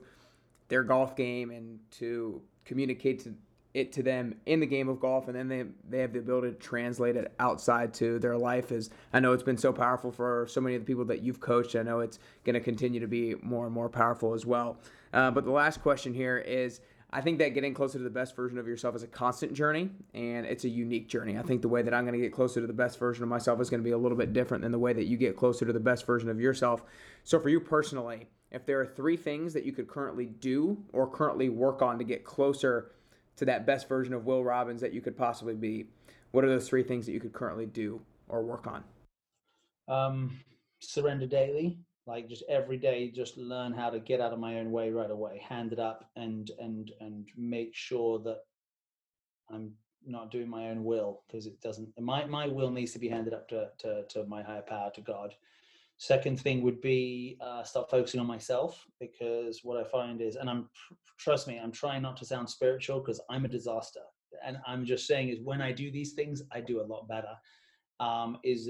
their 0.69 0.83
golf 0.83 1.17
game 1.17 1.51
and 1.51 1.77
to 1.91 2.41
communicate 2.63 3.19
to 3.19 3.35
it 3.73 3.91
to 3.93 4.03
them 4.03 4.35
in 4.45 4.59
the 4.59 4.65
game 4.65 4.89
of 4.89 4.99
golf 4.99 5.27
and 5.27 5.35
then 5.35 5.47
they 5.47 5.63
they 5.89 5.99
have 5.99 6.13
the 6.13 6.19
ability 6.19 6.49
to 6.49 6.55
translate 6.55 7.15
it 7.15 7.33
outside 7.39 7.93
to 7.93 8.19
their 8.19 8.37
life 8.37 8.71
is 8.71 8.89
I 9.13 9.19
know 9.19 9.33
it's 9.33 9.43
been 9.43 9.57
so 9.57 9.71
powerful 9.71 10.11
for 10.11 10.45
so 10.49 10.59
many 10.59 10.75
of 10.75 10.81
the 10.81 10.85
people 10.85 11.05
that 11.05 11.21
you've 11.21 11.39
coached 11.39 11.75
I 11.75 11.83
know 11.83 12.01
it's 12.01 12.19
going 12.43 12.55
to 12.55 12.59
continue 12.59 12.99
to 12.99 13.07
be 13.07 13.35
more 13.41 13.65
and 13.65 13.73
more 13.73 13.89
powerful 13.89 14.33
as 14.33 14.45
well 14.45 14.77
uh, 15.13 15.31
but 15.31 15.45
the 15.45 15.51
last 15.51 15.81
question 15.81 16.13
here 16.13 16.37
is 16.37 16.81
I 17.13 17.19
think 17.19 17.39
that 17.39 17.49
getting 17.49 17.73
closer 17.73 17.97
to 17.97 18.03
the 18.03 18.09
best 18.09 18.37
version 18.37 18.57
of 18.57 18.67
yourself 18.67 18.95
is 18.95 19.03
a 19.03 19.07
constant 19.07 19.53
journey 19.53 19.89
and 20.13 20.45
it's 20.45 20.63
a 20.63 20.69
unique 20.69 21.09
journey. 21.09 21.37
I 21.37 21.41
think 21.41 21.61
the 21.61 21.67
way 21.67 21.81
that 21.81 21.93
I'm 21.93 22.05
going 22.05 22.17
to 22.17 22.21
get 22.21 22.31
closer 22.31 22.61
to 22.61 22.67
the 22.67 22.71
best 22.71 22.97
version 22.99 23.23
of 23.23 23.29
myself 23.29 23.59
is 23.59 23.69
going 23.69 23.81
to 23.81 23.83
be 23.83 23.91
a 23.91 23.97
little 23.97 24.17
bit 24.17 24.31
different 24.31 24.63
than 24.63 24.71
the 24.71 24.79
way 24.79 24.93
that 24.93 25.05
you 25.05 25.17
get 25.17 25.35
closer 25.35 25.65
to 25.65 25.73
the 25.73 25.79
best 25.79 26.05
version 26.05 26.29
of 26.29 26.39
yourself. 26.39 26.83
So, 27.25 27.37
for 27.37 27.49
you 27.49 27.59
personally, 27.59 28.29
if 28.49 28.65
there 28.65 28.79
are 28.79 28.85
three 28.85 29.17
things 29.17 29.53
that 29.53 29.65
you 29.65 29.73
could 29.73 29.89
currently 29.89 30.25
do 30.25 30.77
or 30.93 31.05
currently 31.05 31.49
work 31.49 31.81
on 31.81 31.97
to 31.97 32.05
get 32.05 32.23
closer 32.23 32.91
to 33.37 33.45
that 33.45 33.65
best 33.65 33.87
version 33.87 34.13
of 34.13 34.25
Will 34.25 34.43
Robbins 34.43 34.81
that 34.81 34.93
you 34.93 35.01
could 35.01 35.17
possibly 35.17 35.55
be, 35.55 35.85
what 36.31 36.43
are 36.43 36.49
those 36.49 36.67
three 36.67 36.83
things 36.83 37.05
that 37.05 37.11
you 37.11 37.19
could 37.19 37.33
currently 37.33 37.65
do 37.65 38.01
or 38.27 38.43
work 38.43 38.67
on? 38.67 38.83
Um, 39.87 40.39
surrender 40.79 41.27
daily, 41.27 41.79
like 42.07 42.27
just 42.27 42.43
every 42.49 42.77
day, 42.77 43.11
just 43.11 43.37
learn 43.37 43.73
how 43.73 43.89
to 43.89 43.99
get 43.99 44.21
out 44.21 44.33
of 44.33 44.39
my 44.39 44.59
own 44.59 44.71
way 44.71 44.89
right 44.89 45.11
away, 45.11 45.41
hand 45.47 45.73
it 45.73 45.79
up, 45.79 46.09
and 46.15 46.49
and 46.59 46.91
and 46.99 47.27
make 47.37 47.75
sure 47.75 48.19
that 48.19 48.39
I'm 49.49 49.73
not 50.05 50.31
doing 50.31 50.49
my 50.49 50.69
own 50.69 50.83
will 50.83 51.23
because 51.27 51.45
it 51.45 51.61
doesn't. 51.61 51.89
My 51.99 52.25
my 52.25 52.47
will 52.47 52.71
needs 52.71 52.93
to 52.93 52.99
be 52.99 53.09
handed 53.09 53.33
up 53.33 53.47
to 53.49 53.69
to, 53.79 54.03
to 54.09 54.25
my 54.25 54.41
higher 54.41 54.61
power, 54.61 54.91
to 54.95 55.01
God. 55.01 55.33
Second 56.01 56.39
thing 56.39 56.63
would 56.63 56.81
be 56.81 57.37
uh, 57.41 57.61
start 57.61 57.87
focusing 57.87 58.19
on 58.19 58.25
myself 58.25 58.87
because 58.99 59.59
what 59.61 59.77
I 59.77 59.87
find 59.87 60.19
is, 60.19 60.35
and 60.35 60.49
I'm 60.49 60.67
trust 61.19 61.47
me, 61.47 61.59
I'm 61.59 61.71
trying 61.71 62.01
not 62.01 62.17
to 62.17 62.25
sound 62.25 62.49
spiritual 62.49 63.01
because 63.01 63.21
I'm 63.29 63.45
a 63.45 63.47
disaster, 63.47 63.99
and 64.43 64.57
I'm 64.65 64.83
just 64.83 65.05
saying 65.05 65.29
is 65.29 65.41
when 65.43 65.61
I 65.61 65.71
do 65.71 65.91
these 65.91 66.13
things, 66.13 66.41
I 66.51 66.59
do 66.59 66.81
a 66.81 66.89
lot 66.91 67.07
better. 67.07 67.35
Um, 67.99 68.39
is 68.43 68.67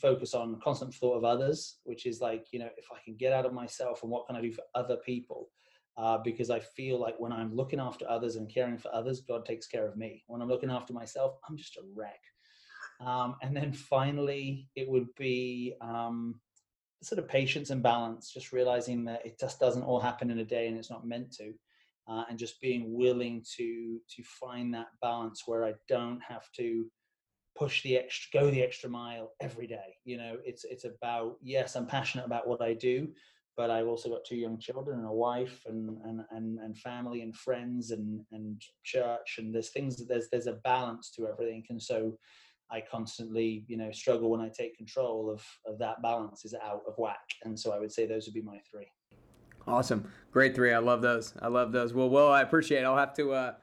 focus 0.00 0.32
on 0.32 0.60
constant 0.62 0.94
thought 0.94 1.16
of 1.16 1.24
others, 1.24 1.78
which 1.82 2.06
is 2.06 2.20
like 2.20 2.46
you 2.52 2.60
know 2.60 2.68
if 2.76 2.86
I 2.92 3.00
can 3.04 3.16
get 3.16 3.32
out 3.32 3.46
of 3.46 3.52
myself 3.52 4.04
and 4.04 4.12
what 4.12 4.28
can 4.28 4.36
I 4.36 4.40
do 4.40 4.52
for 4.52 4.62
other 4.76 4.98
people, 4.98 5.50
uh, 5.96 6.18
because 6.18 6.50
I 6.50 6.60
feel 6.60 7.00
like 7.00 7.18
when 7.18 7.32
I'm 7.32 7.52
looking 7.52 7.80
after 7.80 8.08
others 8.08 8.36
and 8.36 8.48
caring 8.48 8.78
for 8.78 8.94
others, 8.94 9.22
God 9.22 9.44
takes 9.44 9.66
care 9.66 9.88
of 9.88 9.96
me. 9.96 10.22
When 10.28 10.40
I'm 10.40 10.48
looking 10.48 10.70
after 10.70 10.92
myself, 10.92 11.34
I'm 11.48 11.56
just 11.56 11.78
a 11.78 11.82
wreck. 11.96 12.20
Um, 13.04 13.34
and 13.42 13.56
then 13.56 13.72
finally, 13.72 14.68
it 14.76 14.88
would 14.88 15.12
be 15.16 15.74
um, 15.80 16.38
sort 17.02 17.18
of 17.18 17.28
patience 17.28 17.70
and 17.70 17.82
balance, 17.82 18.32
just 18.32 18.52
realizing 18.52 19.04
that 19.04 19.24
it 19.24 19.38
just 19.38 19.58
doesn't 19.58 19.82
all 19.82 20.00
happen 20.00 20.30
in 20.30 20.38
a 20.38 20.44
day 20.44 20.68
and 20.68 20.76
it's 20.76 20.90
not 20.90 21.06
meant 21.06 21.32
to. 21.32 21.52
Uh, 22.08 22.24
and 22.28 22.38
just 22.38 22.60
being 22.60 22.92
willing 22.92 23.44
to 23.56 24.00
to 24.14 24.22
find 24.24 24.74
that 24.74 24.88
balance 25.00 25.44
where 25.46 25.64
I 25.64 25.74
don't 25.88 26.20
have 26.26 26.50
to 26.56 26.86
push 27.56 27.82
the 27.82 27.96
extra 27.96 28.40
go 28.40 28.50
the 28.50 28.62
extra 28.62 28.88
mile 28.88 29.32
every 29.40 29.66
day 29.66 29.96
you 30.04 30.16
know 30.16 30.36
it's 30.44 30.64
it's 30.64 30.84
about 30.84 31.36
yes 31.42 31.74
i'm 31.76 31.86
passionate 31.86 32.24
about 32.24 32.46
what 32.46 32.62
i 32.62 32.72
do 32.72 33.08
but 33.56 33.70
i've 33.70 33.86
also 33.86 34.08
got 34.08 34.24
two 34.24 34.36
young 34.36 34.58
children 34.58 34.98
and 34.98 35.08
a 35.08 35.12
wife 35.12 35.62
and 35.66 35.98
and 36.04 36.20
and, 36.30 36.58
and 36.60 36.78
family 36.78 37.22
and 37.22 37.36
friends 37.36 37.90
and 37.90 38.20
and 38.32 38.62
church 38.84 39.36
and 39.38 39.54
there's 39.54 39.70
things 39.70 39.96
that 39.96 40.08
there's 40.08 40.28
there's 40.30 40.46
a 40.46 40.60
balance 40.64 41.10
to 41.10 41.26
everything 41.26 41.64
and 41.70 41.82
so 41.82 42.16
I 42.70 42.82
constantly, 42.88 43.64
you 43.68 43.76
know, 43.76 43.90
struggle 43.90 44.30
when 44.30 44.40
I 44.40 44.48
take 44.48 44.76
control 44.76 45.30
of, 45.30 45.44
of 45.66 45.78
that 45.78 46.02
balance 46.02 46.44
is 46.44 46.54
out 46.54 46.82
of 46.86 46.94
whack. 46.98 47.18
And 47.44 47.58
so 47.58 47.72
I 47.72 47.78
would 47.78 47.92
say 47.92 48.06
those 48.06 48.26
would 48.26 48.34
be 48.34 48.42
my 48.42 48.58
three. 48.70 48.86
Awesome. 49.66 50.10
Great 50.32 50.54
three. 50.54 50.72
I 50.72 50.78
love 50.78 51.02
those. 51.02 51.34
I 51.40 51.48
love 51.48 51.72
those. 51.72 51.92
Well, 51.92 52.08
well, 52.08 52.30
I 52.30 52.42
appreciate 52.42 52.80
it. 52.80 52.84
I'll 52.84 52.96
have 52.96 53.14
to 53.14 53.32
uh, 53.32 53.54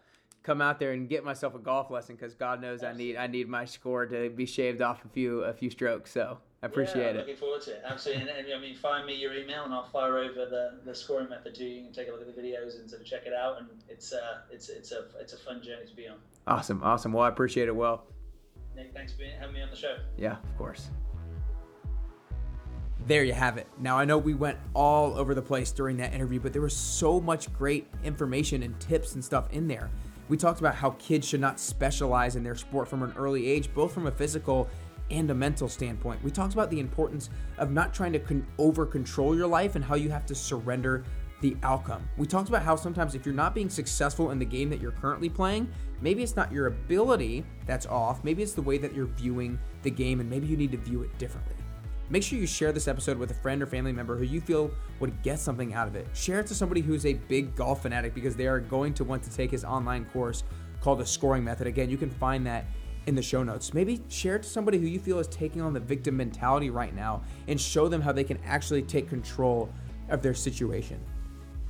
come 0.43 0.61
out 0.61 0.79
there 0.79 0.93
and 0.93 1.09
get 1.09 1.23
myself 1.23 1.55
a 1.55 1.59
golf 1.59 1.89
lesson 1.89 2.15
because 2.15 2.33
God 2.33 2.61
knows 2.61 2.83
I 2.83 2.93
need 2.93 3.17
I 3.17 3.27
need 3.27 3.49
my 3.49 3.65
score 3.65 4.05
to 4.05 4.29
be 4.29 4.45
shaved 4.45 4.81
off 4.81 5.03
a 5.05 5.09
few 5.09 5.41
a 5.41 5.53
few 5.53 5.69
strokes. 5.69 6.11
So 6.11 6.37
I 6.63 6.67
appreciate 6.67 7.03
yeah, 7.03 7.09
it. 7.09 7.17
Looking 7.17 7.35
forward 7.35 7.61
to 7.63 7.71
it. 7.71 7.83
Absolutely. 7.85 8.29
And, 8.29 8.31
and, 8.31 8.53
I 8.53 8.59
mean, 8.59 8.75
find 8.75 9.05
me 9.05 9.15
your 9.15 9.33
email 9.33 9.65
and 9.65 9.73
I'll 9.73 9.89
fire 9.89 10.17
over 10.17 10.45
the, 10.45 10.79
the 10.85 10.95
scoring 10.95 11.29
method 11.29 11.53
to 11.55 11.63
you. 11.63 11.69
You 11.69 11.83
can 11.83 11.93
take 11.93 12.07
a 12.07 12.11
look 12.11 12.21
at 12.21 12.33
the 12.33 12.41
videos 12.41 12.79
and 12.79 12.89
sort 12.89 13.01
of 13.01 13.07
check 13.07 13.23
it 13.25 13.33
out. 13.33 13.59
And 13.59 13.67
it's 13.89 14.13
uh 14.13 14.39
it's 14.51 14.69
it's 14.69 14.91
a 14.91 15.05
it's 15.19 15.33
a 15.33 15.37
fun 15.37 15.61
journey 15.63 15.87
to 15.87 15.95
be 15.95 16.07
on. 16.07 16.17
Awesome. 16.45 16.81
Awesome. 16.83 17.13
Well, 17.13 17.23
I 17.23 17.29
appreciate 17.29 17.67
it. 17.67 17.75
Well. 17.75 18.03
Nick, 18.77 18.93
thanks 18.93 19.11
for 19.11 19.23
having 19.39 19.55
me 19.55 19.61
on 19.63 19.71
the 19.71 19.75
show. 19.75 19.97
Yeah, 20.17 20.33
of 20.33 20.57
course. 20.57 20.91
There 23.07 23.23
you 23.23 23.33
have 23.33 23.57
it. 23.57 23.67
Now, 23.79 23.97
I 23.97 24.05
know 24.05 24.19
we 24.19 24.35
went 24.35 24.59
all 24.75 25.17
over 25.17 25.33
the 25.33 25.41
place 25.41 25.71
during 25.71 25.97
that 25.97 26.13
interview, 26.13 26.39
but 26.39 26.53
there 26.53 26.61
was 26.61 26.75
so 26.75 27.19
much 27.19 27.51
great 27.53 27.87
information 28.03 28.61
and 28.61 28.79
tips 28.79 29.15
and 29.15 29.25
stuff 29.25 29.51
in 29.51 29.67
there. 29.67 29.89
We 30.29 30.37
talked 30.37 30.59
about 30.59 30.75
how 30.75 30.91
kids 30.91 31.27
should 31.27 31.39
not 31.41 31.59
specialize 31.59 32.35
in 32.35 32.43
their 32.43 32.55
sport 32.55 32.87
from 32.87 33.01
an 33.01 33.13
early 33.17 33.47
age, 33.47 33.73
both 33.73 33.93
from 33.93 34.05
a 34.05 34.11
physical 34.11 34.69
and 35.09 35.31
a 35.31 35.33
mental 35.33 35.69
standpoint. 35.69 36.21
We 36.23 36.29
talked 36.29 36.53
about 36.53 36.69
the 36.69 36.79
importance 36.79 37.29
of 37.57 37.71
not 37.71 37.93
trying 37.93 38.13
to 38.13 38.19
con- 38.19 38.45
over 38.59 38.85
control 38.85 39.35
your 39.35 39.47
life 39.47 39.75
and 39.75 39.83
how 39.83 39.95
you 39.95 40.09
have 40.09 40.25
to 40.27 40.35
surrender 40.35 41.03
the 41.41 41.55
outcome. 41.63 42.07
We 42.17 42.25
talked 42.25 42.49
about 42.49 42.63
how 42.63 42.75
sometimes 42.75 43.15
if 43.15 43.25
you're 43.25 43.35
not 43.35 43.53
being 43.53 43.69
successful 43.69 44.31
in 44.31 44.39
the 44.39 44.45
game 44.45 44.69
that 44.69 44.81
you're 44.81 44.91
currently 44.91 45.29
playing, 45.29 45.69
maybe 46.01 46.23
it's 46.23 46.35
not 46.35 46.51
your 46.51 46.67
ability 46.67 47.45
that's 47.65 47.85
off, 47.85 48.23
maybe 48.23 48.41
it's 48.41 48.53
the 48.53 48.61
way 48.61 48.77
that 48.77 48.93
you're 48.93 49.05
viewing 49.05 49.59
the 49.83 49.91
game, 49.91 50.19
and 50.19 50.29
maybe 50.29 50.47
you 50.47 50.57
need 50.57 50.71
to 50.71 50.77
view 50.77 51.03
it 51.03 51.17
differently. 51.17 51.53
Make 52.09 52.23
sure 52.23 52.39
you 52.39 52.47
share 52.47 52.71
this 52.71 52.87
episode 52.87 53.17
with 53.17 53.31
a 53.31 53.33
friend 53.33 53.61
or 53.61 53.65
family 53.65 53.91
member 53.91 54.15
who 54.15 54.23
you 54.23 54.39
feel 54.39 54.71
would 54.99 55.21
get 55.23 55.39
something 55.39 55.73
out 55.73 55.87
of 55.87 55.95
it. 55.95 56.07
Share 56.13 56.39
it 56.39 56.47
to 56.47 56.55
somebody 56.55 56.79
who's 56.79 57.05
a 57.05 57.13
big 57.13 57.53
golf 57.55 57.81
fanatic 57.81 58.13
because 58.13 58.35
they 58.35 58.47
are 58.47 58.61
going 58.61 58.93
to 58.93 59.03
want 59.03 59.23
to 59.23 59.29
take 59.29 59.51
his 59.51 59.65
online 59.65 60.05
course 60.05 60.43
called 60.79 60.99
the 60.99 61.05
scoring 61.05 61.43
method. 61.43 61.67
Again, 61.67 61.89
you 61.89 61.97
can 61.97 62.09
find 62.09 62.47
that 62.47 62.65
in 63.07 63.15
the 63.15 63.21
show 63.21 63.43
notes. 63.43 63.73
Maybe 63.73 64.01
share 64.07 64.37
it 64.37 64.43
to 64.43 64.49
somebody 64.49 64.77
who 64.77 64.85
you 64.87 64.99
feel 64.99 65.19
is 65.19 65.27
taking 65.27 65.61
on 65.61 65.73
the 65.73 65.79
victim 65.81 66.15
mentality 66.15 66.69
right 66.69 66.95
now 66.95 67.23
and 67.47 67.59
show 67.59 67.89
them 67.89 68.01
how 68.01 68.13
they 68.13 68.23
can 68.23 68.39
actually 68.45 68.83
take 68.83 69.09
control 69.09 69.69
of 70.09 70.21
their 70.21 70.33
situation. 70.33 70.99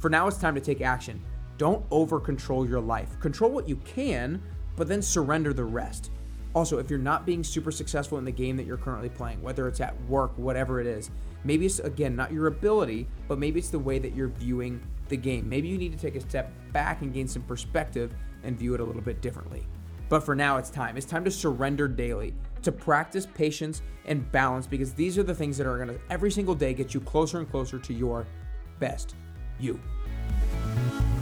For 0.08 0.12
now, 0.12 0.26
it's 0.26 0.38
time 0.38 0.56
to 0.56 0.62
take 0.62 0.80
action. 0.80 1.22
Don't 1.58 1.86
over 1.92 2.18
control 2.18 2.66
your 2.66 2.80
life. 2.80 3.20
Control 3.20 3.52
what 3.52 3.68
you 3.68 3.76
can, 3.76 4.42
but 4.78 4.88
then 4.88 5.02
surrender 5.02 5.52
the 5.52 5.66
rest. 5.66 6.12
Also, 6.56 6.78
if 6.78 6.90
you're 6.90 6.98
not 6.98 7.26
being 7.26 7.44
super 7.44 7.72
successful 7.72 8.18
in 8.18 8.24
the 8.24 8.32
game 8.32 8.56
that 8.56 8.66
you're 8.66 8.78
currently 8.78 9.10
playing, 9.10 9.42
whether 9.42 9.68
it's 9.68 9.82
at 9.82 10.02
work, 10.06 10.32
whatever 10.38 10.80
it 10.80 10.88
is, 10.88 11.12
maybe 11.44 11.66
it's 11.66 11.80
again 11.80 12.16
not 12.16 12.32
your 12.32 12.48
ability, 12.48 13.06
but 13.28 13.38
maybe 13.38 13.60
it's 13.60 13.68
the 13.70 13.78
way 13.78 14.00
that 14.00 14.16
you're 14.16 14.30
viewing 14.30 14.82
the 15.10 15.18
game. 15.18 15.50
Maybe 15.50 15.68
you 15.68 15.78
need 15.78 15.92
to 15.92 16.00
take 16.00 16.16
a 16.16 16.22
step 16.22 16.54
back 16.72 17.02
and 17.02 17.14
gain 17.14 17.28
some 17.28 17.42
perspective 17.42 18.16
and 18.44 18.58
view 18.58 18.76
it 18.76 18.80
a 18.80 18.86
little 18.86 19.02
bit 19.02 19.22
differently. 19.22 19.68
But 20.08 20.22
for 20.22 20.36
now, 20.36 20.56
it's 20.56 20.70
time. 20.70 20.96
It's 20.96 21.06
time 21.06 21.26
to 21.26 21.32
surrender 21.32 21.90
daily, 21.90 22.34
to 22.62 22.72
practice 22.72 23.26
patience 23.26 23.82
and 24.06 24.32
balance 24.32 24.68
because 24.68 24.94
these 24.94 25.18
are 25.18 25.24
the 25.24 25.36
things 25.36 25.58
that 25.58 25.68
are 25.68 25.76
going 25.76 25.90
to 25.90 26.00
every 26.10 26.32
single 26.32 26.56
day 26.56 26.74
get 26.74 26.94
you 26.94 27.02
closer 27.02 27.40
and 27.40 27.52
closer 27.52 27.78
to 27.78 27.94
your 27.94 28.26
best 28.80 29.14
you. 29.60 29.80
Thank 30.76 31.12
you. 31.12 31.17